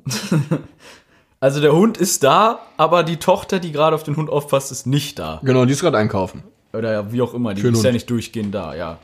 also 1.40 1.60
der 1.60 1.72
Hund 1.72 1.98
ist 1.98 2.24
da, 2.24 2.60
aber 2.76 3.04
die 3.04 3.18
Tochter, 3.18 3.58
die 3.60 3.72
gerade 3.72 3.94
auf 3.94 4.02
den 4.02 4.16
Hund 4.16 4.30
aufpasst, 4.30 4.72
ist 4.72 4.86
nicht 4.86 5.18
da. 5.18 5.40
Genau, 5.44 5.64
die 5.64 5.72
ist 5.72 5.80
gerade 5.80 5.98
einkaufen. 5.98 6.42
Oder 6.72 7.12
wie 7.12 7.22
auch 7.22 7.32
immer, 7.32 7.54
die 7.54 7.62
Für 7.62 7.68
ist 7.68 7.78
ja 7.78 7.84
Hund. 7.84 7.94
nicht 7.94 8.10
durchgehend 8.10 8.54
da, 8.54 8.74
ja. 8.74 8.98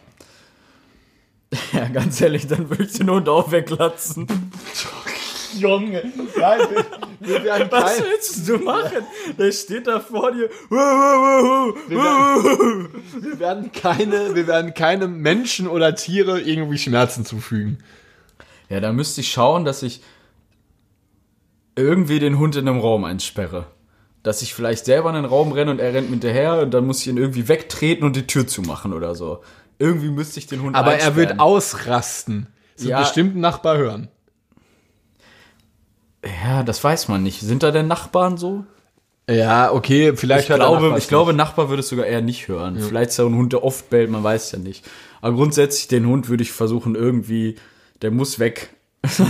Ja, 1.72 1.86
ganz 1.88 2.20
ehrlich, 2.20 2.46
dann 2.46 2.70
würde 2.70 2.84
ich 2.84 2.92
den 2.92 3.10
Hund 3.10 3.28
auch 3.28 3.52
weglatzen. 3.52 4.26
Junge, 5.54 6.02
nein, 6.38 6.60
wir, 6.70 7.28
wir 7.28 7.44
werden 7.44 7.68
Was 7.70 7.96
kein, 7.96 8.04
willst 8.04 8.48
du 8.48 8.56
machen? 8.56 9.04
Der 9.38 9.52
steht 9.52 9.86
da 9.86 10.00
vor 10.00 10.32
dir. 10.32 10.48
Wuh, 10.70 11.74
wuh. 11.90 12.88
wir 13.20 13.38
werden 13.38 13.70
keine, 13.70 14.34
wir 14.34 14.46
werden 14.46 14.72
keinem 14.72 15.18
Menschen 15.18 15.68
oder 15.68 15.94
Tiere 15.94 16.40
irgendwie 16.40 16.78
Schmerzen 16.78 17.26
zufügen. 17.26 17.82
Ja, 18.70 18.80
da 18.80 18.94
müsste 18.94 19.20
ich 19.20 19.30
schauen, 19.30 19.66
dass 19.66 19.82
ich 19.82 20.00
irgendwie 21.76 22.18
den 22.18 22.38
Hund 22.38 22.56
in 22.56 22.68
einem 22.68 22.80
Raum 22.80 23.04
einsperre. 23.04 23.66
Dass 24.22 24.42
ich 24.42 24.54
vielleicht 24.54 24.84
selber 24.84 25.08
in 25.10 25.16
den 25.16 25.24
Raum 25.24 25.52
renne 25.52 25.70
und 25.72 25.80
er 25.80 25.94
rennt 25.94 26.10
mit 26.10 26.22
hinterher 26.22 26.60
und 26.60 26.70
dann 26.72 26.86
muss 26.86 27.00
ich 27.00 27.08
ihn 27.08 27.16
irgendwie 27.16 27.48
wegtreten 27.48 28.04
und 28.04 28.14
die 28.14 28.26
Tür 28.26 28.46
zumachen 28.46 28.92
oder 28.92 29.14
so. 29.14 29.42
Irgendwie 29.78 30.10
müsste 30.10 30.38
ich 30.38 30.46
den 30.46 30.62
Hund 30.62 30.76
Aber 30.76 30.94
er 30.94 31.16
wird 31.16 31.30
einsperren. 31.30 31.40
ausrasten. 31.40 32.46
Wird 32.76 32.90
Ja. 32.90 33.00
bestimmt 33.00 33.36
Nachbar 33.36 33.78
hören. 33.78 34.08
Ja, 36.44 36.62
das 36.62 36.82
weiß 36.82 37.08
man 37.08 37.22
nicht. 37.22 37.40
Sind 37.40 37.62
da 37.62 37.70
denn 37.72 37.88
Nachbarn 37.88 38.36
so? 38.36 38.64
Ja, 39.28 39.72
okay, 39.72 40.14
vielleicht 40.16 40.48
Ich 40.50 40.54
glaube, 40.54 40.80
Nachbar 40.82 40.98
ich 40.98 41.08
glaube, 41.08 41.32
Nachbar 41.32 41.68
würde 41.68 41.80
es 41.80 41.88
sogar 41.88 42.06
eher 42.06 42.20
nicht 42.22 42.48
hören. 42.48 42.78
Vielleicht 42.78 43.10
ist 43.10 43.18
er 43.18 43.26
ein 43.26 43.34
Hund, 43.34 43.52
der 43.52 43.64
oft 43.64 43.90
bellt, 43.90 44.10
man 44.10 44.22
weiß 44.22 44.52
ja 44.52 44.58
nicht. 44.58 44.84
Aber 45.20 45.34
grundsätzlich, 45.36 45.88
den 45.88 46.06
Hund 46.06 46.28
würde 46.28 46.42
ich 46.42 46.52
versuchen, 46.52 46.94
irgendwie, 46.94 47.56
der 48.02 48.10
muss 48.10 48.38
weg. 48.38 48.70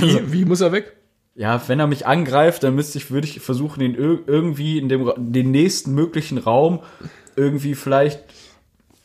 Wie, 0.01 0.33
wie 0.33 0.45
muss 0.45 0.61
er 0.61 0.73
weg? 0.73 0.97
Ja, 1.35 1.63
wenn 1.67 1.81
er 1.81 1.87
mich 1.87 2.07
angreift, 2.07 2.63
dann 2.63 2.75
müsste 2.75 2.99
ich, 2.99 3.11
würde 3.11 3.27
ich 3.27 3.41
versuchen, 3.41 3.81
ihn 3.81 3.95
ir 3.95 4.19
irgendwie 4.27 4.79
in 4.79 4.89
dem 4.89 5.13
den 5.17 5.51
nächsten 5.51 5.95
möglichen 5.95 6.39
Raum 6.39 6.81
irgendwie 7.37 7.75
vielleicht 7.75 8.21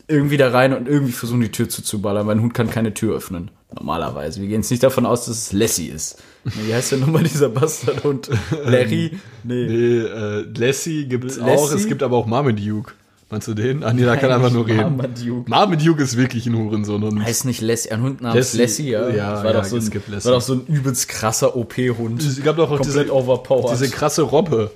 irgendwie 0.09 0.37
da 0.37 0.49
rein 0.49 0.73
und 0.73 0.87
irgendwie 0.87 1.11
versuchen, 1.11 1.41
die 1.41 1.51
Tür 1.51 1.69
zuzuballern. 1.69 2.25
Mein 2.25 2.41
Hund 2.41 2.53
kann 2.53 2.69
keine 2.69 2.93
Tür 2.93 3.15
öffnen. 3.15 3.51
Normalerweise. 3.75 4.39
Wir 4.41 4.47
gehen 4.47 4.61
jetzt 4.61 4.71
nicht 4.71 4.83
davon 4.83 5.05
aus, 5.05 5.25
dass 5.25 5.37
es 5.37 5.53
Lassie 5.53 5.87
ist. 5.87 6.21
Wie 6.45 6.73
heißt 6.73 6.93
denn 6.93 7.01
nochmal 7.01 7.23
dieser 7.23 7.49
Bastardhund? 7.49 8.29
Larry? 8.65 9.19
Nee. 9.43 9.67
Nee, 9.67 9.97
äh, 9.99 10.45
Lassie 10.55 11.05
gibt's 11.05 11.37
Lassie? 11.37 11.51
auch. 11.51 11.71
Es 11.73 11.87
gibt 11.87 12.03
aber 12.03 12.15
auch 12.15 12.25
Marmaduke. 12.25 12.93
Meinst 13.29 13.47
du 13.47 13.53
den? 13.53 13.83
Ah, 13.83 13.91
nee, 13.91 14.05
da 14.05 14.15
kann 14.15 14.31
einfach 14.31 14.51
nur 14.51 14.65
reden. 14.67 14.77
Marmaduke. 14.97 15.49
Marmaduke 15.49 16.01
ist 16.01 16.15
wirklich 16.15 16.45
ein 16.45 16.55
Hurensohn. 16.55 17.03
Und 17.03 17.23
Heißt 17.23 17.43
nicht 17.43 17.59
Lassie, 17.61 17.91
ein 17.91 18.01
Hund 18.01 18.21
namens 18.21 18.53
Lassie, 18.53 18.61
Lassie, 18.61 18.89
ja? 18.91 19.09
ja, 19.09 19.31
das 19.33 19.43
war, 19.43 19.51
ja, 19.53 19.61
doch 19.61 19.65
so 19.65 19.75
ein, 19.75 20.23
war 20.23 20.31
doch 20.31 20.41
so 20.41 20.53
ein 20.53 20.65
übelst 20.67 21.09
krasser 21.09 21.57
OP-Hund. 21.57 22.21
es 22.23 22.41
gab 22.41 22.55
doch 22.55 22.71
auch 22.71 22.77
Komplett 22.77 23.05
diese, 23.05 23.13
overpowered. 23.13 23.71
diese 23.73 23.89
krasse 23.89 24.21
Robbe. 24.21 24.71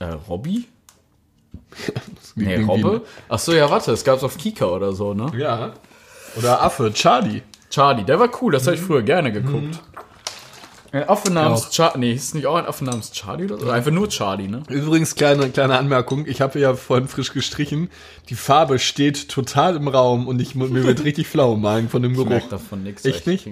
Äh, 0.00 0.04
Robby? 0.28 0.66
Nee, 2.36 2.56
Robbe? 2.56 3.02
Ach 3.28 3.38
so, 3.38 3.52
ja, 3.52 3.70
warte, 3.70 3.92
es 3.92 4.02
gab's 4.02 4.24
auf 4.24 4.36
Kika 4.36 4.64
oder 4.66 4.92
so, 4.92 5.14
ne? 5.14 5.30
Ja. 5.38 5.72
Oder 6.36 6.62
Affe, 6.62 6.92
Charlie. 6.92 7.42
Charlie, 7.70 8.02
der 8.02 8.18
war 8.18 8.28
cool, 8.42 8.52
das 8.52 8.66
habe 8.66 8.74
ich 8.74 8.82
früher 8.82 9.02
gerne 9.02 9.30
geguckt. 9.32 9.80
Ein 10.94 11.08
Affe 11.08 11.32
namens. 11.32 11.70
Charlie. 11.70 11.98
Nee, 11.98 12.12
ist 12.12 12.36
nicht 12.36 12.46
auch 12.46 12.54
ein 12.54 12.66
Affe 12.66 12.84
namens 12.84 13.10
Charlie 13.10 13.46
oder 13.46 13.58
so? 13.58 13.68
Einfach 13.68 13.90
nur 13.90 14.08
Charlie, 14.08 14.46
ne? 14.46 14.62
Übrigens, 14.68 15.16
kleine, 15.16 15.50
kleine 15.50 15.76
Anmerkung, 15.76 16.24
ich 16.26 16.40
habe 16.40 16.60
ja 16.60 16.74
vorhin 16.74 17.08
frisch 17.08 17.32
gestrichen. 17.32 17.90
Die 18.28 18.36
Farbe 18.36 18.78
steht 18.78 19.28
total 19.28 19.74
im 19.74 19.88
Raum 19.88 20.28
und 20.28 20.40
ich, 20.40 20.54
mir 20.54 20.70
wird 20.72 21.02
richtig 21.04 21.26
flau 21.26 21.54
im 21.54 21.62
Magen 21.62 21.88
von 21.88 22.00
dem 22.00 22.12
Ich 22.12 22.18
merke 22.18 22.34
Geruch. 22.34 22.48
davon 22.48 22.84
nichts. 22.84 23.04
Echt 23.04 23.26
nicht? 23.26 23.48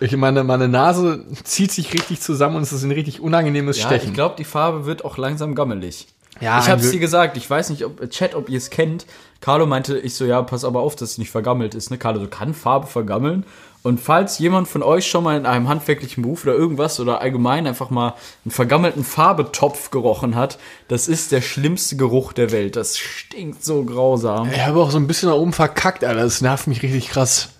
Ich, 0.00 0.14
meine, 0.14 0.44
meine 0.44 0.68
Nase 0.68 1.24
zieht 1.42 1.72
sich 1.72 1.94
richtig 1.94 2.20
zusammen 2.20 2.56
und 2.56 2.62
es 2.64 2.72
ist 2.72 2.82
ein 2.82 2.92
richtig 2.92 3.20
unangenehmes 3.20 3.78
Ja, 3.78 3.86
Stechen. 3.86 4.08
ich 4.10 4.14
glaube, 4.14 4.34
die 4.36 4.44
Farbe 4.44 4.84
wird 4.84 5.06
auch 5.06 5.16
langsam 5.16 5.54
gammelig. 5.54 6.06
Ja, 6.40 6.58
ich 6.58 6.68
habe 6.68 6.82
ein 6.82 6.90
dir 6.90 6.98
gesagt, 6.98 7.36
ich 7.36 7.48
weiß 7.48 7.70
nicht, 7.70 7.84
ob 7.84 8.08
Chat, 8.10 8.34
ob 8.34 8.48
ihr 8.48 8.58
es 8.58 8.70
kennt. 8.70 9.04
Carlo 9.40 9.66
meinte, 9.66 9.98
ich 9.98 10.14
so, 10.14 10.24
ja, 10.24 10.40
pass 10.42 10.64
aber 10.64 10.80
auf, 10.80 10.96
dass 10.96 11.12
es 11.12 11.18
nicht 11.18 11.30
vergammelt 11.30 11.74
ist. 11.74 11.90
Ne? 11.90 11.98
Carlo, 11.98 12.20
so 12.20 12.28
kann 12.28 12.54
Farbe 12.54 12.86
vergammeln. 12.86 13.44
Und 13.82 13.98
falls 13.98 14.38
jemand 14.38 14.68
von 14.68 14.82
euch 14.82 15.06
schon 15.06 15.24
mal 15.24 15.38
in 15.38 15.46
einem 15.46 15.68
handwerklichen 15.68 16.22
Beruf 16.22 16.44
oder 16.44 16.54
irgendwas 16.54 17.00
oder 17.00 17.22
allgemein 17.22 17.66
einfach 17.66 17.88
mal 17.88 18.14
einen 18.44 18.52
vergammelten 18.52 19.04
Farbetopf 19.04 19.90
gerochen 19.90 20.34
hat, 20.34 20.58
das 20.88 21.08
ist 21.08 21.32
der 21.32 21.40
schlimmste 21.40 21.96
Geruch 21.96 22.34
der 22.34 22.52
Welt. 22.52 22.76
Das 22.76 22.98
stinkt 22.98 23.64
so 23.64 23.82
grausam. 23.84 24.50
Ich 24.52 24.60
habe 24.60 24.80
auch 24.80 24.90
so 24.90 24.98
ein 24.98 25.06
bisschen 25.06 25.30
da 25.30 25.34
oben 25.34 25.54
verkackt, 25.54 26.04
Alter. 26.04 26.20
Das 26.20 26.42
nervt 26.42 26.66
mich 26.66 26.82
richtig 26.82 27.08
krass. 27.08 27.50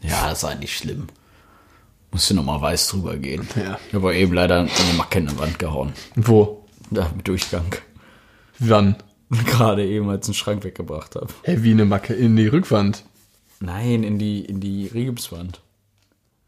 Ja, 0.00 0.28
das 0.28 0.38
ist 0.38 0.44
eigentlich 0.44 0.76
schlimm. 0.76 1.08
Musste 2.12 2.34
nochmal 2.34 2.60
weiß 2.62 2.88
drüber 2.88 3.16
gehen. 3.16 3.46
Ja. 3.56 3.78
Ich 3.88 3.94
habe 3.94 4.06
aber 4.06 4.14
eben 4.14 4.32
leider 4.32 4.60
eine 4.60 4.68
Macke 4.96 5.18
in 5.18 5.26
die 5.26 5.38
Wand 5.38 5.58
gehauen. 5.58 5.92
Wo? 6.14 6.64
Da 6.90 7.10
mit 7.14 7.26
Durchgang. 7.26 7.74
Wann? 8.60 8.96
Gerade 9.46 9.84
eben, 9.84 10.08
als 10.08 10.28
ich 10.28 10.32
den 10.32 10.38
Schrank 10.38 10.64
weggebracht 10.64 11.16
habe. 11.16 11.28
Hey, 11.42 11.62
wie 11.62 11.72
eine 11.72 11.84
Macke 11.84 12.14
in 12.14 12.36
die 12.36 12.46
Rückwand. 12.46 13.04
Nein, 13.60 14.02
in 14.04 14.18
die, 14.18 14.44
in 14.44 14.60
die 14.60 14.86
Rigipswand. 14.86 15.60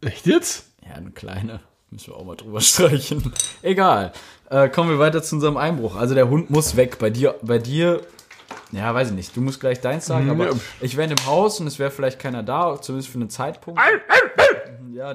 Echt 0.01 0.27
jetzt? 0.27 0.67
Ja, 0.87 0.95
eine 0.95 1.11
kleine. 1.11 1.61
Müssen 1.91 2.09
wir 2.13 2.17
auch 2.17 2.25
mal 2.25 2.37
drüber 2.37 2.61
streichen. 2.61 3.33
Egal. 3.63 4.13
Äh, 4.49 4.69
kommen 4.69 4.91
wir 4.91 4.99
weiter 4.99 5.23
zu 5.23 5.35
unserem 5.37 5.57
Einbruch. 5.57 5.97
Also 5.97 6.15
der 6.15 6.29
Hund 6.29 6.51
muss 6.51 6.77
weg. 6.77 6.99
Bei 6.99 7.11
dir, 7.11 7.35
bei 7.43 7.59
dir, 7.59 8.01
ja, 8.73 8.95
weiß 8.95 9.09
ich 9.09 9.15
nicht. 9.15 9.37
Du 9.37 9.41
musst 9.41 9.61
gleich 9.61 9.81
deins 9.81 10.07
sagen, 10.07 10.31
aber 10.31 10.51
Ja. 10.51 10.57
ich 10.81 10.97
wäre 10.97 11.11
im 11.11 11.27
Haus 11.27 11.61
und 11.61 11.67
es 11.67 11.79
wäre 11.79 11.91
vielleicht 11.91 12.19
keiner 12.21 12.43
da, 12.43 12.81
zumindest 12.81 13.11
für 13.13 13.19
einen 13.19 13.31
Zeitpunkt. 13.31 13.81
Ja, 14.95 15.15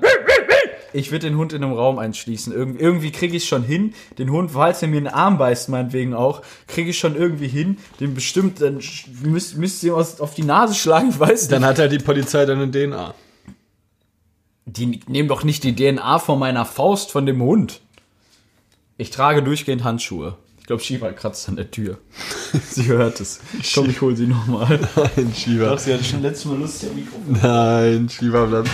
ich 0.95 1.11
würde 1.11 1.27
den 1.27 1.37
Hund 1.37 1.53
in 1.53 1.63
einem 1.63 1.73
Raum 1.73 1.99
einschließen. 1.99 2.53
Irgend, 2.53 2.79
irgendwie 2.79 3.11
kriege 3.11 3.35
ich 3.35 3.47
schon 3.47 3.63
hin. 3.63 3.93
Den 4.17 4.31
Hund, 4.31 4.51
falls 4.51 4.81
er 4.81 4.87
mir 4.87 4.97
in 4.97 5.05
den 5.05 5.13
Arm 5.13 5.37
beißt, 5.37 5.69
meinetwegen 5.69 6.13
auch, 6.13 6.41
kriege 6.67 6.91
ich 6.91 6.97
schon 6.97 7.15
irgendwie 7.15 7.47
hin. 7.47 7.77
Den 7.99 8.13
bestimmt, 8.13 8.61
dann 8.61 8.79
müsst, 9.23 9.57
müsst 9.57 9.83
ihr 9.83 9.95
aus, 9.95 10.21
auf 10.21 10.33
die 10.33 10.43
Nase 10.43 10.73
schlagen, 10.73 11.09
ich 11.09 11.19
weiß 11.19 11.41
nicht. 11.41 11.51
Dann 11.51 11.65
hat 11.65 11.79
halt 11.79 11.91
die 11.91 11.99
Polizei 11.99 12.45
dann 12.45 12.61
eine 12.61 12.71
DNA. 12.71 13.13
Die 14.65 15.01
nehmen 15.07 15.29
doch 15.29 15.43
nicht 15.43 15.63
die 15.63 15.75
DNA 15.75 16.19
von 16.19 16.39
meiner 16.39 16.65
Faust 16.65 17.11
von 17.11 17.25
dem 17.25 17.41
Hund. 17.41 17.81
Ich 18.97 19.09
trage 19.11 19.43
durchgehend 19.43 19.83
Handschuhe. 19.83 20.37
Ich 20.59 20.65
glaube, 20.65 20.81
Shiva 20.81 21.11
kratzt 21.11 21.47
an 21.49 21.57
der 21.57 21.69
Tür. 21.69 21.99
sie 22.71 22.87
hört 22.87 23.19
es. 23.19 23.39
Komm, 23.75 23.89
ich 23.89 24.01
hol 24.01 24.15
sie 24.15 24.25
nochmal. 24.25 24.79
Nein, 24.95 25.31
Shiva. 25.35 25.77
Sie 25.77 25.93
hatte 25.93 26.03
schon 26.03 26.23
letztes 26.23 26.45
Mal 26.45 26.57
Lust, 26.57 26.81
ihr 26.83 26.91
Mikrofon 26.91 27.37
Nein, 27.39 28.09
Shiva 28.09 28.45
bleibt. 28.45 28.69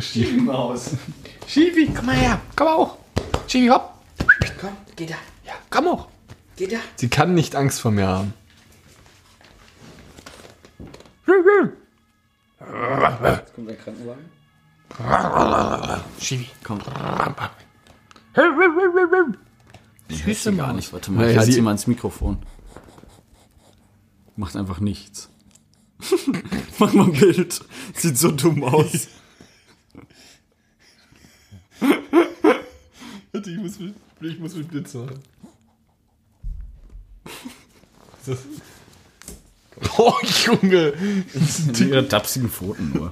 Shiva. 0.00 0.28
im 0.30 0.52
Haus. 0.52 0.90
Shivi, 1.46 1.90
komm 1.94 2.06
mal 2.06 2.14
her. 2.16 2.40
Komm 2.56 2.68
auch. 2.68 2.96
Shivi, 3.46 3.68
hopp. 3.68 3.94
Komm, 4.60 4.70
geh 4.96 5.06
da. 5.06 5.14
Ja, 5.46 5.52
komm 5.70 5.88
auch. 5.88 6.08
Geh 6.56 6.66
da. 6.66 6.78
Sie 6.96 7.08
kann 7.08 7.34
nicht 7.34 7.54
Angst 7.56 7.80
vor 7.80 7.90
mir 7.90 8.06
haben. 8.06 8.32
Kommt 13.54 13.68
der 13.68 13.76
Krankenwagen? 13.76 14.24
Shivi. 16.20 16.48
Komm. 16.62 16.80
Süße 20.10 20.54
gar 20.54 20.72
nicht. 20.72 20.92
Warte 20.92 21.10
mal, 21.12 21.24
Ja, 21.24 21.30
ich 21.30 21.36
halte 21.38 21.46
sie- 21.50 21.56
sie 21.56 21.62
mal 21.62 21.72
ins 21.72 21.86
Mikrofon. 21.86 22.38
Macht 24.36 24.56
einfach 24.56 24.80
nichts. 24.80 25.28
Mach 26.78 26.92
mal 26.92 27.04
ein 27.06 27.12
Bild. 27.12 27.64
Sieht 27.94 28.18
so 28.18 28.30
dumm 28.32 28.62
aus. 28.64 29.08
Warte, 33.44 33.50
ich 33.50 33.58
muss 33.62 33.78
mit, 33.78 33.94
ich 34.22 34.38
muss 34.38 34.54
mit 34.54 34.68
Blitz 34.68 34.94
machen. 34.94 35.18
Das 38.26 38.38
oh, 39.98 40.14
Junge. 40.46 40.94
Die 41.34 41.90
ihre 41.90 42.08
tapsigen 42.08 42.48
Pfoten 42.48 42.92
nur. 42.94 43.10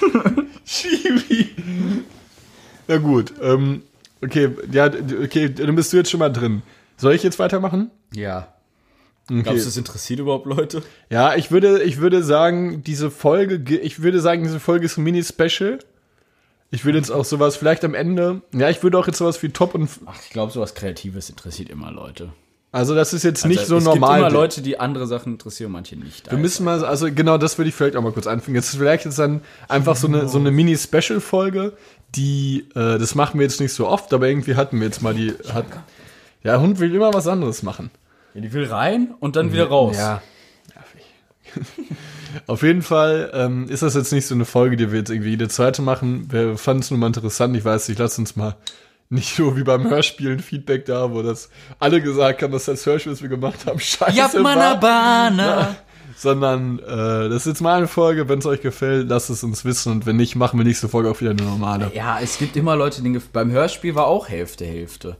Shivi. 0.64 1.50
Na 2.86 2.96
gut, 2.96 3.34
ähm, 3.42 3.82
okay, 4.24 4.48
ja, 4.72 4.86
okay, 4.86 5.52
dann 5.52 5.74
bist 5.76 5.92
du 5.92 5.98
jetzt 5.98 6.10
schon 6.10 6.20
mal 6.20 6.30
drin. 6.30 6.62
Soll 6.96 7.12
ich 7.12 7.22
jetzt 7.22 7.38
weitermachen? 7.38 7.90
Ja. 8.14 8.54
Okay. 9.30 9.42
Glaubst 9.42 9.64
du, 9.64 9.66
das 9.66 9.76
interessiert 9.76 10.20
überhaupt 10.20 10.46
Leute? 10.46 10.82
Ja, 11.10 11.34
ich 11.34 11.50
würde, 11.50 11.82
ich 11.82 11.98
würde 11.98 12.22
sagen, 12.22 12.82
diese 12.82 13.10
Folge, 13.10 13.60
ge- 13.60 13.80
ich 13.80 14.00
würde 14.00 14.20
sagen, 14.22 14.42
diese 14.44 14.60
Folge 14.60 14.86
ist 14.86 14.96
ein 14.96 15.04
Mini-Special. 15.04 15.80
Ich 16.70 16.84
würde 16.84 16.98
jetzt 16.98 17.10
auch 17.10 17.24
sowas, 17.24 17.56
vielleicht 17.56 17.84
am 17.84 17.94
Ende, 17.94 18.42
ja, 18.52 18.68
ich 18.68 18.82
würde 18.82 18.98
auch 18.98 19.06
jetzt 19.06 19.18
sowas 19.18 19.42
wie 19.42 19.48
Top 19.48 19.74
und, 19.74 19.88
Ach, 20.06 20.20
ich 20.22 20.30
glaube, 20.30 20.52
sowas 20.52 20.74
Kreatives 20.74 21.30
interessiert 21.30 21.70
immer 21.70 21.90
Leute. 21.90 22.30
also 22.72 22.94
das 22.94 23.14
ist 23.14 23.22
jetzt 23.22 23.46
nicht 23.46 23.64
so 23.64 23.78
es 23.78 23.84
normal. 23.84 24.18
gibt 24.20 24.28
immer 24.28 24.40
Leute, 24.40 24.60
die 24.60 24.78
andere 24.78 25.06
Sachen 25.06 25.32
interessieren, 25.32 25.72
manche 25.72 25.96
nicht. 25.96 26.30
Wir 26.30 26.36
müssen 26.38 26.64
mal, 26.64 26.84
also 26.84 27.08
genau 27.10 27.38
das 27.38 27.56
würde 27.56 27.70
ich 27.70 27.74
vielleicht 27.74 27.96
auch 27.96 28.02
mal 28.02 28.12
kurz 28.12 28.26
anfangen. 28.26 28.54
Jetzt 28.54 28.68
ist 28.68 28.76
vielleicht 28.76 29.06
jetzt 29.06 29.18
dann 29.18 29.40
einfach 29.68 29.96
so 29.96 30.06
eine, 30.08 30.28
so 30.28 30.38
eine 30.38 30.50
Mini-Special-Folge, 30.50 31.72
die, 32.14 32.66
äh, 32.74 32.98
das 32.98 33.14
machen 33.14 33.40
wir 33.40 33.46
jetzt 33.46 33.60
nicht 33.60 33.72
so 33.72 33.86
oft, 33.88 34.12
aber 34.12 34.28
irgendwie 34.28 34.54
hatten 34.56 34.78
wir 34.78 34.86
jetzt 34.86 35.00
mal 35.02 35.14
die, 35.14 35.32
hat, 35.54 35.64
ja, 36.42 36.60
Hund 36.60 36.78
will 36.80 36.94
immer 36.94 37.14
was 37.14 37.26
anderes 37.26 37.62
machen. 37.62 37.90
ja, 38.34 38.42
die 38.42 38.52
will 38.52 38.66
rein 38.66 39.14
und 39.20 39.36
dann 39.36 39.52
wieder 39.52 39.68
raus. 39.68 39.96
Ja. 39.96 40.20
Auf 42.46 42.62
jeden 42.62 42.82
Fall 42.82 43.30
ähm, 43.34 43.68
ist 43.68 43.82
das 43.82 43.94
jetzt 43.94 44.12
nicht 44.12 44.26
so 44.26 44.34
eine 44.34 44.44
Folge, 44.44 44.76
die 44.76 44.92
wir 44.92 44.98
jetzt 44.98 45.10
irgendwie 45.10 45.30
jede 45.30 45.48
zweite 45.48 45.82
machen. 45.82 46.30
Wir 46.30 46.58
fanden 46.58 46.82
es 46.82 46.90
nur 46.90 46.98
mal 46.98 47.06
interessant. 47.08 47.56
Ich 47.56 47.64
weiß 47.64 47.88
nicht, 47.88 47.98
lass 47.98 48.18
uns 48.18 48.36
mal 48.36 48.56
nicht 49.10 49.34
so 49.34 49.56
wie 49.56 49.62
beim 49.62 49.88
Hörspiel 49.88 50.32
ein 50.32 50.40
Feedback 50.40 50.84
da, 50.84 51.12
wo 51.12 51.22
das 51.22 51.48
alle 51.78 52.02
gesagt 52.02 52.42
haben, 52.42 52.52
dass 52.52 52.66
das 52.66 52.84
Hörspiel, 52.84 53.12
was 53.12 53.22
wir 53.22 53.28
gemacht 53.28 53.66
haben, 53.66 53.80
scheiße 53.80 54.16
Ja, 54.16 54.32
war. 54.32 54.40
Manabana. 54.40 55.76
Sondern 56.16 56.78
äh, 56.80 57.28
das 57.28 57.36
ist 57.36 57.46
jetzt 57.46 57.60
mal 57.60 57.78
eine 57.78 57.88
Folge. 57.88 58.28
Wenn 58.28 58.40
es 58.40 58.46
euch 58.46 58.60
gefällt, 58.60 59.08
lasst 59.08 59.30
es 59.30 59.44
uns 59.44 59.64
wissen. 59.64 59.92
Und 59.92 60.06
wenn 60.06 60.16
nicht, 60.16 60.34
machen 60.36 60.58
wir 60.58 60.64
nächste 60.64 60.88
Folge 60.88 61.10
auch 61.10 61.20
wieder 61.20 61.30
eine 61.30 61.42
normale. 61.42 61.90
Ja, 61.94 62.18
es 62.20 62.38
gibt 62.38 62.56
immer 62.56 62.76
Leute, 62.76 63.02
die 63.02 63.20
beim 63.32 63.50
Hörspiel 63.50 63.94
war 63.94 64.06
auch 64.06 64.28
Hälfte, 64.28 64.64
Hälfte. 64.64 65.16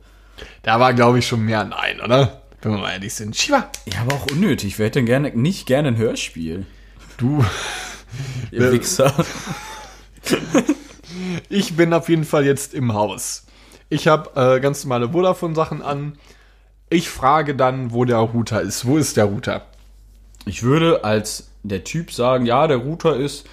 Da 0.63 0.81
war, 0.81 0.93
glaube 0.95 1.21
ich, 1.21 1.27
schon 1.27 1.45
mehr 1.45 1.65
Nein, 1.65 2.01
oder? 2.01 2.43
Wenn 2.63 2.73
wir 2.73 2.79
mal 2.79 2.93
ehrlich 2.93 3.15
sind. 3.15 3.37
Shiva, 3.37 3.71
Ja, 3.93 4.01
aber 4.01 4.15
auch 4.15 4.27
unnötig. 4.31 4.79
Wer 4.79 4.87
hätte 4.87 4.99
denn 4.99 5.07
gerne, 5.07 5.31
nicht 5.31 5.67
gerne 5.67 5.89
ein 5.89 5.97
Hörspiel? 5.97 6.67
du. 7.17 7.45
Ihr. 8.51 8.73
Wichser. 8.73 9.13
Ich 11.49 11.77
bin 11.77 11.93
auf 11.93 12.09
jeden 12.09 12.25
Fall 12.25 12.45
jetzt 12.45 12.75
im 12.75 12.93
Haus. 12.93 13.47
Ich 13.89 14.09
habe 14.09 14.57
äh, 14.57 14.61
ganz 14.61 14.85
normale 14.85 15.11
Vodafone-Sachen 15.11 15.83
an. 15.83 16.19
Ich 16.91 17.09
frage 17.09 17.55
dann, 17.55 17.93
wo 17.93 18.05
der 18.05 18.19
Router 18.19 18.61
ist. 18.61 18.87
Wo 18.87 18.99
ist 18.99 19.17
der 19.17 19.25
Router? 19.25 19.67
Ich 20.45 20.63
würde 20.63 21.05
als 21.05 21.51
der 21.63 21.85
Typ 21.85 22.13
sagen, 22.13 22.47
ja, 22.47 22.67
der 22.67 22.79
Router 22.79 23.17
ist 23.17 23.47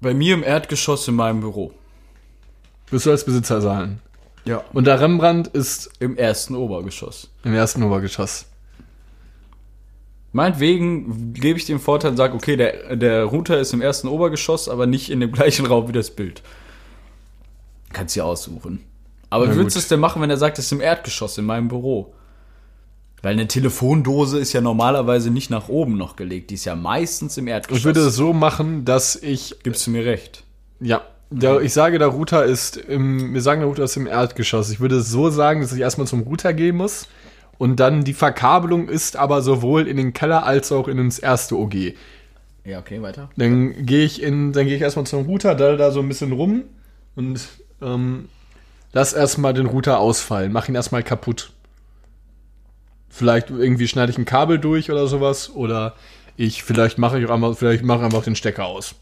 bei 0.00 0.14
mir 0.14 0.34
im 0.34 0.42
Erdgeschoss 0.42 1.08
in 1.08 1.14
meinem 1.14 1.40
Büro. 1.40 1.72
Wirst 2.90 3.06
du 3.06 3.10
als 3.10 3.24
Besitzer 3.24 3.60
sagen. 3.60 4.00
Ja. 4.46 4.64
Und 4.72 4.86
der 4.86 5.00
Rembrandt 5.00 5.48
ist 5.48 5.90
Im 5.98 6.16
ersten 6.16 6.54
Obergeschoss. 6.54 7.30
im 7.44 7.54
ersten 7.54 7.82
Obergeschoss. 7.82 8.46
Meinetwegen 10.32 11.32
gebe 11.32 11.58
ich 11.58 11.64
den 11.64 11.78
Vorteil 11.78 12.10
und 12.12 12.16
sage, 12.16 12.34
okay, 12.34 12.56
der, 12.56 12.96
der 12.96 13.24
Router 13.24 13.58
ist 13.58 13.72
im 13.72 13.80
ersten 13.80 14.06
Obergeschoss, 14.08 14.68
aber 14.68 14.86
nicht 14.86 15.10
in 15.10 15.20
dem 15.20 15.32
gleichen 15.38 15.66
Raum 15.66 15.88
wie 15.88 15.92
das 15.92 16.10
Bild. 16.10 16.42
Kannst 17.92 18.16
du 18.16 18.22
aussuchen. 18.22 18.84
Aber 19.30 19.50
wie 19.50 19.56
würdest 19.56 19.76
du 19.76 19.80
es 19.80 19.88
denn 19.88 19.98
machen, 20.00 20.22
wenn 20.22 20.30
er 20.30 20.36
sagt, 20.36 20.58
es 20.58 20.66
ist 20.66 20.72
im 20.72 20.80
Erdgeschoss, 20.80 21.38
in 21.38 21.46
meinem 21.46 21.68
Büro? 21.68 22.14
Weil 23.22 23.32
eine 23.32 23.48
Telefondose 23.48 24.38
ist 24.38 24.52
ja 24.52 24.60
normalerweise 24.60 25.30
nicht 25.30 25.50
nach 25.50 25.68
oben 25.68 25.96
noch 25.96 26.14
gelegt. 26.16 26.50
Die 26.50 26.54
ist 26.54 26.66
ja 26.66 26.76
meistens 26.76 27.36
im 27.38 27.48
Erdgeschoss. 27.48 27.78
Ich 27.80 27.84
würde 27.84 28.00
es 28.00 28.14
so 28.14 28.32
machen, 28.32 28.84
dass 28.84 29.16
ich, 29.16 29.56
Gibst 29.62 29.86
du 29.86 29.90
mir 29.90 30.04
recht? 30.04 30.44
ja, 30.80 31.02
der, 31.30 31.60
ich 31.60 31.72
sage, 31.72 31.98
der 31.98 32.08
Router 32.08 32.44
ist 32.44 32.76
im, 32.76 33.34
wir 33.34 33.42
sagen, 33.42 33.60
der 33.60 33.68
Router 33.68 33.84
ist 33.84 33.96
im 33.96 34.06
Erdgeschoss. 34.06 34.70
Ich 34.70 34.80
würde 34.80 34.96
es 34.96 35.10
so 35.10 35.30
sagen, 35.30 35.60
dass 35.60 35.72
ich 35.72 35.80
erstmal 35.80 36.06
zum 36.06 36.22
Router 36.22 36.54
gehen 36.54 36.76
muss. 36.76 37.08
Und 37.58 37.80
dann 37.80 38.04
die 38.04 38.12
Verkabelung 38.12 38.88
ist 38.88 39.16
aber 39.16 39.42
sowohl 39.42 39.88
in 39.88 39.96
den 39.96 40.12
Keller 40.12 40.44
als 40.44 40.70
auch 40.72 40.88
in 40.88 40.98
ins 40.98 41.18
erste 41.18 41.56
OG. 41.56 41.94
Ja, 42.64 42.80
okay, 42.80 43.00
weiter. 43.00 43.30
Dann 43.36 43.86
gehe 43.86 44.04
ich 44.04 44.22
in, 44.22 44.52
dann 44.52 44.66
gehe 44.66 44.76
ich 44.76 44.82
erstmal 44.82 45.06
zum 45.06 45.24
Router, 45.24 45.54
da 45.54 45.76
da 45.76 45.90
so 45.90 46.00
ein 46.00 46.08
bisschen 46.08 46.32
rum 46.32 46.64
und 47.14 47.40
ähm, 47.80 48.28
lass 48.92 49.12
erstmal 49.12 49.54
den 49.54 49.66
Router 49.66 50.00
ausfallen, 50.00 50.52
mach 50.52 50.68
ihn 50.68 50.74
erstmal 50.74 51.02
kaputt. 51.02 51.52
Vielleicht 53.08 53.50
irgendwie 53.50 53.88
schneide 53.88 54.12
ich 54.12 54.18
ein 54.18 54.24
Kabel 54.24 54.58
durch 54.58 54.90
oder 54.90 55.06
sowas 55.06 55.54
oder 55.54 55.94
ich 56.36 56.62
vielleicht 56.62 56.98
mache 56.98 57.18
ich 57.18 57.26
auch 57.26 57.30
einfach, 57.30 57.56
vielleicht 57.56 57.84
mache 57.84 58.04
einfach 58.04 58.24
den 58.24 58.36
Stecker 58.36 58.66
aus. 58.66 58.96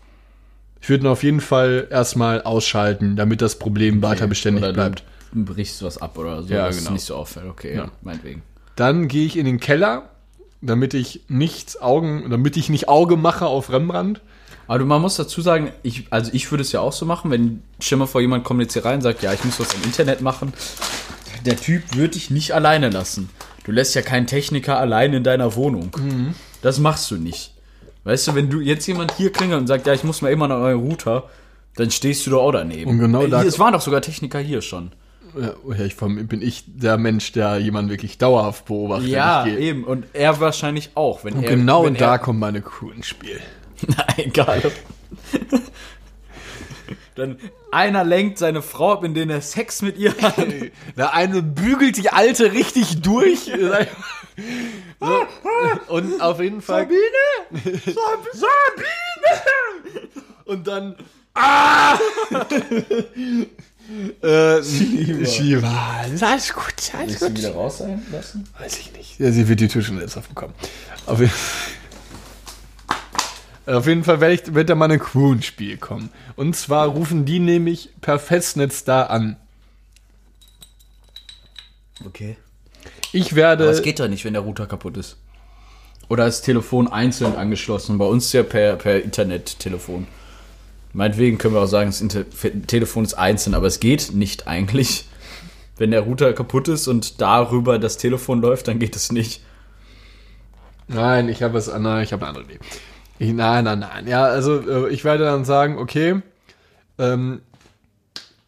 Ich 0.85 0.91
würde 0.91 1.07
ihn 1.07 1.07
auf 1.07 1.22
jeden 1.22 1.41
Fall 1.41 1.87
erstmal 1.91 2.43
ausschalten, 2.43 3.16
damit 3.16 3.41
das 3.41 3.59
Problem 3.59 4.03
weiter 4.03 4.26
beständig 4.26 4.64
Oder 4.64 4.74
bleibt. 4.74 5.03
Du 5.32 5.43
brichst 5.43 5.82
was 5.82 5.97
ab 5.97 6.18
oder 6.18 6.43
so, 6.43 6.53
Ja, 6.53 6.66
dass 6.66 6.76
genau. 6.76 6.89
es 6.89 6.93
nicht 6.93 7.05
so 7.07 7.16
auffällt. 7.16 7.47
Okay, 7.49 7.74
ja, 7.74 7.91
meinetwegen. 8.03 8.43
Dann 8.76 9.09
gehe 9.09 9.24
ich 9.24 9.39
in 9.39 9.47
den 9.47 9.61
Keller, 9.61 10.11
damit 10.61 10.93
ich 10.93 11.22
nicht 11.26 11.80
Augen, 11.80 12.28
damit 12.28 12.59
ich 12.59 12.68
nicht 12.68 12.87
Auge 12.87 13.16
mache 13.16 13.47
auf 13.47 13.72
Rembrandt. 13.72 14.20
Aber 14.66 14.85
man 14.85 15.01
muss 15.01 15.16
dazu 15.16 15.41
sagen, 15.41 15.72
ich, 15.82 16.05
also 16.11 16.30
ich 16.35 16.51
würde 16.51 16.61
es 16.61 16.72
ja 16.72 16.80
auch 16.80 16.93
so 16.93 17.07
machen, 17.07 17.30
wenn 17.30 17.62
mal 17.99 18.05
vor, 18.05 18.20
jemand 18.20 18.45
kommt 18.45 18.61
jetzt 18.61 18.74
hier 18.74 18.85
rein 18.85 18.97
und 18.97 19.01
sagt, 19.01 19.22
ja, 19.22 19.32
ich 19.32 19.43
muss 19.43 19.59
was 19.59 19.72
im 19.72 19.85
Internet 19.85 20.20
machen. 20.20 20.53
Der 21.47 21.57
Typ 21.57 21.95
würde 21.97 22.11
dich 22.11 22.28
nicht 22.28 22.53
alleine 22.53 22.91
lassen. 22.91 23.30
Du 23.64 23.72
lässt 23.72 23.95
ja 23.95 24.03
keinen 24.03 24.26
Techniker 24.26 24.78
allein 24.78 25.14
in 25.14 25.24
deiner 25.24 25.55
Wohnung. 25.55 25.97
Mhm. 25.99 26.35
Das 26.61 26.78
machst 26.78 27.11
du 27.11 27.16
nicht. 27.16 27.53
Weißt 28.05 28.28
du, 28.28 28.34
wenn 28.34 28.50
du 28.50 28.61
jetzt 28.61 28.86
jemand 28.86 29.12
hier 29.16 29.32
klingelt 29.32 29.61
und 29.61 29.66
sagt, 29.66 29.86
ja, 29.86 29.94
ich 29.94 30.05
muss 30.05 30.20
mal 30.22 30.30
immer 30.30 30.46
noch 30.48 30.57
euren 30.57 30.80
Router, 30.80 31.24
dann 31.76 31.90
stehst 31.90 32.26
du 32.26 32.30
doch 32.30 32.42
auch 32.42 32.52
daneben. 32.52 32.90
Und 32.90 32.98
genau 32.98 33.26
da- 33.26 33.42
Es 33.42 33.59
waren 33.59 33.72
doch 33.72 33.80
sogar 33.80 34.00
Techniker 34.02 34.38
hier 34.38 34.61
schon. 34.62 34.92
Ja, 35.40 35.55
ja, 35.76 35.84
ich 35.84 35.96
bin 35.96 36.42
ich 36.42 36.62
der 36.66 36.96
Mensch, 36.96 37.32
der 37.32 37.59
jemanden 37.59 37.90
wirklich 37.90 38.18
dauerhaft 38.18 38.66
beobachtet. 38.66 39.09
Ja, 39.09 39.44
eben. 39.46 39.82
Und 39.82 40.07
er 40.12 40.38
wahrscheinlich 40.38 40.90
auch. 40.94 41.24
Wenn 41.24 41.34
Und 41.34 41.42
er, 41.44 41.50
genau 41.57 41.84
wenn 41.84 41.94
da 41.94 42.18
kommt 42.18 42.38
meine 42.38 42.61
Crew 42.62 42.90
ins 42.90 43.09
Spiel. 43.09 43.40
Nein, 43.88 44.14
egal. 44.16 44.62
Dann 47.14 47.38
einer 47.70 48.02
lenkt 48.04 48.38
seine 48.38 48.60
Frau 48.62 48.94
ab, 48.94 49.04
indem 49.04 49.30
er 49.30 49.40
Sex 49.40 49.82
mit 49.82 49.96
ihr 49.96 50.14
hat. 50.20 50.34
Der 50.96 51.14
eine 51.14 51.42
bügelt 51.42 51.96
die 51.96 52.10
alte 52.10 52.52
richtig 52.52 53.02
durch. 53.02 53.44
so. 55.00 55.26
Und 55.88 56.20
auf 56.20 56.40
jeden 56.40 56.60
Fall. 56.60 56.88
Sabine! 57.52 57.72
Sabine! 58.32 60.08
Und 60.44 60.66
dann. 60.66 60.96
Ah! 61.34 61.98
äh, 64.22 64.62
Shiva. 64.62 66.04
Ist 66.12 66.22
alles 66.22 66.52
gut, 66.52 66.64
alles 66.96 67.20
gut. 67.20 67.36
wieder 67.36 67.52
raus 67.52 67.78
sein 67.78 68.04
lassen? 68.12 68.48
Weiß 68.58 68.78
ich 68.78 68.92
nicht. 68.92 69.18
Ja, 69.18 69.30
sie 69.32 69.48
wird 69.48 69.60
die 69.60 69.68
Tür 69.68 69.82
schon 69.82 70.00
jetzt 70.00 70.16
aufbekommen. 70.16 70.54
Auf, 71.06 71.20
jeden- 71.20 71.32
auf 73.66 73.86
jeden 73.86 74.04
Fall 74.04 74.20
werde 74.20 74.34
ich, 74.34 74.54
wird 74.54 74.68
da 74.68 74.74
mal 74.74 74.86
eine 74.86 74.98
Crew 74.98 75.32
ins 75.32 75.46
Spiel 75.46 75.76
kommen. 75.78 76.10
Und 76.36 76.54
zwar 76.54 76.88
rufen 76.88 77.24
die 77.24 77.38
nämlich 77.38 77.90
per 78.00 78.18
Festnetz 78.18 78.84
da 78.84 79.04
an. 79.04 79.36
Okay. 82.04 82.36
Ich 83.12 83.34
werde. 83.34 83.64
Aber 83.64 83.72
es 83.72 83.82
geht 83.82 84.00
doch 84.00 84.08
nicht, 84.08 84.24
wenn 84.24 84.34
der 84.34 84.42
Router 84.42 84.66
kaputt 84.66 84.96
ist. 84.96 85.16
Oder 86.08 86.26
ist 86.26 86.38
das 86.38 86.46
Telefon 86.46 86.88
einzeln 86.88 87.34
angeschlossen? 87.36 87.96
Bei 87.96 88.04
uns 88.04 88.32
ja 88.32 88.42
per, 88.42 88.76
per 88.76 89.02
Internet-Telefon. 89.02 90.06
Meinetwegen 90.92 91.38
können 91.38 91.54
wir 91.54 91.62
auch 91.62 91.66
sagen, 91.66 91.88
das 91.88 92.00
Inter 92.00 92.24
Telefon 92.66 93.04
ist 93.04 93.14
einzeln, 93.14 93.54
aber 93.54 93.66
es 93.66 93.80
geht 93.80 94.12
nicht 94.12 94.46
eigentlich. 94.46 95.08
Wenn 95.76 95.90
der 95.90 96.02
Router 96.02 96.32
kaputt 96.34 96.68
ist 96.68 96.86
und 96.86 97.20
darüber 97.20 97.78
das 97.78 97.96
Telefon 97.96 98.40
läuft, 98.40 98.68
dann 98.68 98.78
geht 98.78 98.94
es 98.94 99.10
nicht. 99.10 99.42
Nein, 100.86 101.28
ich 101.28 101.42
habe 101.42 101.58
es 101.58 101.66
nein, 101.66 102.04
ich 102.04 102.12
habe 102.12 102.26
eine 102.26 102.38
andere 102.38 102.44
Idee. 102.44 102.60
Nein, 103.18 103.64
nein, 103.64 103.78
nein. 103.78 104.06
Ja, 104.06 104.24
also 104.24 104.86
äh, 104.86 104.90
ich 104.90 105.04
werde 105.04 105.24
dann 105.24 105.44
sagen, 105.44 105.78
okay, 105.78 106.20
ähm, 106.98 107.42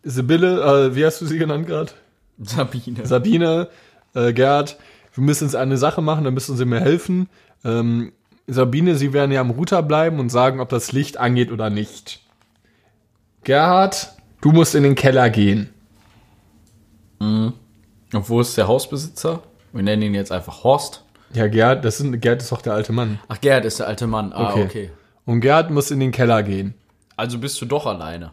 Sibylle, 0.03 0.89
äh, 0.89 0.95
wie 0.95 1.05
hast 1.05 1.21
du 1.21 1.27
sie 1.27 1.39
genannt 1.39 1.67
gerade? 1.67 1.93
Sabine. 2.39 3.07
Sabine, 3.07 3.69
äh, 4.15 4.33
Gerd, 4.33 4.77
wir 5.15 5.25
müssen 5.25 5.45
uns 5.45 5.55
eine 5.55 5.79
Sache 5.79 6.03
machen, 6.03 6.25
da 6.25 6.31
müssen 6.31 6.57
sie 6.57 6.65
mir 6.65 6.81
helfen. 6.81 7.29
Ähm, 7.65 8.13
Sabine, 8.47 8.97
sie 8.97 9.13
werden 9.13 9.33
ja 9.33 9.41
am 9.41 9.51
Router 9.51 9.83
bleiben 9.83 10.21
und 10.21 10.31
sagen, 10.31 10.61
ob 10.61 10.69
das 10.69 10.93
Licht 10.93 11.17
angeht 11.17 11.51
oder 11.51 11.71
nicht. 11.71 12.21
Gerhard, 13.45 14.13
du 14.41 14.53
musst 14.53 14.75
in 14.75 14.83
den 14.83 14.95
Keller 14.95 15.31
gehen. 15.31 15.71
Und 18.13 18.29
wo 18.29 18.41
ist 18.41 18.57
der 18.57 18.69
Hausbesitzer? 18.69 19.43
Wir 19.73 19.83
nennen 19.83 20.03
ihn 20.03 20.15
jetzt 20.15 20.33
einfach 20.33 20.65
Horst. 20.65 21.05
Ja, 21.37 21.49
Gerd, 21.49 21.85
das 21.85 22.01
ist, 22.01 22.21
Gerd 22.23 22.41
ist 22.41 22.51
doch 22.51 22.63
der 22.63 22.73
alte 22.73 22.95
Mann. 22.95 23.19
Ach, 23.29 23.39
Gerd 23.39 23.67
ist 23.67 23.79
der 23.79 23.87
alte 23.87 24.07
Mann. 24.07 24.33
Ah, 24.33 24.55
okay. 24.55 24.91
Und 25.27 25.43
Gerd 25.43 25.71
muss 25.71 25.91
in 25.91 26.01
den 26.01 26.11
Keller 26.11 26.43
gehen. 26.43 26.73
Also 27.15 27.39
bist 27.39 27.61
du 27.61 27.67
doch 27.67 27.85
alleine. 27.85 28.31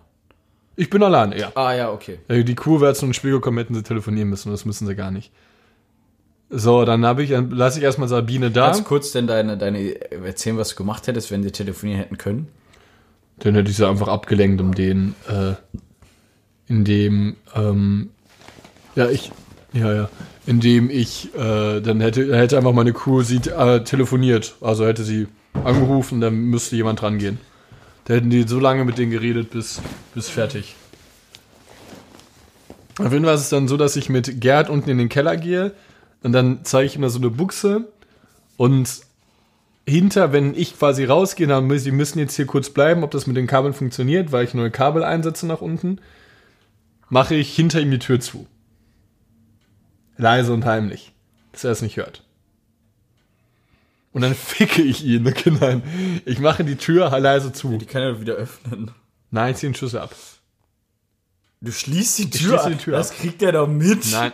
Ich 0.77 0.89
bin 0.89 1.03
alleine, 1.03 1.37
ja. 1.37 1.51
Ah, 1.53 1.73
ja, 1.73 1.91
okay. 1.91 2.19
Die 2.29 2.55
Crew 2.55 2.79
wäre 2.79 2.95
ins 2.97 3.15
Spiel 3.15 3.31
gekommen, 3.31 3.57
hätten 3.57 3.75
sie 3.75 3.83
telefonieren 3.83 4.29
müssen. 4.29 4.51
Das 4.51 4.63
müssen 4.63 4.87
sie 4.87 4.95
gar 4.95 5.11
nicht. 5.11 5.33
So, 6.49 6.85
dann 6.85 7.05
habe 7.05 7.23
ich, 7.23 7.31
dann 7.31 7.51
lasse 7.51 7.79
ich 7.79 7.83
erstmal 7.83 8.07
Sabine 8.07 8.51
da. 8.51 8.67
Ganz 8.67 8.85
kurz 8.85 9.11
denn 9.11 9.27
deine, 9.27 9.57
deine, 9.57 9.99
erzählen, 10.09 10.57
was 10.57 10.69
du 10.69 10.75
gemacht 10.75 11.05
hättest, 11.05 11.29
wenn 11.29 11.43
sie 11.43 11.51
telefonieren 11.51 11.99
hätten 11.99 12.17
können. 12.17 12.47
Dann 13.39 13.53
hätte 13.55 13.69
ich 13.69 13.75
sie 13.75 13.87
einfach 13.87 14.07
abgelenkt, 14.07 14.61
um 14.61 14.73
den, 14.73 15.13
äh, 15.27 15.55
in 16.67 16.85
dem, 16.85 17.35
ähm, 17.53 18.11
ja, 18.95 19.09
ich, 19.09 19.29
ja, 19.73 19.93
ja, 19.93 20.09
indem 20.45 20.89
ich, 20.89 21.33
äh, 21.35 21.81
dann 21.81 22.01
hätte, 22.01 22.35
hätte 22.35 22.57
einfach 22.57 22.73
meine 22.73 22.93
Crew 22.93 23.21
sie 23.21 23.37
äh, 23.37 23.83
telefoniert. 23.83 24.55
Also 24.61 24.85
hätte 24.85 25.03
sie 25.03 25.27
angerufen, 25.63 26.21
dann 26.21 26.35
müsste 26.35 26.75
jemand 26.75 27.01
dran 27.01 27.17
gehen. 27.17 27.39
Da 28.05 28.15
hätten 28.15 28.29
die 28.29 28.43
so 28.43 28.59
lange 28.59 28.83
mit 28.83 28.97
denen 28.97 29.11
geredet, 29.11 29.51
bis, 29.51 29.81
bis 30.13 30.29
fertig. 30.29 30.75
Auf 32.99 33.11
jeden 33.11 33.25
Fall 33.25 33.35
ist 33.35 33.41
es 33.41 33.49
dann 33.49 33.67
so, 33.67 33.77
dass 33.77 33.95
ich 33.95 34.09
mit 34.09 34.41
Gerd 34.41 34.69
unten 34.69 34.89
in 34.89 34.97
den 34.97 35.09
Keller 35.09 35.37
gehe 35.37 35.71
und 36.21 36.31
dann 36.31 36.59
zeige 36.63 36.85
ich 36.85 36.95
ihm 36.95 37.01
da 37.01 37.09
so 37.09 37.19
eine 37.19 37.29
Buchse 37.29 37.87
und 38.57 39.01
hinter, 39.85 40.31
wenn 40.31 40.53
ich 40.55 40.77
quasi 40.77 41.03
rausgehe, 41.05 41.47
dann 41.47 41.65
müssen 41.65 41.83
sie 41.83 41.91
müssen 41.91 42.19
jetzt 42.19 42.35
hier 42.35 42.45
kurz 42.45 42.69
bleiben, 42.69 43.03
ob 43.03 43.11
das 43.11 43.27
mit 43.27 43.35
den 43.35 43.47
Kabeln 43.47 43.73
funktioniert, 43.73 44.31
weil 44.31 44.45
ich 44.45 44.53
neue 44.53 44.71
Kabel 44.71 45.03
einsetze 45.03 45.47
nach 45.47 45.61
unten, 45.61 45.99
mache 47.09 47.35
ich 47.35 47.53
hinter 47.53 47.81
ihm 47.81 47.91
die 47.91 47.99
Tür 47.99 48.19
zu. 48.19 48.47
Leise 50.17 50.53
und 50.53 50.65
heimlich, 50.65 51.13
dass 51.51 51.63
er 51.63 51.71
es 51.71 51.81
nicht 51.81 51.97
hört. 51.97 52.23
Und 54.11 54.21
dann 54.21 54.35
ficke 54.35 54.81
ich 54.81 55.03
ihn. 55.03 55.27
Okay, 55.27 55.51
nein. 55.51 56.21
Ich 56.25 56.39
mache 56.39 56.63
die 56.63 56.75
Tür 56.75 57.17
leise 57.19 57.51
zu. 57.51 57.77
Die 57.77 57.85
kann 57.85 58.01
er 58.01 58.21
wieder 58.21 58.33
öffnen. 58.33 58.91
Nein, 59.31 59.51
ich 59.51 59.57
ziehe 59.57 59.71
den 59.71 59.75
Schlüssel 59.75 59.99
ab. 59.99 60.15
Du 61.61 61.71
schließt 61.71 62.19
die 62.19 62.29
Tür 62.29 62.59
schließe 62.59 62.69
die 62.69 62.75
ab. 62.75 62.81
Tür 62.81 62.97
Das 62.97 63.11
kriegt 63.13 63.41
er 63.41 63.53
doch 63.53 63.67
mit. 63.67 64.11
Nein. 64.11 64.31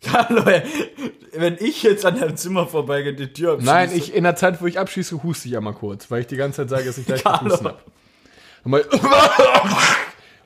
Hallo, 0.12 0.44
wenn 1.32 1.56
ich 1.58 1.82
jetzt 1.82 2.04
an 2.04 2.20
deinem 2.20 2.36
Zimmer 2.36 2.68
vorbeigehe, 2.68 3.14
die 3.14 3.32
Tür 3.32 3.54
abschließe. 3.54 3.72
Nein, 3.72 3.90
ich, 3.92 4.14
in 4.14 4.22
der 4.24 4.36
Zeit, 4.36 4.60
wo 4.60 4.66
ich 4.66 4.78
abschieße, 4.78 5.22
huste 5.24 5.48
ich 5.48 5.56
einmal 5.56 5.72
kurz, 5.72 6.10
weil 6.10 6.20
ich 6.20 6.28
die 6.28 6.36
ganze 6.36 6.58
Zeit 6.58 6.70
sage, 6.70 6.84
dass 6.84 6.98
ich 6.98 7.06
gleich 7.06 7.24
Carlo. 7.24 7.48
gehusten 7.48 7.66
habe. 7.68 7.80
Und, 8.64 8.74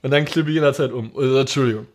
und 0.02 0.10
dann 0.10 0.24
klippe 0.24 0.50
ich 0.50 0.56
in 0.56 0.62
der 0.62 0.72
Zeit 0.72 0.92
um. 0.92 1.12
Äh, 1.18 1.40
Entschuldigung. 1.40 1.86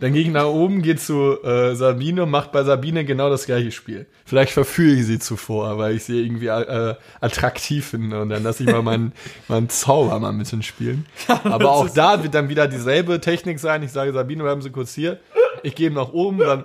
Dann 0.00 0.12
gehe 0.12 0.22
ich 0.22 0.28
nach 0.28 0.46
oben, 0.46 0.82
gehe 0.82 0.94
zu 0.94 1.42
äh, 1.42 1.74
Sabine 1.74 2.22
und 2.22 2.30
mache 2.30 2.50
bei 2.52 2.62
Sabine 2.62 3.04
genau 3.04 3.30
das 3.30 3.46
gleiche 3.46 3.72
Spiel. 3.72 4.06
Vielleicht 4.24 4.52
verführe 4.52 4.94
ich 4.94 5.06
sie 5.06 5.18
zuvor, 5.18 5.76
weil 5.78 5.96
ich 5.96 6.04
sie 6.04 6.22
irgendwie 6.24 6.46
äh, 6.46 6.94
attraktiv 7.20 7.86
finde 7.88 8.20
und 8.22 8.28
dann 8.28 8.44
lasse 8.44 8.62
ich 8.62 8.70
mal 8.70 8.82
meinen, 8.82 9.12
meinen 9.48 9.68
Zauber 9.68 10.18
mal 10.20 10.28
ein 10.28 10.38
bisschen 10.38 10.62
spielen. 10.62 11.06
Aber 11.42 11.72
auch 11.72 11.88
da 11.88 12.22
wird 12.22 12.34
dann 12.34 12.48
wieder 12.48 12.68
dieselbe 12.68 13.20
Technik 13.20 13.58
sein. 13.58 13.82
Ich 13.82 13.90
sage, 13.90 14.12
Sabine, 14.12 14.44
bleiben 14.44 14.62
Sie 14.62 14.70
kurz 14.70 14.94
hier. 14.94 15.18
Ich 15.64 15.74
gehe 15.74 15.90
nach 15.90 16.12
oben, 16.12 16.38
dann, 16.38 16.64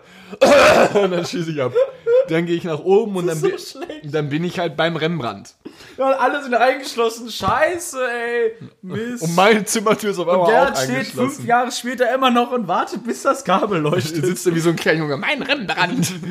und 0.94 1.12
dann 1.12 1.26
schieße 1.26 1.52
ich 1.52 1.62
ab. 1.62 1.74
Dann 2.30 2.46
gehe 2.46 2.56
ich 2.56 2.64
nach 2.66 2.80
oben 2.80 3.16
und 3.16 3.26
dann, 3.26 3.38
so 3.38 3.48
bin- 3.48 4.12
dann 4.12 4.30
bin 4.30 4.44
ich 4.44 4.60
halt 4.60 4.78
beim 4.78 4.96
Rembrandt. 4.96 5.56
Ja, 5.98 6.08
und 6.08 6.14
alle 6.14 6.44
sind 6.44 6.54
eingeschlossen. 6.54 7.30
Scheiße, 7.30 7.98
ey. 8.00 8.52
Mist. 8.82 9.24
Und 9.24 9.36
meine 9.36 9.64
Zimmertür 9.66 10.12
ist 10.12 10.20
auf 10.20 10.28
einmal 10.28 10.48
Gerhard 10.50 10.78
auch 10.78 10.84
steht 10.84 11.08
fünf 11.08 11.44
Jahre 11.46 11.72
später 11.72 12.14
immer 12.14 12.32
noch 12.32 12.52
und 12.52 12.68
wartet, 12.68 13.04
bis 13.04 13.22
das 13.24 13.44
Kabel 13.44 13.80
leuchtet. 13.82 14.26
sitzt 14.26 14.46
da 14.46 14.56
wie 14.56 14.60
so 14.60 14.70
ein 14.70 14.76
kleiner 14.76 15.00
Junge, 15.00 15.18
mein 15.18 15.42
Rembrandt. 15.42 16.14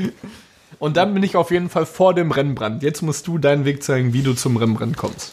Und 0.79 0.97
dann 0.97 1.15
bin 1.15 1.23
ich 1.23 1.37
auf 1.37 1.53
jeden 1.53 1.69
Fall 1.71 1.87
vor 1.87 2.13
dem 2.13 2.33
Rembrandt. 2.33 2.83
Jetzt 2.83 3.03
musst 3.03 3.29
du 3.29 3.39
deinen 3.39 3.65
Weg 3.65 3.85
zeigen, 3.85 4.13
wie 4.15 4.23
du 4.23 4.33
zum 4.35 4.57
Rembrandt 4.57 4.97
kommst. 4.97 5.33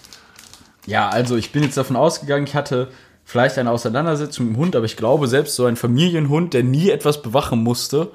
Ja, 0.86 1.10
also 1.10 1.38
ich 1.38 1.52
bin 1.52 1.64
jetzt 1.64 1.76
davon 1.76 1.96
ausgegangen, 1.96 2.46
ich 2.46 2.54
hatte 2.54 2.90
vielleicht 3.26 3.58
eine 3.58 3.72
Auseinandersetzung 3.72 4.46
mit 4.46 4.56
dem 4.56 4.60
Hund, 4.60 4.76
aber 4.76 4.86
ich 4.86 4.96
glaube, 4.96 5.28
selbst 5.28 5.56
so 5.56 5.66
ein 5.66 5.76
Familienhund, 5.76 6.54
der 6.54 6.64
nie 6.64 6.92
etwas 6.92 7.24
bewachen 7.24 7.64
musste 7.64 8.12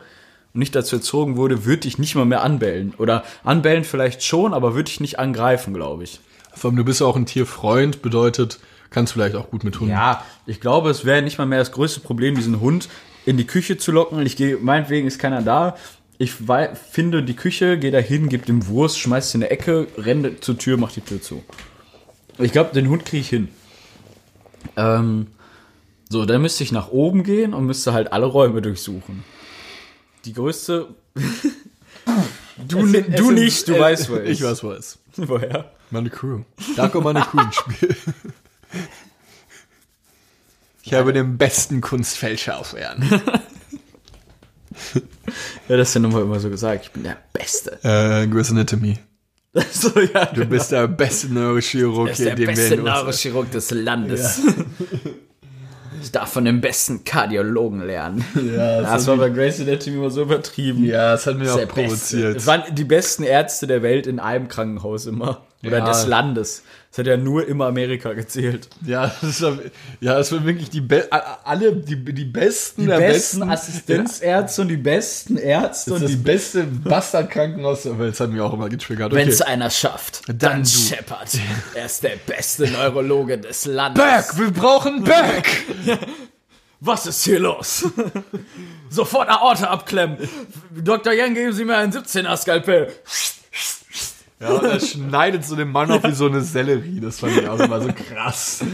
und 0.55 0.61
nicht 0.61 0.75
dazu 0.75 0.97
erzogen 0.97 1.37
wurde, 1.37 1.65
würde 1.65 1.89
ich 1.89 1.99
nicht 1.99 2.15
mal 2.15 2.25
mehr 2.25 2.43
anbellen. 2.43 2.95
Oder 2.99 3.25
anbellen 3.43 3.85
vielleicht 3.85 4.23
schon, 4.23 4.55
aber 4.55 4.75
würde 4.75 4.89
ich 4.89 5.01
nicht 5.01 5.19
angreifen, 5.19 5.75
glaube 5.75 6.05
ich. 6.05 6.21
Vor 6.55 6.71
allem, 6.71 6.77
du 6.77 6.85
bist 6.85 7.01
ja 7.01 7.07
auch 7.07 7.17
ein 7.17 7.27
Tierfreund, 7.27 8.01
bedeutet, 8.03 8.61
kannst 8.91 9.13
vielleicht 9.13 9.35
auch 9.35 9.51
gut 9.51 9.65
mit 9.65 9.81
Hunden. 9.81 9.93
Ja, 9.93 10.25
ich 10.47 10.61
glaube, 10.61 10.91
es 10.91 11.05
wäre 11.05 11.23
nicht 11.23 11.39
mal 11.39 11.47
mehr 11.47 11.59
das 11.59 11.73
größte 11.73 12.01
Problem, 12.01 12.37
diesen 12.37 12.61
Hund 12.61 12.89
in 13.27 13.37
die 13.37 13.47
Küche 13.47 13.77
zu 13.79 13.91
locken. 13.91 14.25
Ich 14.25 14.37
gehe, 14.37 14.57
meinetwegen 14.59 15.09
ist 15.09 15.19
keiner 15.19 15.43
da. 15.43 15.77
Ich 16.19 16.33
finde 16.33 17.25
die 17.25 17.35
Küche, 17.35 17.77
gehe 17.77 17.91
da 17.91 17.99
hin, 17.99 18.29
gebe 18.29 18.47
dem 18.47 18.69
Wurst, 18.69 19.01
schmeiß 19.01 19.33
sie 19.33 19.39
in 19.39 19.43
eine 19.43 19.51
Ecke, 19.51 19.89
renne 19.99 20.39
zur 20.39 20.57
Tür, 20.57 20.77
mach 20.77 20.93
die 20.93 21.01
Tür 21.01 21.21
zu. 21.21 21.43
Ich 22.39 22.53
glaube, 22.53 22.73
den 22.73 22.89
Hund 22.89 23.05
kriege 23.05 23.21
ich 23.21 23.29
hin. 23.29 23.49
Ähm, 24.77 25.27
So, 26.09 26.25
dann 26.27 26.43
müsste 26.43 26.63
ich 26.63 26.71
nach 26.71 26.91
oben 26.91 27.25
gehen 27.25 27.55
und 27.55 27.65
müsste 27.67 27.93
halt 27.93 28.13
alle 28.13 28.27
Räume 28.27 28.63
durchsuchen. 28.63 29.25
Die 30.25 30.33
größte. 30.33 30.89
du, 32.57 32.87
Es 32.87 32.95
es 32.95 33.17
du 33.17 33.31
nicht, 33.31 33.69
du 33.69 33.75
äh, 33.75 33.81
weißt 33.81 34.11
wo 34.11 34.17
Ich 34.17 34.43
weiß, 34.43 34.63
wo 34.65 34.71
er 34.71 34.79
ist. 34.79 34.99
Woher? 35.17 35.73
Meine 35.91 36.11
Crew. 36.11 36.41
Da 36.77 36.89
kommt 36.89 37.05
meine 37.05 37.21
Crew 37.21 37.41
ins 37.41 37.57
Spiel. 37.57 37.97
Ich 40.83 40.93
habe 40.93 41.13
den 41.13 41.39
besten 41.39 41.81
Kunstfälscher 41.81 42.59
auf 42.59 42.75
Erden. 42.75 43.09
Ja, 45.69 45.77
das 45.77 45.89
ist 45.89 45.95
ja 45.95 46.01
nun 46.01 46.13
mal 46.13 46.23
immer 46.23 46.41
so 46.41 46.51
gesagt. 46.51 46.85
Ich 46.87 46.91
bin 46.91 47.05
der 47.05 47.17
Beste. 47.33 47.79
Äh, 47.83 48.27
Grey's 48.27 48.51
Anatomy. 48.51 48.99
so, 49.71 49.99
ja, 50.01 50.27
Du 50.27 50.45
bist 50.47 50.73
der 50.73 50.89
beste 50.89 51.29
Neurochirurg, 51.33 52.09
Er 52.09 52.13
ist 52.13 52.19
der 52.21 52.35
den 52.35 52.49
wir 52.49 52.55
beste 52.55 52.77
Neurochirurg 52.77 53.51
des 53.53 53.71
Landes. 53.71 54.41
Ich 54.91 55.04
darf 56.15 56.33
von 56.33 56.45
dem 56.45 56.61
besten 56.61 57.05
Kardiologen 57.05 57.85
lernen. 57.87 58.25
Ja, 58.35 58.81
das, 58.83 58.91
Das 58.91 59.07
war 59.07 59.17
bei 59.17 59.31
Grace 59.31 59.61
Anatomy 59.61 59.97
immer 59.97 60.11
so 60.11 60.23
übertrieben. 60.23 60.85
ja, 60.85 61.13
das 61.13 61.27
hat 61.27 61.37
mich 61.37 61.49
Das 61.49 61.57
auch 61.59 61.69
provoziert. 61.69 62.37
Es 62.37 62.47
waren 62.47 62.63
die 62.75 62.85
besten 62.85 63.23
Ärzte 63.23 63.67
der 63.67 63.83
Welt 63.83 64.07
in 64.07 64.19
einem 64.21 64.49
Krankenhaus 64.49 65.07
immer. 65.07 65.43
Oder 65.67 65.79
Ja. 65.79 65.89
des 65.89 66.07
Landes. 66.07 66.63
Es 66.93 66.99
hat 66.99 67.07
ja 67.09 67.17
nur 67.17 67.49
immer 67.49 67.67
Amerika 67.67 68.13
gezählt. 68.13 68.69
Ja, 68.87 69.13
das 69.21 69.43
war, 69.43 69.59
ja, 70.01 70.15
das 70.15 70.31
waren 70.31 70.47
wirklich 70.47 70.71
die 70.71 70.81
Be 70.81 71.09
alle 71.43 71.73
die, 71.75 71.97
die 71.97 72.25
besten 72.25 72.83
Die 72.83 72.87
der 72.87 72.99
besten 72.99 73.41
besten 73.41 73.51
Assistenzärzte 73.51 74.63
und 74.63 74.69
die 74.69 74.77
besten 74.77 75.37
Ärzte. 75.37 75.91
Das 75.91 75.99
Und 76.01 76.05
ist 76.07 76.13
die 76.13 76.23
beste 76.23 76.63
Bastardkrankenhaus 76.65 77.83
der 77.83 77.99
Welt. 77.99 78.13
Das 78.13 78.21
hat 78.21 78.31
mich 78.31 78.41
auch 78.41 78.53
immer 78.53 78.69
getriggert. 78.69 79.13
Wenn 79.13 79.29
es 79.29 79.41
Okay. 79.43 79.51
einer 79.51 79.71
schafft, 79.71 80.23
Dann 80.29 80.39
dann. 80.39 80.67
Shepard. 80.67 81.31
Er 81.75 81.87
ist 81.87 82.03
der 82.05 82.17
beste 82.27 82.69
Neurologe 82.71 83.39
des 83.39 83.67
Landes. 83.67 84.03
Berg, 84.03 84.39
wir 84.39 84.51
brauchen 84.53 85.03
Berg! 85.03 85.47
Was 86.81 87.07
ist 87.07 87.25
hier 87.25 87.41
los? 87.41 87.87
Sofort 88.91 89.29
Aorta 89.31 89.69
abklemmen. 89.69 90.19
Dr. 90.71 91.13
Yang, 91.15 91.35
geben 91.35 91.53
Sie 91.55 91.65
mir 91.65 91.77
einen 91.79 91.93
17er 91.93 92.37
Skalpell. 92.37 92.93
Ja, 94.45 94.51
und 94.59 94.65
er 94.65 94.81
schneidet 94.81 95.45
so 95.45 95.57
den 95.57 95.71
Mann 95.73 95.91
auf 95.91 96.03
wie 96.05 96.13
so 96.13 96.27
eine 96.27 96.43
Sellerie. 96.43 97.01
Das 97.01 97.21
fand 97.21 97.37
ich 97.37 97.49
auch 97.49 97.59
immer 97.59 97.81
so 97.81 97.89
krass. 97.93 98.65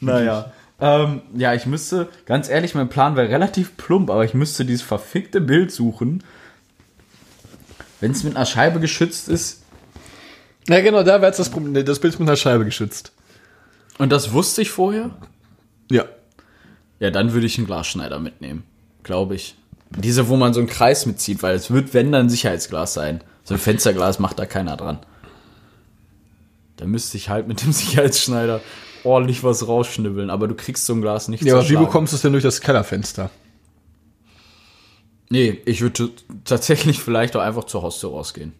Naja. 0.00 0.52
Ähm, 0.80 1.22
ja, 1.34 1.54
ich 1.54 1.66
müsste, 1.66 2.08
ganz 2.26 2.48
ehrlich, 2.48 2.74
mein 2.74 2.88
Plan 2.88 3.16
wäre 3.16 3.28
relativ 3.28 3.76
plump, 3.76 4.10
aber 4.10 4.24
ich 4.24 4.34
müsste 4.34 4.64
dieses 4.64 4.82
verfickte 4.82 5.40
Bild 5.40 5.72
suchen. 5.72 6.22
Wenn 8.00 8.10
es 8.12 8.24
mit 8.24 8.36
einer 8.36 8.46
Scheibe 8.46 8.78
geschützt 8.80 9.28
ist, 9.28 9.62
Ja, 10.68 10.80
genau, 10.80 11.02
da 11.02 11.14
wäre 11.20 11.26
jetzt 11.26 11.38
das 11.38 11.48
Problem. 11.48 11.84
Das 11.84 11.98
Bild 11.98 12.12
ist 12.14 12.20
mit 12.20 12.28
einer 12.28 12.36
Scheibe 12.36 12.64
geschützt. 12.64 13.12
und 13.98 14.12
das 14.12 14.32
wusste 14.32 14.62
ich 14.62 14.70
vorher, 14.70 15.10
Ja. 15.90 16.04
ja, 17.00 17.10
dann 17.10 17.32
würde 17.32 17.46
ich 17.46 17.56
einen 17.56 17.66
Glasschneider 17.66 18.18
mitnehmen. 18.18 18.64
Glaube 19.02 19.34
ich. 19.36 19.56
Diese, 19.96 20.28
wo 20.28 20.36
man 20.36 20.52
so 20.52 20.60
einen 20.60 20.68
Kreis 20.68 21.06
mitzieht, 21.06 21.42
weil 21.42 21.54
es 21.54 21.70
wird, 21.70 21.94
wenn, 21.94 22.12
dann 22.12 22.26
ein 22.26 22.28
Sicherheitsglas 22.30 22.92
sein. 22.92 23.22
So 23.44 23.54
ein 23.54 23.60
Fensterglas 23.60 24.18
macht 24.18 24.38
da 24.38 24.44
keiner 24.44 24.76
dran. 24.76 24.98
Da 26.76 26.86
müsste 26.86 27.16
ich 27.16 27.28
halt 27.28 27.48
mit 27.48 27.62
dem 27.62 27.72
Sicherheitsschneider 27.72 28.60
ordentlich 29.04 29.44
was 29.44 29.66
rausschnibbeln, 29.66 30.30
aber 30.30 30.48
du 30.48 30.54
kriegst 30.54 30.86
so 30.86 30.92
ein 30.92 31.00
Glas 31.00 31.28
nicht 31.28 31.44
Ja, 31.44 31.54
aber 31.54 31.68
wie 31.68 31.76
bekommst 31.76 32.12
du 32.12 32.16
es 32.16 32.22
denn 32.22 32.32
durch 32.32 32.42
das 32.44 32.60
Kellerfenster? 32.60 33.30
Nee, 35.28 35.60
ich 35.64 35.80
würde 35.80 36.10
tatsächlich 36.44 37.00
vielleicht 37.00 37.36
auch 37.36 37.40
einfach 37.40 37.64
zur 37.64 37.82
Haustür 37.82 38.10
rausgehen. 38.10 38.52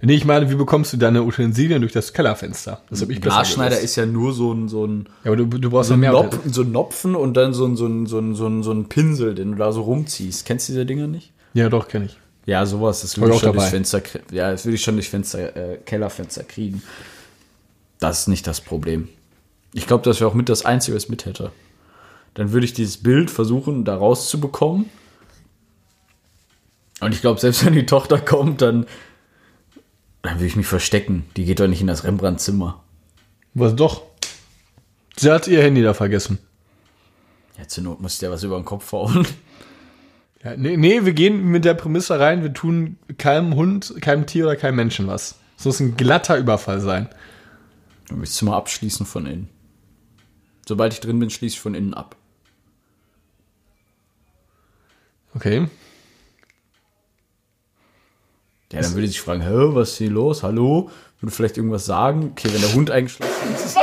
Nee, 0.00 0.14
ich 0.14 0.24
meine, 0.24 0.48
wie 0.48 0.54
bekommst 0.54 0.92
du 0.92 0.96
deine 0.96 1.24
Utensilien 1.24 1.80
durch 1.80 1.92
das 1.92 2.12
Kellerfenster? 2.12 2.82
Das 2.88 3.02
habe 3.02 3.12
ich 3.12 3.20
Glasschneider 3.20 3.80
ist 3.80 3.96
ja 3.96 4.06
nur 4.06 4.32
so 4.32 4.52
ein, 4.52 4.68
so 4.68 4.86
ein, 4.86 5.08
Ja, 5.24 5.32
aber 5.32 5.36
du, 5.36 5.46
du 5.46 5.70
brauchst 5.70 5.88
so 5.88 5.94
ein, 5.94 6.00
mehr. 6.00 6.12
Nopf, 6.12 6.38
so 6.46 6.62
ein 6.62 6.70
Nopfen 6.70 7.16
und 7.16 7.36
dann 7.36 7.52
so 7.52 7.66
ein, 7.66 7.76
so, 7.76 7.86
ein, 7.86 8.06
so, 8.06 8.18
ein, 8.18 8.34
so, 8.34 8.46
ein, 8.46 8.62
so 8.62 8.72
ein 8.72 8.88
Pinsel, 8.88 9.34
den 9.34 9.52
du 9.52 9.58
da 9.58 9.72
so 9.72 9.82
rumziehst. 9.82 10.46
Kennst 10.46 10.68
du 10.68 10.74
diese 10.74 10.86
Dinger 10.86 11.08
nicht? 11.08 11.32
Ja, 11.52 11.68
doch, 11.68 11.88
kenne 11.88 12.04
ich. 12.04 12.18
Ja, 12.48 12.64
sowas. 12.64 13.02
Das 13.02 13.18
würde 13.18 13.32
ich 13.32 13.36
ich 13.36 13.42
schon 13.42 13.52
durchs. 13.52 13.68
Fenster, 13.68 14.02
ja, 14.32 14.50
das 14.50 14.64
würde 14.64 14.76
ich 14.76 14.82
schon 14.82 14.94
durch 14.94 15.10
Fenster, 15.10 15.54
äh, 15.54 15.76
Kellerfenster 15.84 16.44
kriegen. 16.44 16.82
Das 17.98 18.20
ist 18.20 18.28
nicht 18.28 18.46
das 18.46 18.62
Problem. 18.62 19.10
Ich 19.74 19.86
glaube, 19.86 20.02
das 20.02 20.18
wäre 20.18 20.30
auch 20.30 20.34
mit 20.34 20.48
das 20.48 20.64
Einzige, 20.64 20.96
was 20.96 21.04
ich 21.04 21.10
mit 21.10 21.26
hätte. 21.26 21.52
Dann 22.32 22.52
würde 22.52 22.64
ich 22.64 22.72
dieses 22.72 23.02
Bild 23.02 23.30
versuchen, 23.30 23.84
da 23.84 23.98
rauszubekommen. 23.98 24.88
Und 27.00 27.14
ich 27.14 27.20
glaube, 27.20 27.38
selbst 27.38 27.62
wenn 27.66 27.74
die 27.74 27.84
Tochter 27.84 28.18
kommt, 28.18 28.62
dann, 28.62 28.86
dann 30.22 30.36
würde 30.36 30.46
ich 30.46 30.56
mich 30.56 30.66
verstecken. 30.66 31.26
Die 31.36 31.44
geht 31.44 31.60
doch 31.60 31.68
nicht 31.68 31.82
in 31.82 31.86
das 31.86 32.04
Rembrandt-Zimmer. 32.04 32.82
Was 33.52 33.76
doch? 33.76 34.04
Sie 35.18 35.30
hat 35.30 35.48
ihr 35.48 35.62
Handy 35.62 35.82
da 35.82 35.92
vergessen. 35.92 36.38
Ja, 37.58 37.68
zur 37.68 37.84
Not 37.84 38.00
muss 38.00 38.16
der 38.16 38.30
was 38.30 38.42
über 38.42 38.56
den 38.56 38.64
Kopf 38.64 38.90
hauen. 38.92 39.26
Ja, 40.44 40.56
nee, 40.56 40.76
nee, 40.76 41.04
wir 41.04 41.12
gehen 41.12 41.46
mit 41.46 41.64
der 41.64 41.74
Prämisse 41.74 42.20
rein, 42.20 42.42
wir 42.42 42.52
tun 42.52 42.96
keinem 43.18 43.54
Hund, 43.56 43.94
keinem 44.00 44.26
Tier 44.26 44.44
oder 44.44 44.56
keinem 44.56 44.76
Menschen 44.76 45.08
was. 45.08 45.38
Es 45.58 45.64
muss 45.64 45.80
ein 45.80 45.96
glatter 45.96 46.36
Überfall 46.38 46.80
sein. 46.80 47.08
Dann 48.06 48.18
will 48.18 48.24
ich 48.24 48.30
das 48.30 48.38
Zimmer 48.38 48.54
abschließen 48.56 49.04
von 49.04 49.26
innen. 49.26 49.48
Sobald 50.66 50.92
ich 50.92 51.00
drin 51.00 51.18
bin, 51.18 51.30
schließe 51.30 51.56
ich 51.56 51.60
von 51.60 51.74
innen 51.74 51.94
ab. 51.94 52.14
Okay. 55.34 55.68
Ja, 58.72 58.82
dann 58.82 58.92
würde 58.92 59.06
ich 59.06 59.12
sich 59.12 59.20
fragen, 59.20 59.40
hä, 59.40 59.74
was 59.74 59.92
ist 59.92 59.98
hier 59.98 60.10
los? 60.10 60.42
Hallo? 60.42 60.90
Würde 61.20 61.34
vielleicht 61.34 61.56
irgendwas 61.56 61.86
sagen? 61.86 62.30
Okay, 62.32 62.52
wenn 62.52 62.60
der 62.60 62.74
Hund 62.74 62.90
eingeschlossen 62.90 63.54
ist. 63.54 63.76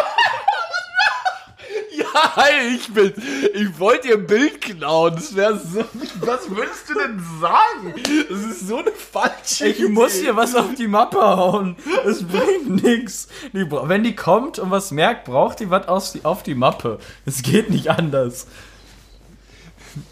Ja, 2.36 2.44
ich 2.76 2.92
bin. 2.94 3.14
Ich 3.54 3.80
wollte 3.80 4.10
ihr 4.10 4.18
Bild 4.18 4.62
klauen. 4.62 5.16
Das 5.16 5.36
wäre 5.36 5.58
so. 5.60 5.84
Was 6.22 6.50
würdest 6.50 6.90
du 6.90 6.94
denn 6.94 7.22
sagen? 7.42 7.94
Das 8.30 8.40
ist 8.44 8.68
so 8.68 8.78
eine 8.78 8.92
falsche. 8.92 9.68
Ich 9.68 9.88
muss 9.90 10.14
hier 10.16 10.36
was 10.36 10.56
auf 10.56 10.74
die 10.78 10.88
Mappe 10.88 11.22
hauen. 11.22 11.76
Es 12.06 12.24
bringt 12.24 12.84
nichts. 12.84 13.28
Wenn 13.54 14.04
die 14.04 14.16
kommt 14.16 14.60
und 14.60 14.72
was 14.72 14.92
merkt, 14.92 15.26
braucht 15.26 15.60
die 15.60 15.70
was 15.70 15.88
aus- 15.88 16.18
auf 16.24 16.44
die 16.44 16.56
Mappe. 16.56 17.00
Es 17.26 17.42
geht 17.42 17.70
nicht 17.70 17.90
anders. 17.90 18.48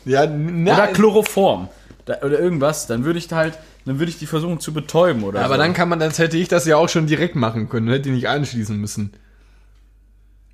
Ja, 0.06 0.26
na, 0.26 0.74
Oder 0.74 0.88
Chloroform. 0.88 1.68
Da, 2.06 2.18
oder 2.22 2.40
irgendwas. 2.40 2.88
Dann 2.88 3.06
würde 3.06 3.20
ich 3.20 3.28
da 3.28 3.38
halt, 3.38 3.58
dann 3.86 4.00
würde 4.00 4.10
ich 4.12 4.18
die 4.20 4.28
versuchen 4.28 4.60
zu 4.60 4.74
betäuben 4.74 5.24
oder 5.24 5.42
aber 5.42 5.56
so. 5.56 5.62
dann 5.62 5.74
kann 5.74 5.90
man, 5.90 6.00
das 6.00 6.20
hätte 6.20 6.38
ich 6.38 6.48
das 6.48 6.66
ja 6.66 6.78
auch 6.78 6.90
schon 6.90 7.08
direkt 7.08 7.36
machen 7.36 7.70
können. 7.70 7.88
Hätte 7.90 8.04
die 8.04 8.12
nicht 8.12 8.28
anschließen 8.30 8.78
müssen. 8.78 9.14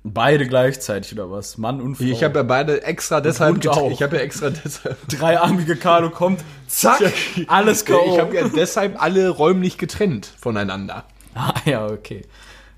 Beide 0.02 0.46
gleichzeitig 0.46 1.12
oder 1.12 1.30
was? 1.30 1.58
Mann 1.58 1.80
und 1.80 1.96
Frau. 1.96 2.04
Ich 2.04 2.24
habe 2.24 2.38
ja 2.38 2.42
beide 2.42 2.82
extra 2.84 3.20
deshalb. 3.20 3.66
Auch. 3.66 3.90
Ich 3.90 4.02
habe 4.02 4.16
ja 4.16 4.22
extra 4.22 4.48
deshalb. 4.48 4.96
dreiarmige 5.08 5.76
Carlo 5.76 6.08
kommt, 6.08 6.42
zack, 6.68 7.12
alles 7.48 7.84
Ja, 7.86 7.96
K.O. 7.96 8.14
ich 8.14 8.18
habe 8.18 8.34
ja 8.34 8.48
deshalb 8.48 9.02
alle 9.02 9.28
räumlich 9.28 9.76
getrennt 9.76 10.32
voneinander. 10.40 11.04
Ah, 11.34 11.52
ja, 11.66 11.86
okay. 11.86 12.22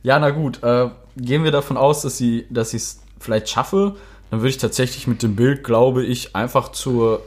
Ja, 0.02 0.18
na 0.18 0.30
gut. 0.30 0.62
Äh, 0.64 0.88
gehen 1.16 1.44
wir 1.44 1.52
davon 1.52 1.76
aus, 1.76 2.02
dass 2.02 2.18
sie, 2.18 2.46
dass 2.50 2.74
ich 2.74 2.82
es 2.82 3.02
vielleicht 3.20 3.48
schaffe. 3.48 3.94
Dann 4.30 4.40
würde 4.40 4.50
ich 4.50 4.58
tatsächlich 4.58 5.06
mit 5.06 5.22
dem 5.22 5.36
Bild, 5.36 5.62
glaube 5.62 6.04
ich, 6.04 6.34
einfach 6.34 6.72
zur, 6.72 7.22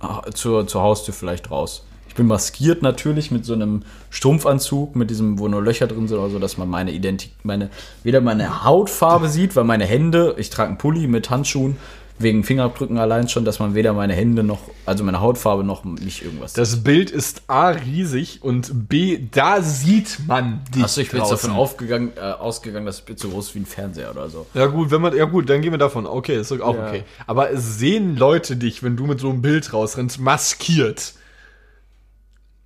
ah, 0.00 0.22
zur, 0.32 0.66
zur 0.66 0.82
Haustür 0.82 1.12
vielleicht 1.12 1.50
raus. 1.50 1.84
Ich 2.12 2.16
bin 2.16 2.26
maskiert 2.26 2.82
natürlich 2.82 3.30
mit 3.30 3.46
so 3.46 3.54
einem 3.54 3.84
Strumpfanzug, 4.10 4.96
mit 4.96 5.08
diesem, 5.08 5.38
wo 5.38 5.48
nur 5.48 5.62
Löcher 5.62 5.86
drin 5.86 6.08
sind 6.08 6.18
oder 6.18 6.28
so, 6.28 6.38
dass 6.38 6.58
man 6.58 6.68
meine 6.68 6.92
Identität, 6.92 7.42
meine, 7.42 7.70
weder 8.02 8.20
meine 8.20 8.64
Hautfarbe 8.64 9.30
sieht, 9.30 9.56
weil 9.56 9.64
meine 9.64 9.86
Hände, 9.86 10.34
ich 10.36 10.50
trage 10.50 10.68
einen 10.68 10.76
Pulli 10.76 11.06
mit 11.06 11.30
Handschuhen, 11.30 11.78
wegen 12.18 12.44
Fingerabdrücken 12.44 12.98
allein 12.98 13.30
schon, 13.30 13.46
dass 13.46 13.60
man 13.60 13.74
weder 13.74 13.94
meine 13.94 14.12
Hände 14.12 14.42
noch, 14.42 14.58
also 14.84 15.04
meine 15.04 15.22
Hautfarbe 15.22 15.64
noch 15.64 15.84
nicht 15.84 16.22
irgendwas 16.22 16.52
Das 16.52 16.84
Bild 16.84 17.10
ist 17.10 17.44
A 17.46 17.70
riesig 17.70 18.40
und 18.42 18.90
B, 18.90 19.18
da 19.30 19.62
sieht 19.62 20.18
man 20.26 20.60
dich. 20.74 20.84
Achso, 20.84 21.00
ich 21.00 21.10
bin 21.10 21.20
jetzt 21.20 21.30
draußen. 21.30 21.48
davon 21.48 21.62
aufgegangen, 21.62 22.12
äh, 22.16 22.20
ausgegangen, 22.20 22.84
dass 22.84 22.96
das 22.96 23.06
Bild 23.06 23.20
so 23.20 23.30
groß 23.30 23.48
ist 23.48 23.54
wie 23.54 23.60
ein 23.60 23.66
Fernseher 23.66 24.10
oder 24.10 24.28
so. 24.28 24.44
Ja 24.52 24.66
gut, 24.66 24.90
wenn 24.90 25.00
man, 25.00 25.16
ja 25.16 25.24
gut, 25.24 25.48
dann 25.48 25.62
gehen 25.62 25.72
wir 25.72 25.78
davon. 25.78 26.04
Okay, 26.04 26.38
ist 26.38 26.52
auch 26.52 26.74
Ja. 26.74 26.88
okay. 26.88 27.04
Aber 27.26 27.50
es 27.50 27.78
sehen 27.78 28.18
Leute 28.18 28.56
dich, 28.56 28.82
wenn 28.82 28.98
du 28.98 29.06
mit 29.06 29.18
so 29.18 29.30
einem 29.30 29.40
Bild 29.40 29.72
rausrennst, 29.72 30.20
maskiert. 30.20 31.14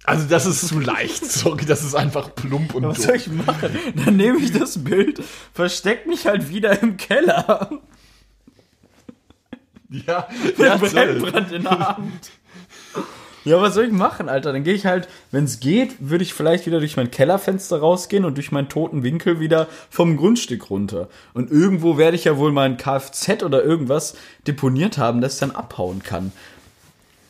Also 0.07 0.27
das 0.29 0.47
ist 0.47 0.69
zu 0.69 0.79
leicht. 0.79 1.25
Sorry, 1.31 1.67
das 1.67 1.83
ist 1.83 1.95
einfach 1.95 2.35
plump 2.35 2.75
und 2.75 2.85
Was 2.85 2.99
doof. 2.99 3.07
soll 3.07 3.17
ich 3.17 3.29
machen? 3.29 3.77
Dann 4.05 4.17
nehme 4.17 4.39
ich 4.39 4.53
das 4.53 4.83
Bild, 4.83 5.21
versteck 5.53 6.07
mich 6.07 6.27
halt 6.27 6.49
wieder 6.49 6.81
im 6.81 6.97
Keller. 6.97 7.71
Ja, 9.91 10.29
ja. 10.59 10.77
Brennbrand 10.77 11.53
in 11.53 11.63
der 11.63 11.97
Hand. 11.97 12.31
Ja, 13.45 13.63
was 13.63 13.75
soll 13.75 13.85
ich 13.85 13.93
machen, 13.93 14.29
Alter? 14.29 14.53
Dann 14.53 14.65
gehe 14.65 14.75
ich 14.75 14.87
halt, 14.87 15.07
wenn 15.31 15.45
es 15.45 15.61
geht, 15.61 15.95
würde 16.01 16.25
ich 16.25 16.35
vielleicht 16.35 16.67
wieder 16.67 16.81
durch 16.81 16.97
mein 16.97 17.13
Kellerfenster 17.13 17.79
rausgehen 17.79 18.25
und 18.25 18.35
durch 18.37 18.51
meinen 18.51 18.69
toten 18.69 19.05
Winkel 19.05 19.39
wieder 19.39 19.69
vom 19.89 20.17
Grundstück 20.17 20.69
runter. 20.69 21.09
Und 21.33 21.53
irgendwo 21.53 21.97
werde 21.97 22.17
ich 22.17 22.25
ja 22.25 22.39
wohl 22.39 22.51
mein 22.51 22.77
Kfz 22.77 23.45
oder 23.45 23.63
irgendwas 23.63 24.17
deponiert 24.49 24.99
haben, 24.99 25.21
das 25.21 25.35
ich 25.35 25.41
dann 25.41 25.53
abhauen 25.53 26.03
kann. 26.03 26.33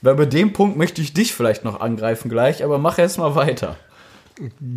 Weil 0.03 0.15
bei 0.15 0.27
dem 0.27 0.53
Punkt 0.53 0.77
möchte 0.77 1.01
ich 1.03 1.13
dich 1.15 1.35
vielleicht 1.35 1.65
noch 1.65 1.81
angreifen 1.81 2.29
gleich, 2.29 2.63
aber 2.65 2.79
mach 2.79 2.99
erst 2.99 3.19
mal 3.19 3.35
weiter. 3.35 3.77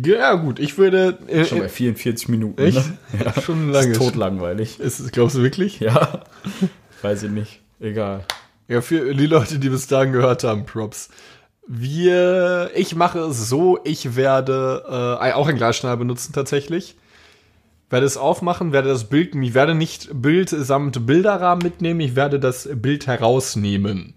Ja, 0.06 0.34
gut, 0.34 0.58
ich 0.58 0.78
würde. 0.78 1.18
Äh, 1.28 1.44
Schon 1.44 1.58
bei 1.58 1.68
44 1.68 2.28
Minuten. 2.28 2.62
echt? 2.62 2.76
Ne? 2.78 3.22
Ja, 3.24 3.40
schon 3.42 3.70
lange. 3.70 3.90
ist 3.92 3.98
totlangweilig. 3.98 4.80
Ist, 4.80 5.00
es- 5.00 5.12
glaubst 5.12 5.36
du 5.36 5.42
wirklich? 5.42 5.80
Ja. 5.80 6.22
Weiß 7.02 7.22
ich 7.22 7.30
nicht. 7.30 7.60
Egal. 7.78 8.24
Ja, 8.68 8.80
für 8.80 9.14
die 9.14 9.26
Leute, 9.26 9.58
die 9.58 9.68
bis 9.68 9.86
dahin 9.86 10.12
gehört 10.12 10.44
haben, 10.44 10.64
Props. 10.64 11.10
Wir, 11.66 12.70
ich 12.74 12.94
mache 12.96 13.20
es 13.20 13.48
so, 13.48 13.78
ich 13.84 14.16
werde 14.16 15.18
äh, 15.20 15.32
auch 15.32 15.46
ein 15.48 15.56
Glasschneider 15.56 15.96
benutzen 15.98 16.32
tatsächlich. 16.32 16.96
Werde 17.90 18.06
es 18.06 18.16
aufmachen, 18.16 18.72
werde 18.72 18.88
das 18.88 19.04
Bild, 19.08 19.34
ich 19.34 19.54
werde 19.54 19.74
nicht 19.74 20.08
Bild 20.12 20.48
samt 20.50 21.06
Bilderrahmen 21.06 21.62
mitnehmen, 21.62 22.00
ich 22.00 22.16
werde 22.16 22.38
das 22.40 22.68
Bild 22.72 23.06
herausnehmen. 23.06 24.14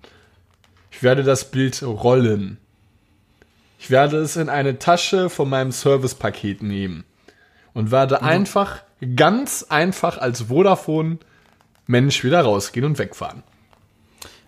Ich 0.96 1.02
werde 1.02 1.24
das 1.24 1.50
Bild 1.50 1.82
rollen. 1.84 2.58
Ich 3.80 3.90
werde 3.90 4.18
es 4.18 4.36
in 4.36 4.48
eine 4.48 4.80
Tasche 4.80 5.30
von 5.30 5.50
meinem 5.50 5.72
Servicepaket 5.72 6.62
nehmen. 6.64 7.04
Und 7.74 7.90
werde 7.90 8.22
einfach, 8.22 8.84
ganz 9.16 9.66
einfach 9.68 10.20
als 10.20 10.44
Vodafone 10.44 11.18
Mensch 11.88 12.24
wieder 12.24 12.42
rausgehen 12.42 12.86
und 12.86 13.00
wegfahren. 13.00 13.44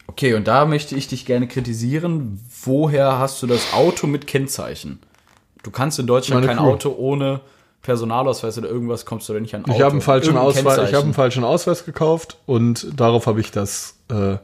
Okay, 0.08 0.36
und 0.36 0.48
da 0.48 0.66
möchte 0.66 0.96
ich 0.96 1.08
dich 1.08 1.26
gerne 1.26 1.48
kritisieren. 1.48 2.40
Woher 2.64 3.18
hast 3.18 3.42
du 3.42 3.48
das 3.48 3.74
Auto 3.74 4.06
mit 4.06 4.28
Kennzeichen? 4.28 5.00
Du 5.64 5.72
kannst 5.72 5.98
in 5.98 6.06
Deutschland 6.06 6.46
Meine 6.46 6.56
kein 6.56 6.64
Crew. 6.64 6.74
Auto 6.74 6.96
ohne 6.96 7.42
Personalausweis 7.82 8.58
oder 8.60 8.70
irgendwas 8.70 9.06
kommst 9.06 9.28
du 9.28 9.34
da 9.34 9.40
nicht 9.40 9.56
an 9.56 9.64
Auto. 9.66 9.74
Ich 9.74 9.82
habe 9.82 9.94
einen 9.94 10.02
falschen 10.02 10.36
Irgendein 10.36 10.48
Ausweis, 10.48 10.90
ich 10.90 10.96
habe 10.96 11.06
einen 11.06 11.14
falschen 11.16 11.44
Ausweis 11.44 11.86
gekauft 11.86 12.38
und 12.46 12.88
darauf 12.96 13.26
habe 13.26 13.42
ich 13.42 13.52
das. 13.52 13.98
Äh, 14.10 14.38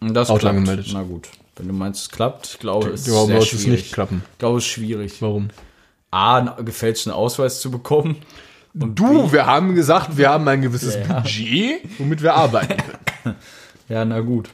das 0.00 0.30
Auto 0.30 0.40
klappt. 0.40 0.56
angemeldet. 0.56 0.86
Na 0.92 1.02
gut. 1.02 1.28
Wenn 1.56 1.68
du 1.68 1.74
meinst, 1.74 2.02
es 2.02 2.08
klappt, 2.10 2.46
ich 2.46 2.58
glaube, 2.58 2.88
es 2.88 3.00
ist 3.00 3.04
sehr 3.06 3.14
sollte 3.14 3.36
es 3.38 3.48
schwierig. 3.48 3.68
nicht 3.82 3.92
klappen? 3.92 4.22
Ich 4.32 4.38
glaube, 4.38 4.58
es 4.58 4.64
ist 4.64 4.70
schwierig. 4.70 5.20
Warum? 5.20 5.48
A, 6.10 6.38
einen 6.38 6.64
gefälschten 6.64 7.12
Ausweis 7.12 7.60
zu 7.60 7.70
bekommen. 7.70 8.16
Du, 8.72 9.32
wir 9.32 9.46
haben 9.46 9.74
gesagt, 9.74 10.16
wir 10.16 10.30
haben 10.30 10.46
ein 10.48 10.62
gewisses 10.62 10.94
Ja. 10.94 11.20
Budget, 11.20 11.80
womit 11.98 12.22
wir 12.22 12.34
arbeiten 12.34 12.76
können. 13.22 13.36
Ja, 13.88 14.04
na 14.04 14.20
gut. 14.20 14.48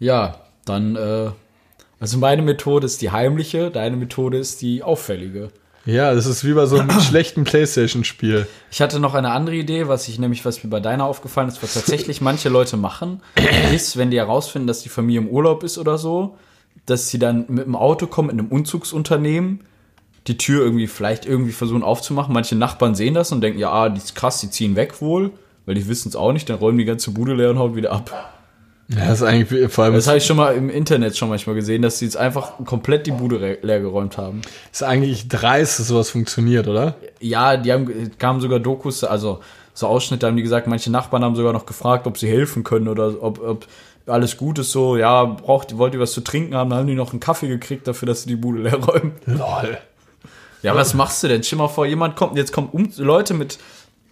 Ja, 0.00 0.40
dann, 0.64 0.96
äh, 0.96 1.30
also 2.00 2.18
meine 2.18 2.42
Methode 2.42 2.84
ist 2.86 3.00
die 3.00 3.12
heimliche, 3.12 3.70
deine 3.70 3.96
Methode 3.96 4.38
ist 4.38 4.60
die 4.60 4.82
auffällige. 4.82 5.50
Ja, 5.86 6.14
das 6.14 6.26
ist 6.26 6.44
wie 6.44 6.52
bei 6.52 6.66
so 6.66 6.78
einem 6.78 6.90
schlechten 7.00 7.44
Playstation-Spiel. 7.44 8.46
Ich 8.70 8.82
hatte 8.82 9.00
noch 9.00 9.14
eine 9.14 9.30
andere 9.30 9.56
Idee, 9.56 9.88
was 9.88 10.08
ich 10.08 10.18
nämlich, 10.18 10.44
was 10.44 10.62
mir 10.62 10.70
bei 10.70 10.80
deiner 10.80 11.04
aufgefallen 11.04 11.48
ist, 11.48 11.62
was 11.62 11.74
tatsächlich 11.74 12.20
manche 12.20 12.48
Leute 12.48 12.76
machen, 12.76 13.22
ist, 13.72 13.96
wenn 13.96 14.10
die 14.10 14.18
herausfinden, 14.18 14.66
dass 14.66 14.82
die 14.82 14.88
Familie 14.88 15.20
im 15.20 15.28
Urlaub 15.28 15.62
ist 15.62 15.78
oder 15.78 15.96
so, 15.96 16.36
dass 16.84 17.08
sie 17.08 17.18
dann 17.18 17.46
mit 17.48 17.64
dem 17.64 17.76
Auto 17.76 18.06
kommen 18.06 18.30
in 18.30 18.40
einem 18.40 18.48
Umzugsunternehmen, 18.48 19.60
die 20.26 20.36
Tür 20.36 20.62
irgendwie 20.62 20.88
vielleicht 20.88 21.24
irgendwie 21.24 21.52
versuchen 21.52 21.84
aufzumachen. 21.84 22.34
Manche 22.34 22.56
Nachbarn 22.56 22.94
sehen 22.94 23.14
das 23.14 23.30
und 23.30 23.40
denken, 23.40 23.60
ja, 23.60 23.70
ah, 23.70 23.88
die 23.88 23.98
ist 23.98 24.16
krass, 24.16 24.40
die 24.40 24.50
ziehen 24.50 24.74
weg 24.74 25.00
wohl, 25.00 25.30
weil 25.66 25.76
die 25.76 25.86
wissen 25.88 26.08
es 26.08 26.16
auch 26.16 26.32
nicht, 26.32 26.50
dann 26.50 26.58
räumen 26.58 26.78
die 26.78 26.84
ganze 26.84 27.12
Bude 27.12 27.34
leer 27.34 27.50
und 27.50 27.58
hauen 27.58 27.76
wieder 27.76 27.92
ab. 27.92 28.35
Ja, 28.88 29.08
das 29.08 29.20
ist 29.20 29.22
eigentlich 29.22 29.72
vor 29.72 29.84
allem 29.84 29.94
Das 29.94 30.06
habe 30.06 30.18
ich 30.18 30.24
schon 30.24 30.36
mal 30.36 30.54
im 30.54 30.70
Internet 30.70 31.16
schon 31.16 31.28
manchmal 31.28 31.56
gesehen, 31.56 31.82
dass 31.82 31.98
sie 31.98 32.04
jetzt 32.04 32.16
einfach 32.16 32.52
komplett 32.64 33.06
die 33.06 33.10
Bude 33.10 33.58
leer 33.60 33.80
geräumt 33.80 34.16
haben. 34.16 34.42
ist 34.70 34.84
eigentlich 34.84 35.28
dreist, 35.28 35.80
dass 35.80 35.88
sowas 35.88 36.10
funktioniert, 36.10 36.68
oder? 36.68 36.94
Ja, 37.20 37.56
die 37.56 37.72
haben 37.72 38.12
kamen 38.18 38.40
sogar 38.40 38.60
Dokus, 38.60 39.02
also 39.02 39.40
so 39.74 39.88
Ausschnitte 39.88 40.26
haben 40.26 40.36
die 40.36 40.42
gesagt, 40.42 40.68
manche 40.68 40.90
Nachbarn 40.90 41.24
haben 41.24 41.36
sogar 41.36 41.52
noch 41.52 41.66
gefragt, 41.66 42.06
ob 42.06 42.16
sie 42.16 42.28
helfen 42.28 42.64
können 42.64 42.88
oder 42.88 43.22
ob, 43.22 43.40
ob 43.40 43.66
alles 44.06 44.36
gut 44.36 44.58
ist 44.60 44.70
so, 44.70 44.96
ja, 44.96 45.24
braucht, 45.24 45.76
wollt 45.76 45.92
ihr 45.94 46.00
was 46.00 46.12
zu 46.12 46.20
trinken 46.20 46.54
haben, 46.54 46.70
dann 46.70 46.80
haben 46.80 46.86
die 46.86 46.94
noch 46.94 47.10
einen 47.10 47.20
Kaffee 47.20 47.48
gekriegt 47.48 47.88
dafür, 47.88 48.06
dass 48.06 48.22
sie 48.22 48.28
die 48.28 48.36
Bude 48.36 48.58
leer 48.62 48.76
räumen. 48.76 49.12
Lol. 49.26 49.78
Ja, 50.62 50.74
was 50.74 50.94
machst 50.94 51.22
du 51.22 51.28
denn? 51.28 51.42
Stell 51.42 51.58
mal 51.58 51.68
vor, 51.68 51.86
jemand 51.86 52.16
kommt, 52.16 52.36
jetzt 52.36 52.52
kommen 52.52 52.68
um, 52.70 52.88
Leute 52.96 53.34
mit, 53.34 53.58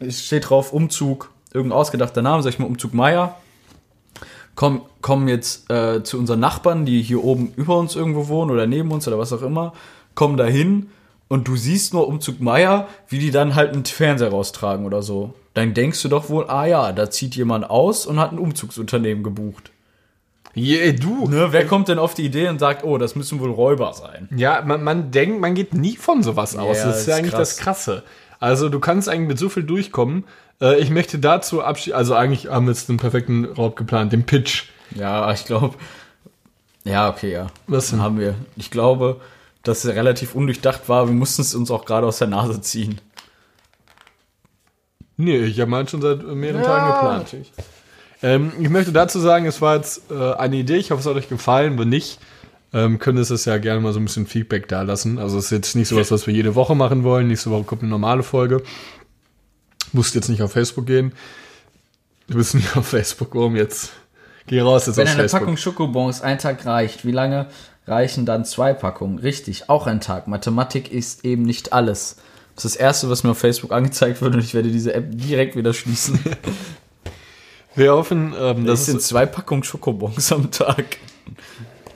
steht 0.09 0.51
drauf, 0.51 0.73
Umzug, 0.73 1.31
irgendein 1.53 1.79
ausgedachter 1.79 2.23
Name, 2.23 2.43
sag 2.43 2.53
ich 2.53 2.59
mal, 2.59 2.67
Umzug 2.67 2.93
Meier, 2.93 3.37
kommen, 4.55 4.83
kommen 5.01 5.29
jetzt 5.29 5.71
äh, 5.71 6.03
zu 6.03 6.19
unseren 6.19 6.41
Nachbarn, 6.41 6.87
die 6.87 7.03
hier 7.03 7.23
oben 7.23 7.53
über 7.57 7.79
uns 7.79 7.97
irgendwo 7.97 8.29
wohnen 8.29 8.51
oder 8.51 8.67
neben 8.67 8.91
uns 8.93 9.07
oder 9.09 9.19
was 9.19 9.33
auch 9.33 9.43
immer, 9.43 9.73
kommen 10.15 10.37
da 10.37 10.45
hin 10.45 10.91
und 11.29 11.49
du 11.49 11.57
siehst 11.57 11.95
nur 11.95 12.07
Umzug 12.07 12.41
Meier, 12.41 12.89
wie 13.09 13.19
die 13.19 13.31
dann 13.31 13.55
halt 13.55 13.73
einen 13.73 13.85
Fernseher 13.85 14.31
raustragen 14.31 14.87
oder 14.87 15.03
so. 15.03 15.35
Dann 15.55 15.75
denkst 15.75 16.03
du 16.03 16.09
doch 16.09 16.29
wohl, 16.29 16.49
ah 16.49 16.67
ja, 16.67 16.93
da 16.93 17.11
zieht 17.11 17.37
jemand 17.37 17.69
aus 17.71 18.07
und 18.07 18.19
hat 18.19 18.33
ein 18.33 18.39
Umzugsunternehmen 18.39 19.23
gebucht. 19.25 19.71
Yeah, 20.57 20.93
du. 20.93 21.29
Ne? 21.29 21.49
Wer 21.51 21.67
kommt 21.67 21.89
denn 21.89 21.99
auf 21.99 22.15
die 22.15 22.25
Idee 22.25 22.49
und 22.49 22.61
sagt, 22.61 22.85
oh, 22.85 22.99
das 22.99 23.17
müssen 23.17 23.41
wohl 23.41 23.51
Räuber 23.51 23.93
sein? 23.93 24.29
Ja, 24.37 24.63
man, 24.65 24.85
man 24.85 25.11
denkt, 25.11 25.41
man 25.41 25.55
geht 25.55 25.75
nie 25.75 25.97
von 25.97 26.23
sowas 26.23 26.57
aus. 26.57 26.79
Ja, 26.79 26.85
das 26.85 26.95
ist 26.95 27.01
ist 27.03 27.09
ja 27.09 27.17
eigentlich 27.17 27.33
krass. 27.33 27.57
das 27.57 27.59
Krasse. 27.59 28.03
Also 28.39 28.69
du 28.69 28.79
kannst 28.79 29.09
eigentlich 29.09 29.29
mit 29.29 29.39
so 29.39 29.49
viel 29.49 29.65
durchkommen. 29.65 30.25
Äh, 30.61 30.79
ich 30.81 30.91
möchte 30.91 31.19
dazu 31.19 31.63
abschließen, 31.63 31.97
also 31.97 32.15
eigentlich 32.15 32.49
haben 32.49 32.67
wir 32.67 32.73
jetzt 32.73 32.89
den 32.89 32.97
perfekten 32.97 33.45
Raub 33.45 33.77
geplant, 33.77 34.13
den 34.13 34.25
Pitch. 34.25 34.65
Ja, 34.95 35.31
ich 35.33 35.45
glaube. 35.45 35.77
Ja, 36.85 37.09
okay, 37.09 37.33
ja. 37.33 37.47
Was 37.67 37.91
denn? 37.91 38.03
Haben 38.03 38.19
wir. 38.19 38.35
Ich 38.57 38.71
glaube, 38.71 39.21
dass 39.63 39.85
es 39.85 39.95
relativ 39.95 40.35
undurchdacht 40.35 40.89
war. 40.89 41.09
Wir 41.09 41.15
mussten 41.15 41.43
es 41.43 41.55
uns 41.55 41.71
auch 41.71 41.85
gerade 41.85 42.07
aus 42.07 42.19
der 42.19 42.29
Nase 42.29 42.61
ziehen. 42.61 43.01
Nee, 45.17 45.39
ich 45.39 45.61
habe 45.61 45.71
meinen 45.71 45.89
schon 45.89 46.03
seit 46.03 46.23
mehreren 46.23 46.63
Tagen 46.63 46.93
geplant. 46.93 47.37
Ähm, 48.23 48.53
ich 48.59 48.69
möchte 48.69 48.93
dazu 48.93 49.21
sagen, 49.21 49.47
es 49.47 49.61
war 49.61 49.77
jetzt 49.77 50.11
äh, 50.11 50.33
eine 50.35 50.57
Idee. 50.57 50.77
Ich 50.77 50.91
hoffe, 50.91 51.01
es 51.01 51.07
hat 51.07 51.15
euch 51.15 51.29
gefallen. 51.29 51.79
Wenn 51.79 51.89
nicht, 51.89 52.19
ähm, 52.73 52.99
könnt 52.99 53.19
ihr 53.19 53.31
es 53.31 53.45
ja 53.45 53.59
gerne 53.59 53.81
mal 53.81 53.93
so 53.93 54.01
ein 54.01 54.05
bisschen 54.05 54.27
Feedback 54.27 54.69
da 54.69 54.83
lassen. 54.83 55.19
Also 55.19 55.39
es 55.39 55.47
ist 55.47 55.51
jetzt 55.53 55.77
nicht 55.77 55.89
sowas, 55.89 56.11
was 56.11 56.27
wir 56.27 56.35
jede 56.35 56.55
Woche 56.55 56.75
machen 56.75 57.05
wollen. 57.05 57.29
Nächste 57.29 57.51
Woche 57.51 57.65
kommt 57.65 57.83
eine 57.83 57.91
normale 57.91 58.23
Folge. 58.23 58.63
Musst 59.95 60.15
jetzt 60.15 60.29
nicht 60.29 60.43
auf 60.43 60.53
Facebook 60.53 60.87
gehen. 60.87 61.13
Du 62.29 62.37
bist 62.37 62.55
nicht 62.55 62.77
auf 62.77 62.87
Facebook 62.87 63.35
um 63.35 63.57
jetzt. 63.57 63.93
Geh 64.47 64.61
raus 64.61 64.87
jetzt 64.87 64.97
Wenn 64.97 65.07
aus 65.07 65.13
eine 65.15 65.23
Facebook. 65.23 65.41
Packung 65.41 65.57
Schokobons 65.57 66.21
ein 66.21 66.39
Tag 66.39 66.67
reicht, 66.67 67.07
wie 67.07 67.13
lange 67.13 67.47
reichen 67.87 68.27
dann 68.27 68.45
zwei 68.45 68.75
Packungen? 68.75 69.19
Richtig, 69.19 69.71
auch 69.71 69.87
ein 69.87 70.01
Tag. 70.01 70.29
Mathematik 70.29 70.93
ist 70.93 71.25
eben 71.25 71.43
nicht 71.43 71.73
alles. 71.73 72.17
Das 72.55 72.65
ist 72.67 72.75
das 72.75 72.81
Erste, 72.81 73.11
was 73.11 73.25
mir 73.25 73.31
auf 73.31 73.39
Facebook 73.39 73.73
angezeigt 73.73 74.21
wird 74.23 74.35
und 74.35 74.41
ich 74.41 74.55
werde 74.55 74.71
diese 74.71 74.93
App 74.95 75.07
direkt 75.11 75.57
wieder 75.57 75.73
schließen. 75.75 76.19
Wir 77.75 77.93
hoffen, 77.93 78.35
ähm, 78.39 78.65
Das 78.67 78.81
das 78.81 78.87
sind 78.87 79.03
zwei 79.03 79.27
Packungen 79.27 79.65
Schokobons 79.65 80.31
am 80.31 80.51
Tag. 80.53 80.99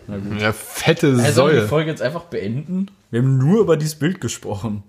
eine 0.08 0.52
fette 0.52 1.08
Also 1.08 1.24
die 1.26 1.32
Säule. 1.32 1.68
Folge 1.68 1.90
jetzt 1.90 2.02
einfach 2.02 2.24
beenden? 2.24 2.90
Wir 3.12 3.20
haben 3.22 3.38
nur 3.38 3.60
über 3.60 3.76
dieses 3.76 3.94
Bild 3.94 4.20
gesprochen. 4.20 4.82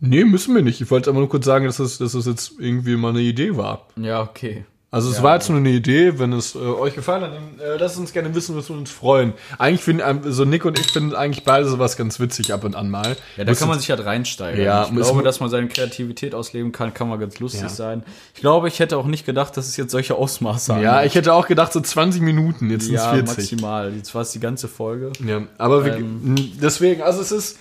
Nee, 0.00 0.24
müssen 0.24 0.54
wir 0.54 0.62
nicht. 0.62 0.80
Ich 0.80 0.90
wollte 0.90 1.10
aber 1.10 1.20
nur 1.20 1.28
kurz 1.28 1.44
sagen, 1.46 1.64
dass 1.66 1.78
es, 1.78 1.98
dass 1.98 2.14
es 2.14 2.26
jetzt 2.26 2.52
irgendwie 2.58 2.96
mal 2.96 3.10
eine 3.10 3.20
Idee 3.20 3.56
war. 3.56 3.86
Ja, 3.96 4.22
okay. 4.22 4.64
Also 4.88 5.10
es 5.10 5.22
war 5.22 5.34
jetzt 5.34 5.50
nur 5.50 5.58
eine 5.58 5.68
Idee, 5.70 6.18
wenn 6.18 6.32
es 6.32 6.54
äh, 6.54 6.58
euch 6.58 6.94
gefallen 6.94 7.22
hat, 7.22 7.32
dann 7.34 7.60
äh, 7.60 7.76
lasst 7.76 7.98
uns 7.98 8.12
gerne 8.14 8.34
wissen, 8.34 8.56
was 8.56 8.70
wir 8.70 8.76
uns 8.78 8.90
freuen. 8.90 9.34
Eigentlich 9.58 9.82
finden, 9.82 10.02
ähm, 10.06 10.20
so 10.32 10.44
Nick 10.46 10.64
und 10.64 10.78
ich 10.78 10.86
finden 10.86 11.14
eigentlich 11.14 11.44
beide 11.44 11.68
sowas 11.68 11.98
ganz 11.98 12.18
witzig 12.18 12.54
ab 12.54 12.64
und 12.64 12.76
an 12.76 12.88
mal. 12.88 13.16
Ja, 13.36 13.44
da 13.44 13.50
Muss 13.50 13.58
kann 13.58 13.68
man 13.68 13.78
sich 13.78 13.90
halt 13.90 14.02
reinsteigern. 14.06 14.64
Ja, 14.64 14.84
ich 14.84 14.92
muss- 14.92 15.02
glaube, 15.08 15.22
dass 15.22 15.40
man 15.40 15.50
seine 15.50 15.68
Kreativität 15.68 16.34
ausleben 16.34 16.72
kann, 16.72 16.94
kann 16.94 17.08
mal 17.10 17.18
ganz 17.18 17.38
lustig 17.40 17.62
Ja. 17.62 17.68
sein. 17.68 18.04
Ich 18.34 18.40
glaube, 18.40 18.68
ich 18.68 18.78
hätte 18.78 18.96
auch 18.96 19.06
nicht 19.06 19.26
gedacht, 19.26 19.56
dass 19.58 19.66
es 19.66 19.76
jetzt 19.76 19.90
solche 19.90 20.14
Ausmaße 20.14 20.72
Ja, 20.80 20.92
annimmt. 20.92 21.06
ich 21.08 21.14
hätte 21.16 21.34
auch 21.34 21.46
gedacht, 21.48 21.72
so 21.74 21.80
20 21.80 22.22
Minuten, 22.22 22.70
jetzt 22.70 22.86
sind 22.86 22.94
es 22.94 23.02
ja 23.02 23.10
40. 23.12 23.36
maximal. 23.52 23.92
Jetzt 23.94 24.14
war 24.14 24.22
es 24.22 24.30
die 24.30 24.40
ganze 24.40 24.66
Folge. 24.68 25.12
Ja, 25.26 25.42
aber 25.58 25.84
wir, 25.84 25.96
Ähm. 25.96 26.36
m, 26.38 26.52
deswegen, 26.62 27.02
also 27.02 27.20
es 27.20 27.32
ist 27.32 27.58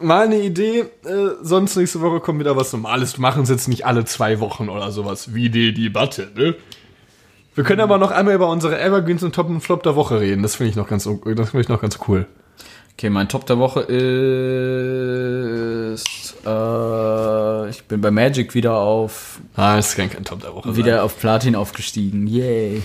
mal 0.00 0.26
eine 0.26 0.40
Idee, 0.40 0.80
äh, 0.80 1.30
sonst 1.42 1.76
nächste 1.76 2.00
Woche 2.00 2.20
kommt 2.20 2.40
wieder 2.40 2.56
was 2.56 2.72
Normales. 2.72 3.16
Wir 3.18 3.22
machen 3.22 3.42
es 3.42 3.48
jetzt 3.48 3.68
nicht 3.68 3.86
alle 3.86 4.04
zwei 4.04 4.40
Wochen 4.40 4.68
oder 4.68 4.90
sowas, 4.90 5.34
wie 5.34 5.50
die 5.50 5.72
Debatte, 5.74 6.28
ne? 6.34 6.54
Wir 7.54 7.64
können 7.64 7.80
aber 7.80 7.96
noch 7.96 8.10
einmal 8.10 8.34
über 8.34 8.50
unsere 8.50 8.78
Evergreens 8.78 9.22
und 9.22 9.34
Top 9.34 9.48
und 9.48 9.62
Flop 9.62 9.82
der 9.82 9.96
Woche 9.96 10.20
reden. 10.20 10.42
Das 10.42 10.56
finde 10.56 10.70
ich 10.70 10.76
noch 10.76 10.88
ganz, 10.88 11.04
das 11.04 11.50
finde 11.50 11.60
ich 11.60 11.68
noch 11.68 11.80
ganz 11.80 11.98
cool. 12.06 12.26
Okay, 12.92 13.08
mein 13.08 13.28
Top 13.28 13.46
der 13.46 13.58
Woche 13.58 13.80
ist. 13.80 13.94
Äh, 16.46 17.70
ich 17.70 17.84
bin 17.84 18.00
bei 18.00 18.10
Magic 18.10 18.54
wieder 18.54 18.76
auf 18.76 19.40
Ah, 19.54 19.78
es 19.78 19.94
kann 19.96 20.10
kein 20.10 20.24
Top 20.24 20.40
der 20.42 20.54
Woche 20.54 20.76
wieder 20.76 21.02
auf 21.02 21.18
Platin 21.18 21.56
aufgestiegen. 21.56 22.26
Yay. 22.26 22.82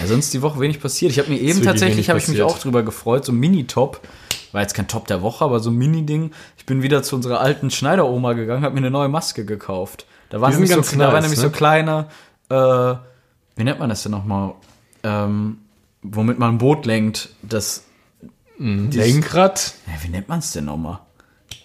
Ja, 0.00 0.06
sonst 0.06 0.32
die 0.32 0.42
Woche 0.42 0.60
wenig 0.60 0.80
passiert. 0.80 1.12
Ich 1.12 1.18
habe 1.18 1.30
mir 1.30 1.38
eben 1.40 1.62
tatsächlich 1.62 2.08
habe 2.08 2.18
ich 2.18 2.28
mich 2.28 2.42
auch 2.42 2.58
drüber 2.58 2.82
gefreut, 2.82 3.24
so 3.24 3.32
ein 3.32 3.38
Mini-Top. 3.38 4.00
War 4.52 4.60
jetzt 4.60 4.74
kein 4.74 4.88
Top 4.88 5.06
der 5.06 5.22
Woche, 5.22 5.44
aber 5.44 5.60
so 5.60 5.70
ein 5.70 5.76
Mini-Ding. 5.76 6.32
Ich 6.58 6.66
bin 6.66 6.82
wieder 6.82 7.02
zu 7.02 7.16
unserer 7.16 7.40
alten 7.40 7.70
Schneideroma 7.70 8.34
gegangen, 8.34 8.62
habe 8.64 8.74
mir 8.74 8.80
eine 8.80 8.90
neue 8.90 9.08
Maske 9.08 9.44
gekauft. 9.44 10.06
Da 10.30 10.40
waren 10.40 10.52
nämlich, 10.52 10.70
so, 10.70 10.80
da 10.80 10.98
waren 11.06 11.12
nice, 11.14 11.22
nämlich 11.24 11.38
ne? 11.38 11.44
so 11.44 11.50
kleine, 11.50 12.06
äh, 12.48 12.94
wie 13.56 13.64
nennt 13.64 13.78
man 13.78 13.88
das 13.88 14.02
denn 14.02 14.12
nochmal? 14.12 14.52
Ähm, 15.02 15.58
womit 16.02 16.38
man 16.38 16.54
ein 16.54 16.58
Boot 16.58 16.86
lenkt. 16.86 17.30
Das, 17.42 17.84
dieses- 18.58 18.94
Lenkrad. 18.94 19.74
ja, 19.86 19.92
wie 20.02 20.08
nennt 20.08 20.28
man 20.28 20.38
es 20.38 20.52
denn 20.52 20.66
nochmal? 20.66 21.00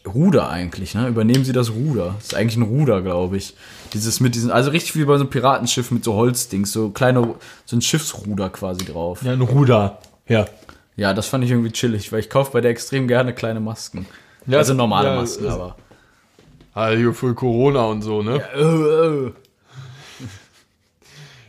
Ruder 0.05 0.49
eigentlich, 0.49 0.95
ne? 0.95 1.07
Übernehmen 1.07 1.43
Sie 1.43 1.51
das 1.53 1.71
Ruder. 1.71 2.13
Das 2.17 2.27
ist 2.27 2.35
eigentlich 2.35 2.57
ein 2.57 2.61
Ruder, 2.63 3.01
glaube 3.01 3.37
ich. 3.37 3.55
Dieses 3.93 4.19
mit 4.19 4.35
diesen, 4.35 4.51
also 4.51 4.69
richtig 4.71 4.95
wie 4.95 5.03
bei 5.05 5.15
so 5.17 5.21
einem 5.23 5.29
Piratenschiff 5.29 5.91
mit 5.91 6.03
so 6.03 6.13
Holzdings, 6.13 6.71
so 6.71 6.89
kleine, 6.89 7.35
so 7.65 7.75
ein 7.75 7.81
Schiffsruder 7.81 8.49
quasi 8.49 8.85
drauf. 8.85 9.21
Ja, 9.23 9.33
ein 9.33 9.41
Ruder. 9.41 9.99
Ja. 10.27 10.45
Ja, 10.97 11.13
das 11.13 11.27
fand 11.27 11.43
ich 11.45 11.51
irgendwie 11.51 11.71
chillig, 11.71 12.11
weil 12.11 12.19
ich 12.19 12.29
kaufe 12.29 12.51
bei 12.51 12.59
der 12.59 12.71
extrem 12.71 13.07
gerne 13.07 13.33
kleine 13.33 13.59
Masken. 13.59 14.05
Ja, 14.47 14.57
also 14.57 14.73
normale 14.73 15.09
ja, 15.09 15.15
Masken, 15.15 15.45
es- 15.45 15.53
aber. 15.53 15.77
Ah, 16.73 16.89
hier 16.89 17.13
für 17.13 17.33
Corona 17.33 17.85
und 17.85 18.01
so, 18.01 18.21
ne? 18.21 18.43
Äh, 18.53 18.61
äh. 18.61 19.31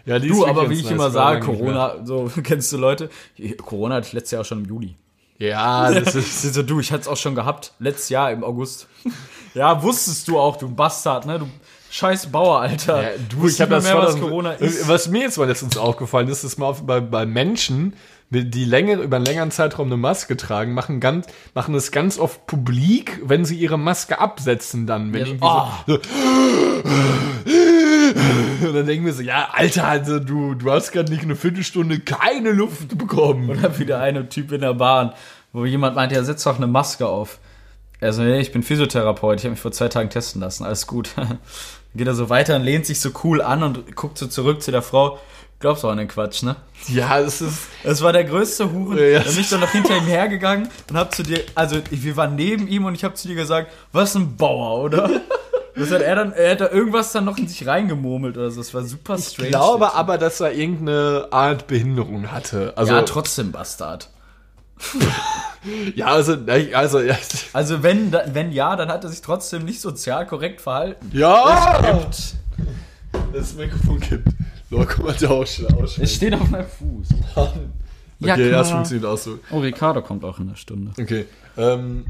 Ja, 0.07 0.19
die 0.19 0.29
ist 0.29 0.37
Du, 0.39 0.47
aber 0.47 0.71
wie 0.71 0.75
ich 0.75 0.85
nice, 0.85 0.93
immer 0.93 1.11
sage. 1.11 1.41
Corona, 1.45 1.97
so 2.05 2.31
kennst 2.43 2.73
du 2.73 2.79
Leute? 2.79 3.11
Corona 3.63 3.97
hatte 3.97 4.07
ich 4.07 4.13
letztes 4.15 4.31
Jahr 4.33 4.45
schon 4.45 4.61
im 4.61 4.65
Juli. 4.67 4.97
Ja, 5.39 5.91
das 5.93 6.15
ist. 6.15 6.43
So, 6.55 6.63
du, 6.63 6.81
ich 6.81 6.91
hatte 6.93 7.03
es 7.03 7.09
auch 7.09 7.17
schon 7.17 7.35
gehabt, 7.35 7.73
letztes 7.79 8.09
Jahr 8.09 8.33
im 8.33 8.43
August. 8.43 8.89
ja, 9.55 9.83
wusstest 9.83 10.27
du 10.29 10.39
auch, 10.39 10.57
du 10.57 10.69
Bastard, 10.75 11.27
ne? 11.27 11.39
Du 11.39 11.49
scheiß 11.91 12.27
Bauer, 12.29 12.61
Alter. 12.61 13.03
Ja, 13.03 13.09
du, 13.29 13.47
ich 13.49 13.61
habe 13.61 13.71
das 13.71 13.85
mehr, 13.85 13.97
was 13.97 14.13
2000 14.13 14.23
Corona 14.25 14.53
ist. 14.53 14.89
Was 14.89 15.09
mir 15.09 15.23
jetzt 15.23 15.37
mal 15.37 15.47
letztens 15.47 15.77
aufgefallen 15.77 16.29
ist, 16.29 16.43
ist 16.43 16.59
mal 16.59 16.73
bei, 16.73 17.01
bei 17.01 17.27
Menschen, 17.27 17.95
die 18.31 18.65
länger, 18.65 19.01
über 19.01 19.17
einen 19.17 19.25
längeren 19.25 19.51
Zeitraum 19.51 19.87
eine 19.87 19.97
Maske 19.97 20.37
tragen, 20.37 20.75
machen, 20.75 21.01
ganz, 21.01 21.27
machen 21.55 21.75
es 21.75 21.91
ganz 21.91 22.19
oft 22.19 22.47
publik, 22.47 23.21
wenn 23.25 23.45
sie 23.45 23.57
ihre 23.57 23.79
Maske 23.79 24.19
absetzen 24.19 24.87
dann. 24.87 25.13
Wenn 25.15 25.27
Ja, 25.27 25.35
ah. 25.41 25.85
so, 25.87 25.95
und 28.67 28.75
dann 28.75 28.87
denken 28.87 29.07
wir 29.07 29.13
so, 29.13 29.23
ja, 29.23 29.49
Alter, 29.53 29.87
also 29.87 30.19
du, 30.19 30.55
du 30.55 30.71
hast 30.71 30.93
gerade 30.93 31.11
nicht 31.11 31.23
eine 31.23 31.37
Viertelstunde 31.37 32.01
keine 32.01 32.53
Luft 32.53 32.97
bekommen. 32.99 33.49
Oder 33.51 33.79
wieder 33.79 34.01
eine 34.01 34.29
Typ 34.29 34.53
in 34.53 34.61
der 34.61 34.75
Bahn, 34.75 35.13
wo 35.53 35.65
jemand 35.65 35.97
meint, 35.97 36.13
ja, 36.13 36.23
setz 36.23 36.45
doch 36.45 36.57
eine 36.57 36.67
Maske 36.67 37.07
auf. 37.07 37.39
Er 38.01 38.13
so, 38.13 38.23
nee, 38.23 38.41
ich 38.41 38.53
bin 38.53 38.63
Physiotherapeut, 38.63 39.39
ich 39.39 39.45
habe 39.45 39.53
mich 39.53 39.61
vor 39.61 39.73
zwei 39.73 39.89
Tagen 39.89 40.11
testen 40.11 40.41
lassen, 40.41 40.65
alles 40.65 40.87
gut. 40.87 41.11
Geht 41.95 42.07
er 42.07 42.15
so 42.15 42.29
weiter 42.29 42.57
und 42.57 42.63
lehnt 42.63 42.87
sich 42.87 43.01
so 43.01 43.11
cool 43.25 43.41
an 43.43 43.63
und 43.63 43.97
guckt 43.97 44.19
so 44.19 44.27
zurück 44.27 44.63
zu 44.63 44.71
der 44.71 44.83
Frau. 44.83 45.19
Glaubst 45.61 45.83
du 45.83 45.89
an 45.89 45.99
den 45.99 46.07
Quatsch, 46.07 46.45
ne? 46.45 46.55
Ja, 46.87 47.19
es 47.19 47.41
ist. 47.41 47.67
Es 47.83 48.01
war 48.01 48.13
der 48.13 48.25
größte 48.25 48.73
Huren. 48.73 48.97
Ja. 48.97 49.19
Dann 49.21 49.33
bin 49.33 49.41
ich 49.41 49.51
dann 49.51 49.61
noch 49.61 49.71
hinter 49.71 49.97
ihm 49.97 50.07
hergegangen 50.07 50.69
und 50.89 50.97
hab 50.97 51.13
zu 51.13 51.25
dir, 51.25 51.41
also 51.57 51.81
wir 51.91 52.17
waren 52.17 52.37
neben 52.37 52.69
ihm 52.69 52.85
und 52.85 52.95
ich 52.95 53.03
habe 53.03 53.15
zu 53.15 53.27
dir 53.27 53.35
gesagt, 53.35 53.73
was 53.93 54.15
ein 54.15 54.37
Bauer, 54.37 54.85
oder? 54.85 55.11
Das 55.75 55.93
hat 55.93 56.03
er 56.03 56.17
dann, 56.17 56.33
er 56.33 56.51
hat 56.51 56.61
da 56.61 56.71
irgendwas 56.71 57.13
dann 57.13 57.25
noch 57.25 57.39
in 57.39 57.47
sich 57.47 57.65
reingemurmelt 57.65 58.37
oder 58.37 58.51
so. 58.51 58.59
Das 58.59 58.75
war 58.75 58.83
super 58.83 59.17
strange. 59.17 59.49
Ich 59.49 59.53
glaube 59.53 59.95
aber, 59.95 60.19
dass 60.19 60.41
er 60.41 60.51
irgendeine 60.51 61.29
Art 61.31 61.69
Behinderung 61.69 62.33
hatte. 62.33 62.73
Also, 62.75 62.95
ja, 62.95 63.03
trotzdem 63.03 63.53
Bastard. 63.53 64.09
ja, 65.95 66.07
also, 66.07 66.37
also, 66.73 67.01
ja. 67.01 67.17
Also 67.53 67.85
wenn, 67.85 68.13
wenn 68.13 68.51
ja, 68.51 68.75
dann 68.75 68.89
hat 68.89 69.05
er 69.05 69.11
sich 69.11 69.23
trotzdem 69.23 69.65
nicht 69.65 69.81
sozial 69.81 70.27
korrekt 70.27 70.61
verhalten. 70.61 71.11
Ja! 71.13 72.05
Das 73.33 73.55
Mikrofon 73.55 74.01
kippt. 74.01 74.33
So, 74.71 74.79
guck 74.79 75.05
mal, 75.05 75.15
der 75.15 75.31
Ausschlag. 75.31 75.73
Es 75.99 76.15
steht 76.15 76.35
auf 76.35 76.51
meinem 76.51 76.67
Fuß. 76.67 77.09
Okay, 78.21 78.51
ja, 78.51 78.61
es 78.61 78.71
funktioniert 78.71 79.07
auch 79.07 79.17
so. 79.17 79.39
Oh, 79.51 79.61
Ricardo 79.61 80.03
kommt 80.03 80.25
auch 80.25 80.39
in 80.41 80.49
der 80.49 80.57
Stunde. 80.57 80.93
Okay. 81.01 81.27
Ähm, 81.57 82.05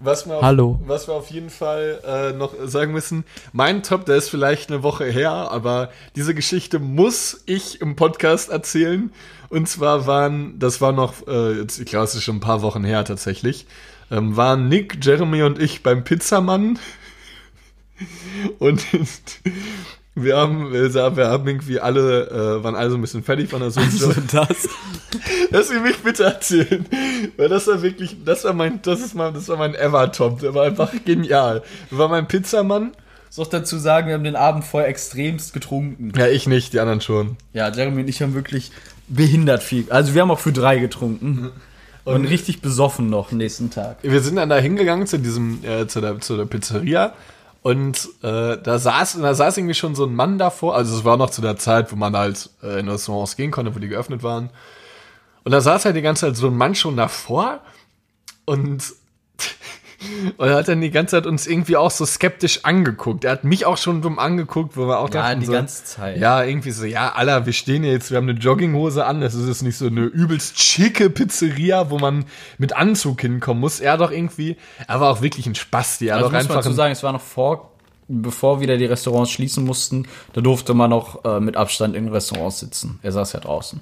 was 0.00 0.26
wir 0.26 0.36
auf, 0.36 0.42
Hallo. 0.42 0.80
Was 0.86 1.06
wir 1.06 1.14
auf 1.14 1.30
jeden 1.30 1.50
Fall 1.50 2.00
äh, 2.06 2.32
noch 2.32 2.54
sagen 2.64 2.92
müssen, 2.92 3.24
mein 3.52 3.82
Top, 3.82 4.06
der 4.06 4.16
ist 4.16 4.30
vielleicht 4.30 4.70
eine 4.70 4.82
Woche 4.82 5.04
her, 5.04 5.30
aber 5.30 5.90
diese 6.16 6.34
Geschichte 6.34 6.78
muss 6.78 7.42
ich 7.44 7.82
im 7.82 7.96
Podcast 7.96 8.48
erzählen. 8.48 9.12
Und 9.50 9.68
zwar 9.68 10.06
waren, 10.06 10.58
das 10.58 10.80
war 10.80 10.92
noch, 10.92 11.28
äh, 11.28 11.58
jetzt, 11.58 11.78
ich 11.78 11.86
glaube, 11.86 12.06
es 12.06 12.14
ist 12.14 12.24
schon 12.24 12.36
ein 12.36 12.40
paar 12.40 12.62
Wochen 12.62 12.82
her 12.82 13.04
tatsächlich, 13.04 13.66
ähm, 14.10 14.36
waren 14.36 14.68
Nick, 14.68 15.04
Jeremy 15.04 15.42
und 15.42 15.60
ich 15.60 15.82
beim 15.82 16.02
Pizzamann. 16.02 16.78
Und 18.58 18.82
wir 20.14 20.36
haben, 20.36 20.72
wir 20.72 21.28
haben 21.28 21.48
irgendwie 21.48 21.80
alle, 21.80 22.28
äh, 22.28 22.64
waren 22.64 22.74
alle 22.74 22.90
so 22.90 22.96
ein 22.96 23.00
bisschen 23.00 23.22
fertig 23.22 23.48
von 23.48 23.60
der 23.60 23.70
Suche. 23.70 24.22
das. 24.32 24.68
Lass 25.50 25.68
Sie 25.68 25.78
mich 25.78 25.98
bitte 25.98 26.24
erzählen. 26.24 26.86
Weil 27.36 27.48
das 27.48 27.66
war 27.66 27.82
wirklich, 27.82 28.16
das 28.24 28.44
war 28.44 28.52
mein, 28.52 28.80
das 28.82 29.00
ist 29.00 29.14
mein, 29.14 29.34
das 29.34 29.48
war 29.48 29.56
mein 29.56 29.74
Ever-Top. 29.74 30.40
Der 30.40 30.54
war 30.54 30.64
einfach 30.64 30.92
genial. 31.04 31.62
Das 31.90 31.98
war 31.98 32.08
mein 32.08 32.26
Pizzamann. 32.28 32.92
Soll 33.28 33.44
ich 33.44 33.50
dazu 33.50 33.78
sagen, 33.78 34.08
wir 34.08 34.14
haben 34.14 34.24
den 34.24 34.34
Abend 34.34 34.64
vorher 34.64 34.88
extremst 34.88 35.52
getrunken. 35.52 36.12
Ja, 36.16 36.26
ich 36.26 36.48
nicht, 36.48 36.72
die 36.72 36.80
anderen 36.80 37.00
schon. 37.00 37.36
Ja, 37.52 37.68
Jeremy 37.70 38.02
und 38.02 38.08
ich 38.08 38.20
haben 38.22 38.34
wirklich 38.34 38.72
behindert 39.06 39.62
viel. 39.62 39.86
Also 39.90 40.14
wir 40.14 40.22
haben 40.22 40.30
auch 40.32 40.40
für 40.40 40.52
drei 40.52 40.78
getrunken. 40.78 41.50
Und 42.04 42.24
richtig 42.24 42.60
besoffen 42.60 43.08
noch 43.08 43.30
am 43.30 43.38
nächsten 43.38 43.70
Tag. 43.70 43.98
Wir 44.02 44.20
sind 44.20 44.36
dann 44.36 44.48
da 44.48 44.56
hingegangen 44.56 45.06
zu 45.06 45.18
diesem, 45.18 45.62
äh, 45.64 45.86
zu 45.86 46.00
der, 46.00 46.18
zu 46.20 46.36
der 46.36 46.46
Pizzeria. 46.46 47.12
Und 47.62 48.08
äh, 48.22 48.56
da 48.56 48.78
saß, 48.78 49.18
da 49.20 49.34
saß 49.34 49.58
irgendwie 49.58 49.74
schon 49.74 49.94
so 49.94 50.04
ein 50.04 50.14
Mann 50.14 50.38
davor. 50.38 50.74
Also 50.74 50.96
es 50.96 51.04
war 51.04 51.16
noch 51.16 51.30
zu 51.30 51.42
der 51.42 51.56
Zeit, 51.56 51.92
wo 51.92 51.96
man 51.96 52.16
halt 52.16 52.50
äh, 52.62 52.80
in 52.80 52.88
Restaurants 52.88 53.36
gehen 53.36 53.50
konnte, 53.50 53.74
wo 53.74 53.78
die 53.78 53.88
geöffnet 53.88 54.22
waren. 54.22 54.50
Und 55.44 55.52
da 55.52 55.60
saß 55.60 55.84
halt 55.84 55.96
die 55.96 56.02
ganze 56.02 56.26
Zeit 56.26 56.36
so 56.36 56.46
ein 56.46 56.56
Mann 56.56 56.74
schon 56.74 56.96
davor 56.96 57.60
und 58.46 58.82
und 60.36 60.48
er 60.48 60.56
hat 60.56 60.68
dann 60.68 60.80
die 60.80 60.90
ganze 60.90 61.16
Zeit 61.16 61.26
uns 61.26 61.46
irgendwie 61.46 61.76
auch 61.76 61.90
so 61.90 62.06
skeptisch 62.06 62.64
angeguckt. 62.64 63.24
Er 63.24 63.32
hat 63.32 63.44
mich 63.44 63.66
auch 63.66 63.76
schon 63.76 64.02
dumm 64.02 64.18
angeguckt, 64.18 64.76
wo 64.76 64.86
wir 64.86 64.98
auch 64.98 65.08
Ja, 65.08 65.22
dachten 65.22 65.40
die 65.40 65.46
so, 65.46 65.52
ganze 65.52 65.84
Zeit. 65.84 66.18
Ja, 66.18 66.42
irgendwie 66.42 66.70
so, 66.70 66.84
ja, 66.84 67.12
Alter, 67.12 67.46
wir 67.46 67.52
stehen 67.52 67.82
hier 67.82 67.92
jetzt, 67.92 68.10
wir 68.10 68.16
haben 68.16 68.28
eine 68.28 68.38
Jogginghose 68.38 69.04
an, 69.04 69.20
das 69.20 69.34
ist 69.34 69.46
jetzt 69.48 69.62
nicht 69.62 69.76
so 69.76 69.86
eine 69.86 70.02
übelst 70.02 70.60
schicke 70.60 71.10
Pizzeria, 71.10 71.90
wo 71.90 71.98
man 71.98 72.24
mit 72.58 72.72
Anzug 72.74 73.20
hinkommen 73.20 73.60
muss. 73.60 73.80
Er 73.80 73.98
doch 73.98 74.10
irgendwie, 74.10 74.56
er 74.86 75.00
war 75.00 75.10
auch 75.10 75.22
wirklich 75.22 75.46
ein 75.46 75.54
Spasti. 75.54 76.06
Er 76.08 76.16
Also 76.16 76.26
doch 76.26 76.32
muss 76.32 76.32
man 76.32 76.40
einfach 76.42 76.54
dazu 76.56 76.70
ein, 76.70 76.76
sagen, 76.76 76.92
es 76.92 77.02
war 77.02 77.12
noch 77.12 77.20
vor, 77.20 77.72
bevor 78.08 78.60
wieder 78.60 78.76
die 78.76 78.86
Restaurants 78.86 79.30
schließen 79.30 79.64
mussten, 79.64 80.08
da 80.32 80.40
durfte 80.40 80.74
man 80.74 80.90
noch 80.90 81.24
äh, 81.24 81.40
mit 81.40 81.56
Abstand 81.56 81.94
in 81.94 82.08
Restaurants 82.08 82.60
sitzen. 82.60 82.98
Er 83.02 83.12
saß 83.12 83.34
ja 83.34 83.40
draußen. 83.40 83.80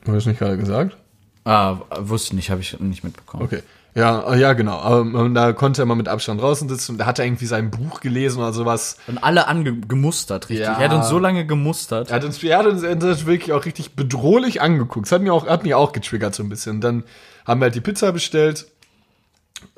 Hast 0.00 0.08
du 0.08 0.12
das 0.12 0.26
nicht 0.26 0.38
gerade 0.38 0.56
gesagt? 0.56 0.96
Ah, 1.44 1.76
wusste 1.98 2.34
nicht, 2.34 2.50
habe 2.50 2.60
ich 2.60 2.78
nicht 2.80 3.04
mitbekommen. 3.04 3.44
Okay. 3.44 3.62
Ja, 3.96 4.30
äh, 4.30 4.38
ja, 4.38 4.52
genau. 4.52 4.78
Aber 4.78 5.28
da 5.30 5.54
konnte 5.54 5.82
er 5.82 5.86
mal 5.86 5.94
mit 5.94 6.06
Abstand 6.06 6.38
draußen 6.42 6.68
sitzen 6.68 6.92
und 6.92 6.98
da 6.98 7.06
hat 7.06 7.18
er 7.18 7.24
irgendwie 7.24 7.46
sein 7.46 7.70
Buch 7.70 8.00
gelesen 8.00 8.40
oder 8.40 8.52
sowas. 8.52 8.98
Und 9.06 9.16
alle 9.16 9.48
angemustert, 9.48 10.50
richtig. 10.50 10.66
Ja. 10.66 10.78
Er 10.78 10.90
hat 10.90 10.96
uns 10.96 11.08
so 11.08 11.18
lange 11.18 11.46
gemustert. 11.46 12.10
Er 12.10 12.16
hat 12.16 12.24
uns, 12.24 12.42
er 12.44 12.58
hat 12.58 12.66
uns, 12.66 12.82
er 12.82 12.90
hat 12.90 13.26
wirklich 13.26 13.54
auch 13.54 13.64
richtig 13.64 13.96
bedrohlich 13.96 14.60
angeguckt. 14.60 15.06
Das 15.06 15.12
hat 15.12 15.22
mich 15.22 15.30
auch, 15.30 15.46
hat 15.46 15.62
mich 15.62 15.74
auch 15.74 15.92
getriggert 15.92 16.34
so 16.34 16.42
ein 16.42 16.50
bisschen. 16.50 16.82
Dann 16.82 17.04
haben 17.46 17.60
wir 17.60 17.64
halt 17.64 17.74
die 17.74 17.80
Pizza 17.80 18.12
bestellt. 18.12 18.66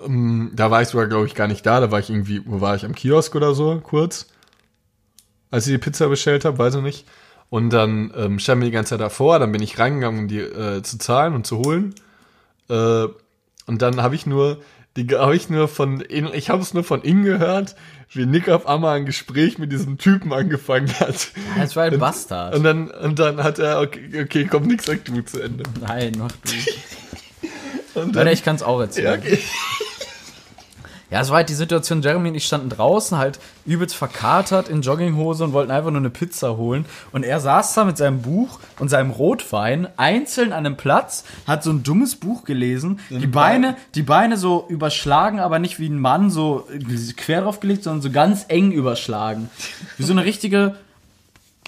Ähm, 0.04 0.50
Da 0.52 0.72
war 0.72 0.82
ich 0.82 0.88
sogar, 0.88 1.06
glaube 1.06 1.26
ich, 1.26 1.36
gar 1.36 1.46
nicht 1.46 1.64
da. 1.64 1.78
Da 1.78 1.92
war 1.92 2.00
ich 2.00 2.10
irgendwie, 2.10 2.42
wo 2.44 2.60
war 2.60 2.74
ich, 2.74 2.84
am 2.84 2.96
Kiosk 2.96 3.36
oder 3.36 3.54
so, 3.54 3.80
kurz. 3.80 4.26
Als 5.52 5.68
ich 5.68 5.74
die 5.74 5.78
Pizza 5.78 6.08
bestellt 6.08 6.44
habe, 6.44 6.58
weiß 6.58 6.74
ich 6.74 6.82
nicht. 6.82 7.06
Und 7.50 7.70
dann 7.70 8.12
ähm, 8.16 8.40
standen 8.40 8.62
wir 8.62 8.66
die 8.66 8.74
ganze 8.74 8.90
Zeit 8.90 9.00
davor. 9.00 9.38
Dann 9.38 9.52
bin 9.52 9.62
ich 9.62 9.78
reingegangen, 9.78 10.22
um 10.22 10.28
die 10.28 10.40
äh, 10.40 10.82
zu 10.82 10.98
zahlen 10.98 11.34
und 11.34 11.46
zu 11.46 11.58
holen. 11.58 11.94
Äh, 12.68 13.06
und 13.68 13.82
dann 13.82 14.02
habe 14.02 14.14
ich 14.14 14.26
nur, 14.26 14.60
die 14.96 15.06
habe 15.14 15.36
ich 15.36 15.50
nur 15.50 15.68
von, 15.68 16.02
ich 16.08 16.50
habe 16.50 16.62
es 16.62 16.74
nur 16.74 16.84
von 16.84 17.02
innen 17.02 17.24
gehört, 17.24 17.76
wie 18.10 18.26
Nick 18.26 18.48
auf 18.48 18.66
einmal 18.66 18.96
ein 18.96 19.06
Gespräch 19.06 19.58
mit 19.58 19.70
diesem 19.70 19.98
Typen 19.98 20.32
angefangen 20.32 20.92
hat. 20.98 21.28
Das 21.58 21.76
war 21.76 21.84
ein 21.84 21.98
Bastard. 21.98 22.54
Und 22.54 22.64
dann, 22.64 22.90
und 22.90 23.18
dann 23.18 23.42
hat 23.44 23.58
er, 23.58 23.80
okay, 23.80 24.22
okay 24.22 24.48
komm, 24.50 24.64
nix 24.64 24.86
sag 24.86 25.04
du 25.04 25.20
zu 25.20 25.40
Ende. 25.40 25.64
Nein, 25.80 26.12
mach 26.18 26.32
du. 26.32 26.52
Und 28.00 28.14
Warte, 28.14 28.30
ich 28.30 28.44
kann 28.44 28.56
es 28.56 28.62
auch 28.62 28.80
erzählen. 28.80 29.06
ja, 29.06 29.14
okay. 29.14 29.38
Ja, 31.10 31.22
es 31.22 31.30
war 31.30 31.36
halt 31.38 31.48
die 31.48 31.54
Situation, 31.54 32.02
Jeremy 32.02 32.28
und 32.28 32.34
ich 32.34 32.44
standen 32.44 32.68
draußen, 32.68 33.16
halt 33.16 33.38
übelst 33.64 33.94
verkatert 33.96 34.68
in 34.68 34.82
Jogginghose 34.82 35.42
und 35.42 35.54
wollten 35.54 35.70
einfach 35.70 35.90
nur 35.90 36.00
eine 36.00 36.10
Pizza 36.10 36.58
holen. 36.58 36.84
Und 37.12 37.24
er 37.24 37.40
saß 37.40 37.72
da 37.74 37.84
mit 37.84 37.96
seinem 37.96 38.20
Buch 38.20 38.60
und 38.78 38.90
seinem 38.90 39.10
Rotwein 39.10 39.88
einzeln 39.96 40.52
an 40.52 40.66
einem 40.66 40.76
Platz, 40.76 41.24
hat 41.46 41.62
so 41.62 41.70
ein 41.70 41.82
dummes 41.82 42.16
Buch 42.16 42.44
gelesen, 42.44 43.00
die 43.08 43.26
Beine, 43.26 43.76
die 43.94 44.02
Beine 44.02 44.36
so 44.36 44.66
überschlagen, 44.68 45.40
aber 45.40 45.58
nicht 45.58 45.78
wie 45.80 45.88
ein 45.88 45.98
Mann 45.98 46.30
so 46.30 46.66
quer 47.16 47.40
drauf 47.40 47.60
gelegt, 47.60 47.84
sondern 47.84 48.02
so 48.02 48.10
ganz 48.10 48.44
eng 48.48 48.70
überschlagen. 48.72 49.48
Wie 49.96 50.02
so 50.02 50.12
eine 50.12 50.24
richtige, 50.24 50.76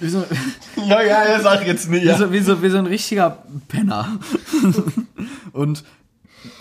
wie 0.00 0.08
so, 0.08 0.22
ja, 0.86 1.02
ja, 1.02 1.40
sag 1.40 1.66
jetzt 1.66 1.88
nicht. 1.88 2.02
wie, 2.04 2.08
Ja. 2.08 2.18
so, 2.18 2.30
wie, 2.30 2.40
so, 2.40 2.62
wie 2.62 2.68
so 2.68 2.76
ein 2.78 2.86
richtiger 2.86 3.38
Penner. 3.68 4.18
und 5.52 5.82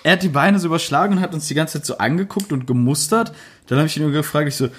er 0.03 0.13
hat 0.13 0.23
die 0.23 0.29
Beine 0.29 0.59
so 0.59 0.67
überschlagen 0.67 1.17
und 1.17 1.21
hat 1.21 1.33
uns 1.33 1.47
die 1.47 1.53
ganze 1.53 1.79
Zeit 1.79 1.85
so 1.85 1.97
angeguckt 1.97 2.51
und 2.51 2.67
gemustert. 2.67 3.33
Dann 3.67 3.77
habe 3.77 3.87
ich 3.87 3.97
ihn 3.97 4.03
nur 4.03 4.11
gefragt, 4.11 4.47
ich 4.47 4.55
so, 4.55 4.69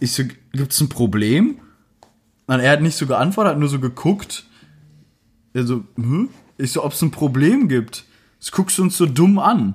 ich 0.00 0.12
so, 0.12 0.24
gibt's 0.52 0.80
ein 0.80 0.88
Problem? 0.88 1.60
Und 2.46 2.60
er 2.60 2.72
hat 2.72 2.80
nicht 2.80 2.96
so 2.96 3.06
geantwortet, 3.06 3.52
hat 3.52 3.58
nur 3.58 3.68
so 3.68 3.78
geguckt. 3.78 4.44
Er 5.52 5.64
so, 5.64 5.84
hm? 5.96 6.30
Ich 6.56 6.72
so, 6.72 6.84
ob's 6.84 7.02
ein 7.02 7.10
Problem 7.10 7.68
gibt. 7.68 8.04
Das 8.40 8.50
guckst 8.50 8.78
du 8.78 8.82
uns 8.82 8.96
so 8.96 9.06
dumm 9.06 9.38
an. 9.38 9.74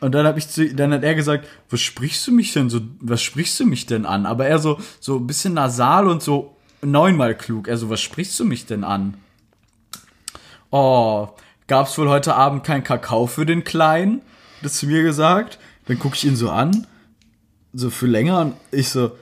Und 0.00 0.12
dann 0.12 0.26
habe 0.26 0.38
ich 0.38 0.48
zu, 0.48 0.74
dann 0.74 0.92
hat 0.92 1.02
er 1.02 1.14
gesagt, 1.14 1.46
was 1.70 1.80
sprichst 1.80 2.26
du 2.26 2.32
mich 2.32 2.52
denn 2.52 2.68
so, 2.68 2.80
was 3.00 3.22
sprichst 3.22 3.58
du 3.60 3.66
mich 3.66 3.86
denn 3.86 4.06
an? 4.06 4.26
Aber 4.26 4.46
er 4.46 4.58
so, 4.58 4.78
so 5.00 5.16
ein 5.16 5.26
bisschen 5.26 5.54
nasal 5.54 6.08
und 6.08 6.22
so 6.22 6.56
neunmal 6.82 7.36
klug. 7.36 7.68
Er 7.68 7.76
so, 7.76 7.90
was 7.90 8.00
sprichst 8.00 8.38
du 8.38 8.44
mich 8.44 8.66
denn 8.66 8.84
an? 8.84 9.14
Oh, 10.70 11.28
gab's 11.66 11.96
wohl 11.98 12.08
heute 12.08 12.34
Abend 12.34 12.64
kein 12.64 12.84
Kakao 12.84 13.26
für 13.26 13.46
den 13.46 13.64
Kleinen? 13.64 14.22
Das 14.62 14.74
zu 14.74 14.86
mir 14.86 15.02
gesagt. 15.02 15.58
Dann 15.86 15.98
gucke 15.98 16.16
ich 16.16 16.24
ihn 16.24 16.36
so 16.36 16.50
an, 16.50 16.86
so 17.72 17.90
für 17.90 18.06
länger 18.06 18.40
und 18.40 18.54
ich 18.70 18.88
so, 18.88 19.12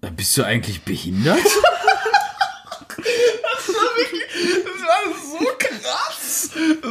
"Äh, 0.00 0.10
bist 0.10 0.36
du 0.36 0.44
eigentlich 0.44 0.82
behindert? 0.82 1.38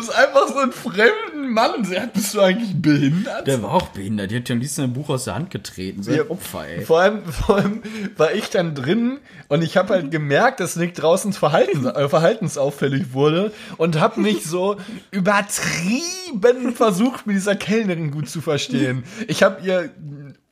Nimmst 0.04 0.16
einfach 0.18 0.48
so 0.50 0.58
einen 0.58 0.72
fremden 0.72 1.54
Mann. 1.54 1.88
Bist 2.14 2.34
du 2.34 2.42
eigentlich 2.42 2.74
behindert? 2.82 3.48
Der 3.48 3.62
war 3.64 3.72
auch 3.72 3.88
behindert. 3.90 4.32
Die 4.32 4.38
hat 4.38 4.50
ja 4.50 4.54
am 4.56 4.60
liebsten 4.62 4.82
ein 4.82 4.94
Buch 4.94 5.10
aus 5.10 5.24
der 5.26 5.36
Hand 5.36 5.50
getreten. 5.50 6.04
So 6.04 6.12
ein 6.12 6.18
Ja. 6.18 6.30
Opfer, 6.30 6.68
ey. 6.68 6.82
Vor 6.86 7.00
allem, 7.00 7.26
vor 7.26 7.58
allem 7.58 7.82
war 8.18 8.34
ich 8.34 8.50
dann 8.50 8.76
drin 8.76 9.20
und 9.48 9.62
ich 9.64 9.78
habe 9.78 9.94
halt 9.94 10.12
gemerkt, 10.12 10.60
dass 10.60 10.76
Nick 10.76 10.96
draußen 10.96 11.32
verhaltens, 11.34 11.86
äh, 11.86 12.10
verhaltensauffällig 12.10 13.14
wurde 13.14 13.52
und 13.78 14.00
habe 14.00 14.20
mich 14.20 14.44
so 14.46 14.78
übertrieben 15.12 16.74
versucht, 16.76 17.28
mit 17.28 17.36
dieser 17.36 17.56
Kellnerin 17.56 18.12
gut 18.12 18.30
zu 18.30 18.42
verstehen. 18.42 19.04
Ich 19.28 19.44
habe 19.44 19.66
ihr 19.66 19.90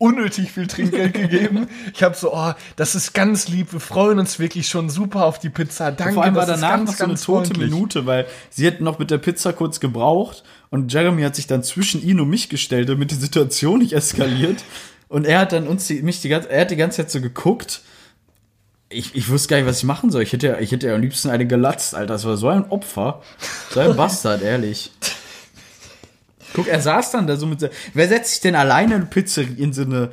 unnötig 0.02 0.52
viel 0.52 0.68
Trinkgeld 0.68 1.14
gegeben. 1.22 1.68
Ich 1.94 2.02
habe 2.04 2.16
so, 2.16 2.34
oh, 2.34 2.54
das 2.76 2.96
ist 2.96 3.14
ganz 3.14 3.48
lieb, 3.48 3.72
wir 3.72 3.80
freuen 3.80 4.20
uns 4.20 4.40
wirklich 4.40 4.68
schon 4.68 4.90
super 4.90 5.26
auf 5.26 5.40
die 5.40 5.50
Pizza. 5.50 5.92
Danke, 5.92 6.16
Vor 6.16 6.24
allem 6.24 6.36
war 6.36 6.46
das 6.46 6.56
ist 6.56 6.62
danach 6.62 6.78
ganz, 6.78 6.90
noch 6.90 6.98
so 6.98 7.04
eine 7.04 7.14
tote 7.16 7.26
freundlich. 7.54 7.72
Minute, 7.72 8.06
weil 8.06 8.26
sie 8.50 8.66
hat 8.68 8.82
noch 8.82 8.98
mit 9.00 9.12
der 9.12 9.20
Pizza 9.20 9.54
kurz 9.54 9.80
gebraucht 9.80 10.44
und 10.70 10.92
Jeremy 10.92 11.22
hat 11.22 11.36
sich 11.36 11.48
dann 11.48 11.64
zwischen 11.64 12.02
ihn 12.04 12.20
und 12.20 12.30
mich 12.30 12.50
gestellt, 12.50 12.90
damit 12.90 13.12
die 13.12 13.16
Situation 13.16 13.80
nicht 13.80 13.94
eskaliert. 13.94 14.64
Und 15.08 15.26
er 15.26 15.40
hat 15.40 15.52
dann 15.52 15.68
uns 15.68 15.88
die, 15.88 16.02
mich 16.02 16.22
die 16.22 16.30
ganze, 16.30 16.50
er 16.50 16.62
hat 16.62 16.72
die 16.72 16.78
ganze 16.78 16.98
Zeit 16.98 17.12
so 17.12 17.22
geguckt. 17.22 17.82
Ich, 18.90 19.16
ich 19.16 19.30
wusste 19.30 19.50
gar 19.50 19.58
nicht, 19.58 19.66
was 19.68 19.78
ich 19.78 19.84
machen 19.86 20.10
soll. 20.12 20.22
Ich 20.24 20.34
hätte, 20.34 20.48
ja- 20.48 20.60
ich 20.60 20.72
hätte 20.72 20.88
ja 20.88 20.96
am 20.96 21.02
liebsten 21.02 21.30
eine 21.30 21.46
gelatzt, 21.48 21.96
Alter. 21.96 22.14
Das 22.14 22.26
war 22.26 22.36
so 22.38 22.50
ein 22.50 22.70
Opfer. 22.72 23.22
So 23.70 23.80
ein 23.82 23.96
Bastard, 23.98 24.42
ehrlich. 24.42 24.92
Guck, 26.54 26.68
er 26.68 26.82
saß 26.82 27.12
dann 27.12 27.28
da 27.28 27.38
so 27.38 27.46
mit. 27.46 27.70
Wer 27.94 28.08
setzt 28.08 28.32
sich 28.32 28.42
denn 28.42 28.56
alleine 28.56 28.96
in 28.96 29.02
eine 29.02 29.10
Pizzeria 29.10 29.56
in 29.58 29.74
so 29.74 29.84
eine. 29.84 30.12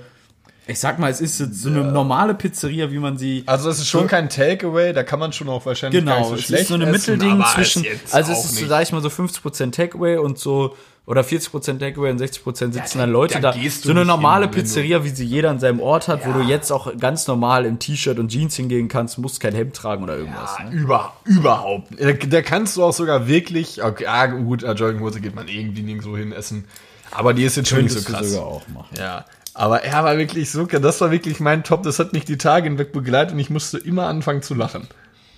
Ich 0.66 0.80
sag 0.80 0.98
mal, 0.98 1.10
es 1.10 1.22
ist 1.22 1.38
so 1.38 1.70
eine 1.70 1.82
normale 1.82 2.34
Pizzeria, 2.34 2.90
wie 2.90 2.98
man 2.98 3.16
sie. 3.16 3.42
Also 3.46 3.70
es 3.70 3.78
ist 3.78 3.88
schon 3.88 4.06
kein 4.06 4.28
Takeaway, 4.28 4.92
da 4.92 5.02
kann 5.02 5.18
man 5.18 5.32
schon 5.32 5.48
auch 5.48 5.64
wahrscheinlich 5.64 6.04
Genau, 6.04 6.18
nicht 6.18 6.28
so 6.28 6.34
es 6.34 6.42
schlecht 6.42 6.62
ist 6.64 6.68
so 6.68 6.74
ein 6.74 6.82
essen, 6.82 6.92
Mittelding 6.92 7.42
zwischen, 7.54 7.86
also 8.10 8.32
es 8.32 8.44
ist, 8.44 8.54
so, 8.54 8.60
nicht. 8.60 8.68
sag 8.68 8.82
ich 8.82 8.92
mal, 8.92 9.00
so 9.00 9.08
50% 9.08 9.72
Takeaway 9.72 10.18
und 10.18 10.38
so, 10.38 10.76
oder 11.08 11.22
40% 11.22 11.78
Takeaway 11.78 12.10
und 12.10 12.20
60% 12.20 12.72
sitzen 12.74 12.98
dann 12.98 13.10
Leute 13.10 13.40
da 13.40 13.52
da. 13.52 13.70
So 13.70 13.90
eine 13.90 14.04
normale 14.04 14.44
hin, 14.44 14.50
Pizzeria, 14.50 15.04
wie 15.04 15.08
sie 15.08 15.24
jeder 15.24 15.48
an 15.48 15.58
seinem 15.58 15.80
Ort 15.80 16.06
hat, 16.06 16.26
wo 16.26 16.32
du 16.32 16.40
jetzt 16.40 16.70
auch 16.70 16.94
ganz 16.98 17.26
normal 17.26 17.64
im 17.64 17.78
T-Shirt 17.78 18.18
und 18.18 18.28
Jeans 18.28 18.56
hingehen 18.56 18.88
kannst, 18.88 19.16
musst 19.16 19.40
kein 19.40 19.54
Hemd 19.54 19.74
tragen 19.74 20.02
oder 20.02 20.18
irgendwas. 20.18 20.56
Ja, 20.58 20.64
ne? 20.66 20.76
über, 20.76 21.14
überhaupt. 21.24 21.98
Da, 21.98 22.12
da 22.12 22.42
kannst 22.42 22.76
du 22.76 22.84
auch 22.84 22.92
sogar 22.92 23.26
wirklich, 23.26 23.82
okay, 23.82 24.04
ja 24.04 24.26
gut, 24.26 24.62
äh, 24.62 24.72
Jogginghose 24.72 25.22
geht 25.22 25.34
man 25.34 25.48
irgendwie 25.48 25.80
nirgendwo 25.80 26.14
hin 26.14 26.32
essen. 26.32 26.66
Aber 27.10 27.32
die 27.32 27.44
ist 27.44 27.56
jetzt 27.56 27.70
schon 27.70 27.84
nicht 27.84 27.92
so 27.92 28.02
krass. 28.02 28.32
sogar 28.32 28.46
auch 28.46 28.68
machen. 28.68 28.94
Ja. 28.98 29.24
Aber 29.54 29.82
er 29.82 30.04
war 30.04 30.18
wirklich 30.18 30.50
so, 30.50 30.66
das 30.66 31.00
war 31.00 31.10
wirklich 31.10 31.40
mein 31.40 31.64
Top, 31.64 31.84
das 31.84 31.98
hat 31.98 32.12
mich 32.12 32.26
die 32.26 32.36
Tage 32.36 32.68
hinweg 32.68 32.92
begleitet 32.92 33.32
und 33.32 33.38
ich 33.38 33.48
musste 33.48 33.78
immer 33.78 34.08
anfangen 34.08 34.42
zu 34.42 34.54
lachen. 34.54 34.86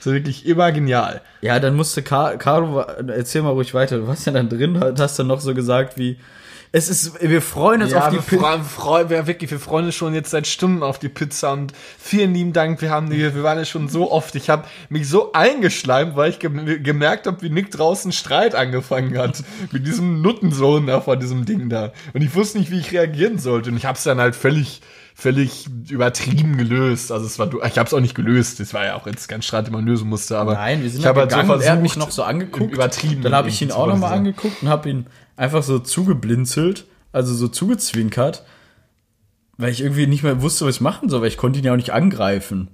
Das 0.01 0.07
war 0.07 0.15
wirklich 0.15 0.47
immer 0.47 0.73
genial. 0.73 1.21
Ja, 1.43 1.61
dann 1.61 1.77
musste 1.77 2.03
Car 2.03 2.39
Caro, 2.39 2.81
erzähl 2.81 3.43
mal 3.43 3.51
ruhig 3.51 3.75
weiter, 3.75 3.99
du 3.99 4.07
warst 4.09 4.27
ja 4.27 4.33
dann 4.33 4.49
drin, 4.49 4.83
hast 4.99 5.19
dann 5.19 5.27
noch 5.27 5.41
so 5.41 5.53
gesagt 5.55 5.99
wie, 5.99 6.17
es 6.73 6.89
ist, 6.89 7.21
wir 7.21 7.43
freuen 7.43 7.83
uns 7.83 7.93
Ja, 7.93 7.99
auf 7.99 8.09
die 8.09 8.17
wir, 8.17 8.23
Pizza. 8.23 8.41
freuen, 8.41 8.65
freuen, 8.65 9.11
wir, 9.11 9.27
wirklich, 9.27 9.51
wir 9.51 9.59
freuen 9.61 9.87
uns 9.87 9.95
schon 9.97 10.15
jetzt 10.15 10.31
seit 10.31 10.47
Stunden 10.47 10.83
auf 10.83 10.99
die 10.99 11.11
Pizza 11.11 11.53
und 11.53 11.73
vielen 11.99 12.33
lieben 12.33 12.55
Dank, 12.55 12.81
wir 12.81 12.91
haben 12.91 13.11
die, 13.11 13.19
wir 13.19 13.43
waren 13.43 13.59
ja 13.59 13.67
schon 13.67 13.89
so 13.91 14.11
oft. 14.11 14.35
Ich 14.37 14.49
habe 14.49 14.65
mich 14.89 15.07
so 15.07 15.33
eingeschleimt, 15.33 16.17
weil 16.17 16.31
ich 16.31 16.39
gem 16.39 16.83
gemerkt 16.83 17.27
habe, 17.27 17.43
wie 17.43 17.51
Nick 17.51 17.71
draußen 17.73 18.13
Streit 18.13 18.55
angefangen 18.55 19.19
hat 19.19 19.43
mit 19.73 19.87
diesem 19.87 20.23
Nuttensohn 20.23 20.87
da 20.87 21.03
vor 21.03 21.17
diesem 21.17 21.45
Ding 21.45 21.69
da. 21.69 21.93
Und 22.15 22.23
ich 22.23 22.35
wusste 22.35 22.59
nicht, 22.59 22.71
wie 22.71 22.79
ich 22.79 22.93
reagieren 22.93 23.39
sollte. 23.39 23.69
Und 23.71 23.77
ich 23.77 23.85
habe 23.85 23.99
es 23.99 24.05
dann 24.05 24.19
halt 24.21 24.35
völlig 24.35 24.81
völlig 25.15 25.67
übertrieben 25.91 26.57
gelöst. 26.57 27.13
Also 27.13 27.27
es 27.27 27.39
war 27.39 27.47
du- 27.47 27.61
ich 27.63 27.79
habe 27.79 27.87
es 27.87 27.95
auch 27.95 28.01
nicht 28.01 28.15
gelöst. 28.15 28.61
Das 28.61 28.73
war 28.75 28.85
ja 28.85 28.95
auch 28.97 29.07
jetzt 29.07 29.29
kein 29.29 29.43
Streit, 29.43 29.67
den 29.67 29.73
man 29.73 29.85
lösen 29.87 30.09
musste, 30.09 30.39
aber 30.39 30.55
Nein, 30.55 30.83
wir 30.83 30.91
sind 30.91 31.01
ich 31.01 31.07
habe 31.07 31.21
halt 31.21 31.31
so 31.33 31.39
und 31.39 31.61
er 31.63 31.73
hat 31.73 31.83
mich 31.83 31.93
versucht, 31.93 31.99
noch 32.09 32.11
so 32.13 32.23
angeguckt. 32.23 32.73
übertrieben 32.73 33.23
Dann 33.23 33.35
habe 33.35 33.49
ich 33.49 33.61
ihn 33.63 33.73
auch 33.73 33.87
nochmal 33.87 34.13
angeguckt 34.15 34.63
und 34.63 34.69
habe 34.69 34.89
ihn 34.91 35.07
einfach 35.37 35.63
so 35.63 35.79
zugeblinzelt, 35.79 36.87
also 37.13 37.35
so 37.35 37.49
zugezwinkert, 37.49 38.45
weil 39.57 39.71
ich 39.71 39.81
irgendwie 39.83 40.07
nicht 40.07 40.23
mehr 40.23 40.41
wusste, 40.43 40.65
was 40.67 40.77
ich 40.77 40.81
machen 40.81 41.09
soll, 41.09 41.21
weil 41.21 41.29
ich 41.29 41.37
konnte 41.37 41.59
ihn 41.59 41.65
ja 41.65 41.73
auch 41.73 41.77
nicht 41.77 41.93
angreifen. 41.93 42.69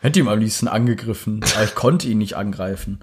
Hätte 0.00 0.18
ihm 0.18 0.28
am 0.28 0.40
liebsten 0.40 0.66
angegriffen, 0.66 1.44
aber 1.54 1.64
ich 1.64 1.74
konnte 1.76 2.08
ihn 2.08 2.18
nicht 2.18 2.36
angreifen. 2.36 3.00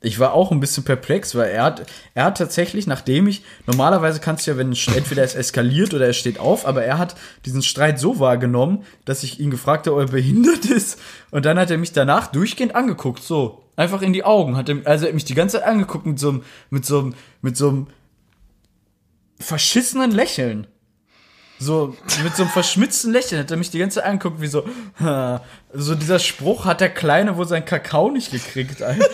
Ich 0.00 0.20
war 0.20 0.32
auch 0.32 0.52
ein 0.52 0.60
bisschen 0.60 0.84
perplex, 0.84 1.34
weil 1.34 1.50
er 1.50 1.64
hat, 1.64 1.86
er 2.14 2.24
hat 2.26 2.38
tatsächlich, 2.38 2.86
nachdem 2.86 3.26
ich, 3.26 3.42
normalerweise 3.66 4.20
kannst 4.20 4.46
du 4.46 4.52
ja, 4.52 4.56
wenn 4.56 4.70
es- 4.70 4.86
entweder 4.86 5.24
es 5.24 5.34
eskaliert 5.34 5.92
oder 5.92 6.06
er 6.06 6.12
steht 6.12 6.38
auf, 6.38 6.66
aber 6.66 6.84
er 6.84 6.98
hat 6.98 7.16
diesen 7.46 7.62
Streit 7.62 7.98
so 7.98 8.20
wahrgenommen, 8.20 8.84
dass 9.04 9.24
ich 9.24 9.40
ihn 9.40 9.50
gefragt 9.50 9.88
habe, 9.88 9.96
ob 9.96 10.02
er 10.02 10.12
behindert 10.12 10.66
ist. 10.66 11.00
Und 11.32 11.44
dann 11.46 11.58
hat 11.58 11.72
er 11.72 11.78
mich 11.78 11.92
danach 11.92 12.28
durchgehend 12.28 12.76
angeguckt, 12.76 13.22
so. 13.24 13.64
Einfach 13.74 14.02
in 14.02 14.12
die 14.12 14.22
Augen. 14.24 14.56
Hat 14.56 14.68
er, 14.68 14.76
also 14.84 15.04
er 15.04 15.08
hat 15.08 15.14
mich 15.14 15.24
die 15.24 15.34
ganze 15.34 15.58
Zeit 15.58 15.66
angeguckt 15.66 16.06
mit 16.06 16.18
so 16.20 16.28
einem, 16.30 16.42
mit 16.70 16.86
so 16.86 16.98
einem, 17.00 17.14
mit 17.42 17.56
so 17.56 17.68
einem 17.68 17.86
verschissenen 19.40 20.10
Lächeln. 20.10 20.66
So, 21.60 21.96
mit 22.22 22.36
so 22.36 22.44
einem 22.44 22.52
verschmitzten 22.52 23.12
Lächeln 23.12 23.40
hat 23.42 23.50
er 23.50 23.56
mich 23.56 23.70
die 23.70 23.78
ganze 23.80 23.96
Zeit 23.98 24.08
angeguckt, 24.08 24.40
wie 24.40 24.46
so, 24.46 24.64
ha. 25.00 25.42
so 25.72 25.96
dieser 25.96 26.20
Spruch 26.20 26.64
hat 26.66 26.80
der 26.80 26.90
Kleine 26.90 27.36
wohl 27.36 27.48
seinen 27.48 27.64
Kakao 27.64 28.10
nicht 28.10 28.30
gekriegt, 28.30 28.80
Alter. 28.80 29.04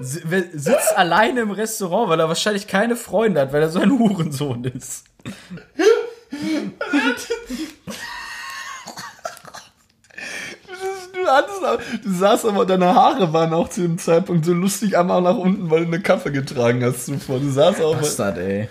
Sitzt 0.00 0.96
alleine 0.96 1.40
im 1.40 1.50
Restaurant, 1.50 2.08
weil 2.08 2.20
er 2.20 2.28
wahrscheinlich 2.28 2.66
keine 2.66 2.96
Freunde 2.96 3.40
hat, 3.40 3.52
weil 3.52 3.62
er 3.62 3.68
so 3.68 3.80
ein 3.80 3.98
Hurensohn 3.98 4.64
ist. 4.64 5.04
Du, 12.04 12.10
saßt 12.10 12.46
aber, 12.46 12.64
deine 12.64 12.94
Haare 12.94 13.32
waren 13.32 13.52
auch 13.52 13.68
zu 13.68 13.82
dem 13.82 13.98
Zeitpunkt 13.98 14.46
so 14.46 14.52
lustig 14.52 14.96
einmal 14.96 15.20
nach 15.20 15.36
unten, 15.36 15.70
weil 15.70 15.80
du 15.80 15.88
eine 15.88 16.00
Kaffee 16.00 16.30
getragen 16.30 16.82
hast 16.82 17.06
zuvor. 17.06 17.40
Du 17.40 17.50
saßt 17.50 17.82
auch. 17.82 17.96
Bastard, 17.96 18.38
ey. 18.38 18.68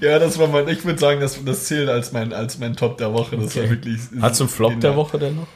Ja, 0.00 0.18
das 0.18 0.38
war 0.38 0.46
mein, 0.46 0.68
ich 0.68 0.84
würde 0.84 0.98
sagen, 0.98 1.20
das, 1.20 1.44
das 1.44 1.64
zählt 1.64 1.88
als 1.88 2.12
mein, 2.12 2.32
als 2.32 2.58
mein 2.58 2.76
Top 2.76 2.98
der 2.98 3.12
Woche. 3.12 3.36
Das 3.36 3.56
war 3.56 3.68
wirklich. 3.68 4.00
Hast 4.20 4.40
du 4.40 4.44
einen 4.44 4.52
Flop 4.52 4.80
der 4.80 4.94
Woche 4.94 5.18
denn 5.18 5.36
noch? 5.36 5.48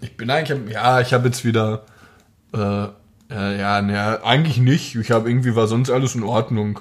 Ich 0.00 0.16
bin 0.16 0.30
eigentlich, 0.30 0.72
ja, 0.74 1.00
ich 1.00 1.12
habe 1.14 1.26
jetzt 1.28 1.44
wieder, 1.44 1.82
äh, 2.54 2.84
äh, 3.30 3.58
ja, 3.60 3.80
ne, 3.82 4.20
eigentlich 4.24 4.58
nicht. 4.58 4.94
Ich 4.96 5.10
habe 5.10 5.28
irgendwie 5.28 5.54
war 5.56 5.66
sonst 5.66 5.90
alles 5.90 6.14
in 6.14 6.22
Ordnung. 6.22 6.80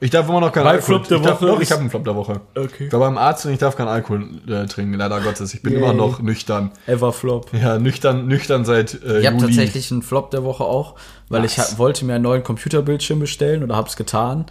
Ich 0.00 0.10
darf 0.10 0.28
immer 0.28 0.40
noch 0.40 0.50
keinen 0.50 0.64
Mein 0.64 0.74
Alkohol 0.76 0.96
Flop 0.96 1.08
der 1.08 1.18
ich 1.18 1.22
darf, 1.24 1.40
Woche 1.40 1.46
Doch, 1.46 1.60
ich 1.60 1.70
habe 1.70 1.80
einen 1.82 1.90
Flop 1.90 2.04
der 2.04 2.16
Woche. 2.16 2.40
Okay. 2.56 2.86
Ich 2.86 2.92
war 2.92 2.98
beim 3.00 3.16
Arzt 3.16 3.46
und 3.46 3.52
ich 3.52 3.58
darf 3.58 3.76
keinen 3.76 3.86
Alkohol 3.88 4.28
äh, 4.48 4.66
trinken, 4.66 4.94
leider 4.94 5.20
Gottes. 5.20 5.54
Ich 5.54 5.62
bin 5.62 5.74
Yay. 5.74 5.80
immer 5.82 5.92
noch 5.92 6.20
nüchtern. 6.20 6.72
Ever 6.86 7.12
Flop. 7.12 7.52
Ja, 7.54 7.78
nüchtern, 7.78 8.26
nüchtern 8.26 8.64
seit 8.64 8.94
äh, 9.04 9.20
Ich 9.20 9.26
habe 9.26 9.36
Juli. 9.36 9.46
tatsächlich 9.48 9.92
einen 9.92 10.02
Flop 10.02 10.32
der 10.32 10.42
Woche 10.42 10.64
auch, 10.64 10.96
weil 11.28 11.44
ich 11.44 11.56
Was? 11.56 11.72
ha- 11.74 11.78
wollte 11.78 12.04
mir 12.04 12.14
einen 12.14 12.24
neuen 12.24 12.42
Computerbildschirm 12.42 13.20
bestellen 13.20 13.62
oder 13.62 13.76
habe 13.76 13.88
es 13.88 13.94
getan, 13.94 14.46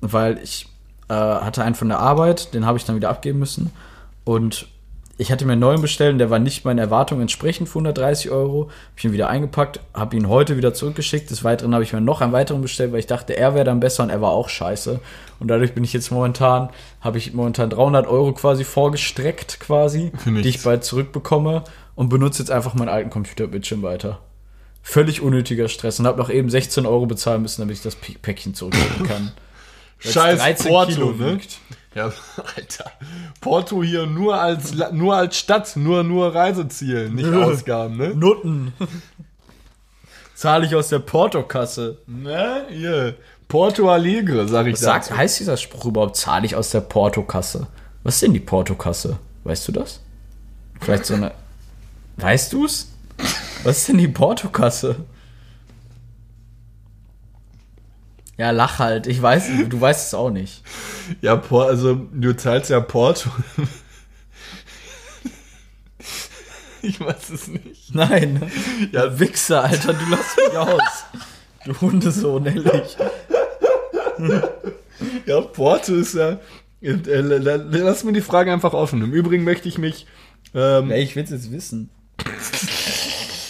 weil 0.00 0.38
ich 0.42 0.68
äh, 1.08 1.14
hatte 1.14 1.62
einen 1.62 1.76
von 1.76 1.88
der 1.88 2.00
Arbeit, 2.00 2.52
den 2.54 2.66
habe 2.66 2.76
ich 2.76 2.84
dann 2.84 2.96
wieder 2.96 3.08
abgeben 3.10 3.38
müssen 3.38 3.70
und 4.24 4.66
ich 5.20 5.32
hatte 5.32 5.44
mir 5.44 5.52
einen 5.52 5.60
neuen 5.60 5.82
bestellt, 5.82 6.12
und 6.12 6.18
der 6.18 6.30
war 6.30 6.38
nicht 6.38 6.64
meinen 6.64 6.78
Erwartungen 6.78 7.22
entsprechend 7.22 7.68
für 7.68 7.80
130 7.80 8.30
Euro. 8.30 8.66
Habe 8.66 8.72
ich 8.96 9.04
ihn 9.04 9.12
wieder 9.12 9.28
eingepackt, 9.28 9.80
habe 9.92 10.16
ihn 10.16 10.28
heute 10.28 10.56
wieder 10.56 10.72
zurückgeschickt. 10.74 11.28
Des 11.30 11.42
Weiteren 11.42 11.74
habe 11.74 11.82
ich 11.82 11.92
mir 11.92 12.00
noch 12.00 12.20
einen 12.20 12.32
weiteren 12.32 12.62
bestellt, 12.62 12.92
weil 12.92 13.00
ich 13.00 13.08
dachte, 13.08 13.36
er 13.36 13.54
wäre 13.54 13.64
dann 13.64 13.80
besser 13.80 14.04
und 14.04 14.10
er 14.10 14.20
war 14.22 14.30
auch 14.30 14.48
scheiße. 14.48 15.00
Und 15.40 15.48
dadurch 15.48 15.74
bin 15.74 15.82
ich 15.82 15.92
jetzt 15.92 16.12
momentan, 16.12 16.70
habe 17.00 17.18
ich 17.18 17.34
momentan 17.34 17.68
300 17.68 18.06
Euro 18.06 18.32
quasi 18.32 18.62
vorgestreckt 18.62 19.58
quasi, 19.58 20.12
die 20.24 20.48
ich 20.48 20.62
bald 20.62 20.84
zurückbekomme 20.84 21.64
und 21.96 22.10
benutze 22.10 22.42
jetzt 22.42 22.52
einfach 22.52 22.74
meinen 22.74 22.88
alten 22.88 23.10
Computerbildschirm 23.10 23.82
weiter. 23.82 24.20
Völlig 24.82 25.20
unnötiger 25.20 25.68
Stress 25.68 25.98
und 25.98 26.06
habe 26.06 26.18
noch 26.18 26.30
eben 26.30 26.48
16 26.48 26.86
Euro 26.86 27.06
bezahlen 27.06 27.42
müssen, 27.42 27.60
damit 27.62 27.76
ich 27.76 27.82
das 27.82 27.96
Päckchen 27.96 28.54
zurückschicken 28.54 29.06
kann. 29.06 29.32
Scheiß 29.98 30.38
13 30.40 30.70
Porto, 30.70 30.92
Kilo 30.92 31.10
ne? 31.12 31.32
wiegt. 31.32 31.58
Ja, 31.94 32.12
Alter. 32.56 32.90
Porto 33.40 33.82
hier 33.82 34.06
nur 34.06 34.40
als, 34.40 34.72
nur 34.92 35.16
als 35.16 35.36
Stadt, 35.38 35.76
nur, 35.76 36.02
nur 36.04 36.34
Reiseziel, 36.34 37.10
nicht 37.10 37.26
Nö. 37.28 37.42
Ausgaben, 37.42 37.96
ne? 37.96 38.08
Nutten. 38.14 38.72
Zahle 40.34 40.66
ich 40.66 40.74
aus 40.76 40.88
der 40.88 41.00
Portokasse. 41.00 41.98
Ne, 42.06 42.66
hier. 42.70 43.16
Porto 43.48 43.90
Alegre, 43.90 44.46
sag 44.46 44.66
ich 44.66 44.74
Was 44.74 44.80
sagt, 44.80 45.06
dazu. 45.06 45.16
heißt 45.16 45.40
dieser 45.40 45.56
Spruch 45.56 45.86
überhaupt, 45.86 46.16
zahle 46.16 46.46
ich 46.46 46.54
aus 46.54 46.70
der 46.70 46.82
Portokasse? 46.82 47.66
Was 48.04 48.14
ist 48.16 48.22
denn 48.22 48.34
die 48.34 48.40
Portokasse? 48.40 49.18
Weißt 49.44 49.66
du 49.66 49.72
das? 49.72 50.00
Vielleicht 50.80 51.06
so 51.06 51.14
eine. 51.14 51.32
Weißt 52.18 52.52
du's? 52.52 52.88
Was 53.64 53.78
ist 53.78 53.88
denn 53.88 53.98
die 53.98 54.08
Portokasse? 54.08 54.96
Ja, 58.38 58.50
lach 58.52 58.78
halt. 58.78 59.06
Ich 59.08 59.20
weiß, 59.20 59.48
du 59.68 59.80
weißt 59.80 60.06
es 60.08 60.14
auch 60.14 60.30
nicht. 60.30 60.62
Ja, 61.20 61.36
Por 61.36 61.66
also 61.66 61.94
du 62.12 62.34
zahlst 62.36 62.70
ja 62.70 62.80
Porto. 62.80 63.28
ich 66.82 67.00
weiß 67.00 67.30
es 67.30 67.48
nicht. 67.48 67.94
Nein. 67.94 68.40
Ja, 68.92 69.18
Wichser, 69.18 69.64
Alter, 69.64 69.92
du 69.92 70.04
lass 70.10 70.36
mich 70.36 70.56
aus. 70.56 71.04
Du 71.64 71.80
Hundesohn, 71.80 72.46
ehrlich. 72.46 72.96
ja, 75.26 75.40
Porto 75.40 75.94
ist 75.94 76.14
ja. 76.14 76.38
Äh, 76.80 76.92
la- 77.20 77.38
la- 77.56 77.56
lass 77.56 78.04
mir 78.04 78.12
die 78.12 78.20
Frage 78.20 78.52
einfach 78.52 78.72
offen. 78.72 79.02
Im 79.02 79.12
Übrigen 79.12 79.42
möchte 79.44 79.68
ich 79.68 79.78
mich. 79.78 80.06
Ähm, 80.54 80.90
Ey, 80.92 81.02
ich 81.02 81.16
will's 81.16 81.30
jetzt 81.30 81.50
wissen. 81.50 81.90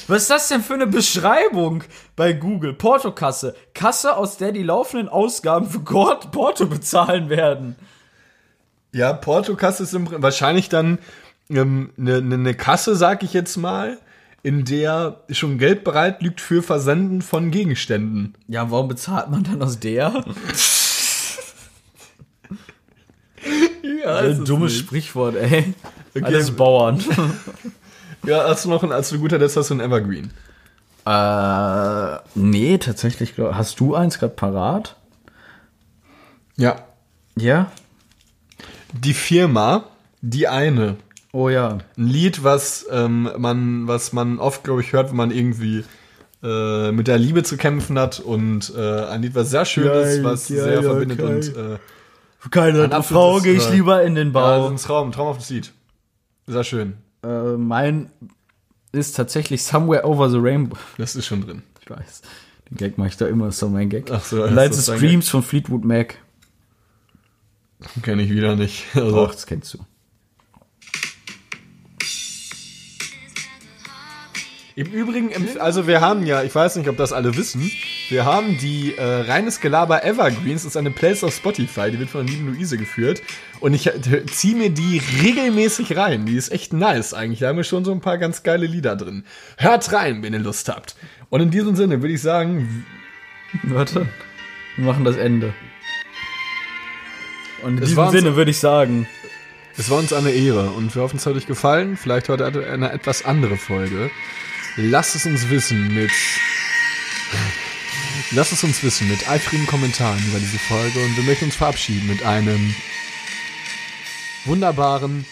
Was 0.09 0.23
ist 0.23 0.31
das 0.31 0.49
denn 0.49 0.63
für 0.63 0.75
eine 0.75 0.87
Beschreibung 0.87 1.85
bei 2.17 2.33
Google? 2.33 2.73
Portokasse. 2.73 3.55
Kasse, 3.75 4.17
aus 4.17 4.39
der 4.39 4.53
die 4.53 4.63
laufenden 4.63 5.09
Ausgaben 5.09 5.69
für 5.69 5.81
Gort 5.81 6.33
Porto 6.33 6.67
bezahlen 6.67 7.29
werden. 7.29 7.77
Ja, 8.93 9.13
Portokasse 9.13 9.83
ist 9.83 9.93
im, 9.93 10.09
wahrscheinlich 10.23 10.71
dann 10.71 10.99
eine 11.51 11.61
ähm, 11.61 11.91
ne, 11.97 12.23
ne, 12.23 12.39
ne 12.39 12.55
Kasse, 12.55 12.97
sag 12.97 13.23
ich 13.23 13.35
jetzt 13.35 13.57
mal, 13.59 13.99
in 14.43 14.65
der 14.65 15.21
schon 15.31 15.59
Geld 15.59 15.85
bereit 15.85 16.23
liegt 16.23 16.41
für 16.41 16.63
Versenden 16.63 17.21
von 17.21 17.51
Gegenständen. 17.51 18.35
Ja, 18.47 18.71
warum 18.71 18.89
bezahlt 18.89 19.31
man 19.31 19.45
dann 19.45 19.63
aus 19.63 19.79
der? 19.79 20.25
Ja, 24.05 24.19
Ein 24.19 24.45
dummes 24.45 24.77
Sprichwort, 24.77 25.35
ey. 25.37 25.75
Alles 26.23 26.53
Bauern. 26.53 27.03
Ja, 28.25 28.45
hast 28.49 28.65
du 28.65 28.69
noch 28.71 28.83
ein, 28.83 28.93
als 28.93 29.11
du 29.11 29.19
guter 29.19 29.39
Letzt 29.39 29.57
hast 29.57 29.71
du 29.71 29.75
ein 29.75 29.81
Evergreen. 29.81 30.31
äh, 31.07 32.17
nee, 32.35 32.79
tatsächlich. 32.79 33.35
glaub- 33.35 33.55
Hast 33.55 33.81
du 33.81 33.95
eins 33.95 34.19
gerade 34.19 34.35
parat? 34.35 34.97
Ja. 36.57 36.77
Ja. 37.37 37.71
Die 38.93 39.15
Firma, 39.15 39.85
die 40.21 40.49
eine. 40.49 40.97
Oh 41.33 41.49
ja. 41.49 41.79
Ein 41.97 42.07
Lied, 42.07 42.43
was 42.43 42.87
ähm, 42.91 43.31
man, 43.39 43.87
was 43.87 44.13
man 44.13 44.39
oft, 44.39 44.65
glaube 44.65 44.81
ich, 44.81 44.93
hört, 44.93 45.11
wenn 45.11 45.17
man 45.17 45.31
irgendwie 45.31 45.85
äh, 46.43 46.91
mit 46.93 47.07
der 47.07 47.19
Liebe 47.19 47.43
zu 47.43 47.57
kämpfen 47.57 47.99
hat 47.99 48.19
und 48.21 48.73
äh, 48.77 49.05
ein 49.07 49.23
Lied, 49.23 49.35
was 49.35 49.51
sehr 49.51 49.65
schön 49.65 49.85
Geil, 49.85 50.19
ist, 50.19 50.25
was 50.25 50.49
geil, 50.49 50.59
sehr 50.59 50.75
ja, 50.75 50.83
verbindet 50.83 51.19
geil. 51.19 51.29
und 51.37 51.57
äh, 51.57 51.79
Für 52.39 52.49
keine 52.51 52.93
Ein 52.95 53.03
Frau 53.03 53.39
gehe 53.41 53.55
ich 53.55 53.69
äh, 53.69 53.75
lieber 53.75 54.03
in 54.03 54.15
den 54.15 54.33
ja, 54.33 54.41
also 54.41 54.65
Bau. 54.67 54.71
ein 54.71 54.77
Traum, 54.79 55.13
traumhaftes 55.13 55.51
Lied. 55.51 55.73
Sehr 56.47 56.65
schön. 56.65 56.95
Äh, 57.23 57.57
mein 57.57 58.11
ist 58.93 59.17
tatsächlich 59.17 59.63
Somewhere 59.63 60.05
Over 60.07 60.31
the 60.31 60.39
Rainbow. 60.39 60.77
Das 60.97 61.17
ist 61.17 61.27
schon 61.27 61.43
drin. 61.43 61.63
Ich 61.81 61.91
weiß. 61.91 62.23
Den 62.71 62.77
Gag 62.77 62.99
mache 62.99 63.09
ich 63.09 63.17
da 63.17 63.27
immer, 63.27 63.49
ist 63.49 63.63
doch 63.63 63.71
mein 63.71 63.89
Gag. 63.89 64.11
Ach 64.11 64.25
so, 64.25 64.45
Lights 64.45 64.87
Screams 64.87 65.29
von 65.29 65.43
Fleetwood 65.43 65.85
Mac. 65.85 66.17
Kenne 68.03 68.23
ich 68.23 68.31
wieder 68.31 68.57
nicht. 68.57 68.85
Also, 68.95 69.11
Doch, 69.13 69.33
das 69.33 69.47
kennst 69.47 69.75
du. 69.75 69.79
Im 74.79 74.93
Übrigen, 74.93 75.31
also 75.59 75.89
wir 75.89 76.01
haben 76.01 76.25
ja, 76.25 76.45
ich 76.45 76.55
weiß 76.55 76.77
nicht, 76.77 76.89
ob 76.89 76.97
das 76.97 77.13
alle 77.13 77.37
wissen, 77.37 77.69
wir 78.11 78.25
haben 78.25 78.59
die 78.59 78.95
äh, 78.97 79.03
reines 79.03 79.61
Gelaber 79.61 80.05
Evergreens, 80.05 80.63
das 80.63 80.73
ist 80.73 80.77
eine 80.77 80.93
Playlist 80.93 81.25
auf 81.25 81.35
Spotify, 81.35 81.91
die 81.91 81.99
wird 81.99 82.11
von 82.11 82.25
der 82.25 82.33
lieben 82.33 82.55
Luise 82.55 82.79
geführt. 82.79 83.21
Und 83.59 83.75
ich 83.75 83.89
äh, 83.89 84.25
ziehe 84.27 84.55
mir 84.55 84.71
die 84.71 85.03
regelmäßig 85.21 85.97
rein. 85.97 86.27
Die 86.27 86.37
ist 86.37 86.53
echt 86.53 86.73
nice 86.73 87.13
eigentlich. 87.13 87.41
Da 87.41 87.49
haben 87.49 87.57
wir 87.57 87.65
schon 87.65 87.85
so 87.85 87.91
ein 87.91 88.01
paar 88.01 88.19
ganz 88.19 88.45
geile 88.45 88.67
Lieder 88.67 88.95
drin. 88.95 89.25
Hört 89.57 89.93
rein, 89.93 90.23
wenn 90.23 90.33
ihr 90.33 90.39
Lust 90.39 90.69
habt. 90.69 90.95
Und 91.29 91.41
in 91.41 91.51
diesem 91.51 91.75
Sinne 91.75 92.01
würde 92.01 92.15
ich 92.15 92.23
sagen, 92.23 92.87
Warte. 93.65 94.07
Wir 94.77 94.85
machen 94.85 95.05
das 95.05 95.17
Ende. 95.17 95.55
Und 97.65 97.79
in 97.79 97.83
Es 97.83 97.89
diesem 97.89 98.11
Sinne 98.11 98.37
würde 98.37 98.53
ich 98.53 98.59
sagen, 98.59 99.09
es 99.77 99.91
war 99.91 99.99
uns 99.99 100.13
eine 100.13 100.31
Ehre 100.31 100.71
und 100.71 100.95
wir 100.95 101.03
hoffen, 101.03 101.17
es 101.17 101.27
hat 101.27 101.35
euch 101.35 101.47
gefallen. 101.47 101.97
Vielleicht 101.97 102.29
heute 102.29 102.47
eine 102.47 102.93
etwas 102.93 103.25
andere 103.25 103.57
Folge. 103.57 104.11
Lasst 104.81 105.17
es 105.17 105.27
uns 105.27 105.51
wissen 105.51 105.93
mit. 105.93 106.13
Lasst 108.31 108.53
es 108.53 108.63
uns 108.63 108.81
wissen 108.85 109.09
mit 109.09 109.29
eifrigen 109.29 109.67
Kommentaren 109.67 110.25
über 110.29 110.39
diese 110.39 110.57
Folge 110.57 111.01
und 111.01 111.17
wir 111.17 111.25
möchten 111.25 111.47
uns 111.47 111.57
verabschieden 111.57 112.07
mit 112.07 112.23
einem 112.23 112.77
wunderbaren 114.45 115.27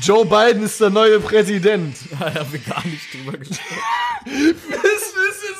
Joe 0.00 0.24
Biden 0.24 0.64
ist 0.64 0.80
der 0.80 0.90
neue 0.90 1.20
Präsident. 1.20 1.96
da 2.18 2.34
haben 2.34 2.52
wir 2.52 2.58
gar 2.58 2.84
nicht 2.84 3.14
drüber 3.14 3.38
gesprochen. 3.38 3.60
Es, 4.24 5.12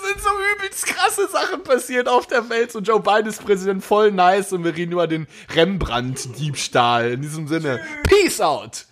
sind 0.02 0.20
so 0.20 0.30
übelst 0.56 0.86
krasse 0.86 1.28
Sachen 1.28 1.62
passiert 1.62 2.08
auf 2.08 2.26
der 2.26 2.48
Welt. 2.50 2.72
So 2.72 2.80
Joe 2.80 2.98
Biden 2.98 3.26
ist 3.26 3.44
Präsident 3.44 3.84
voll 3.84 4.10
nice 4.10 4.52
und 4.52 4.64
wir 4.64 4.74
reden 4.74 4.92
über 4.92 5.06
den 5.06 5.28
Rembrandt-Diebstahl. 5.54 7.12
In 7.12 7.22
diesem 7.22 7.46
Sinne, 7.46 7.80
Peace 8.02 8.40
out! 8.40 8.86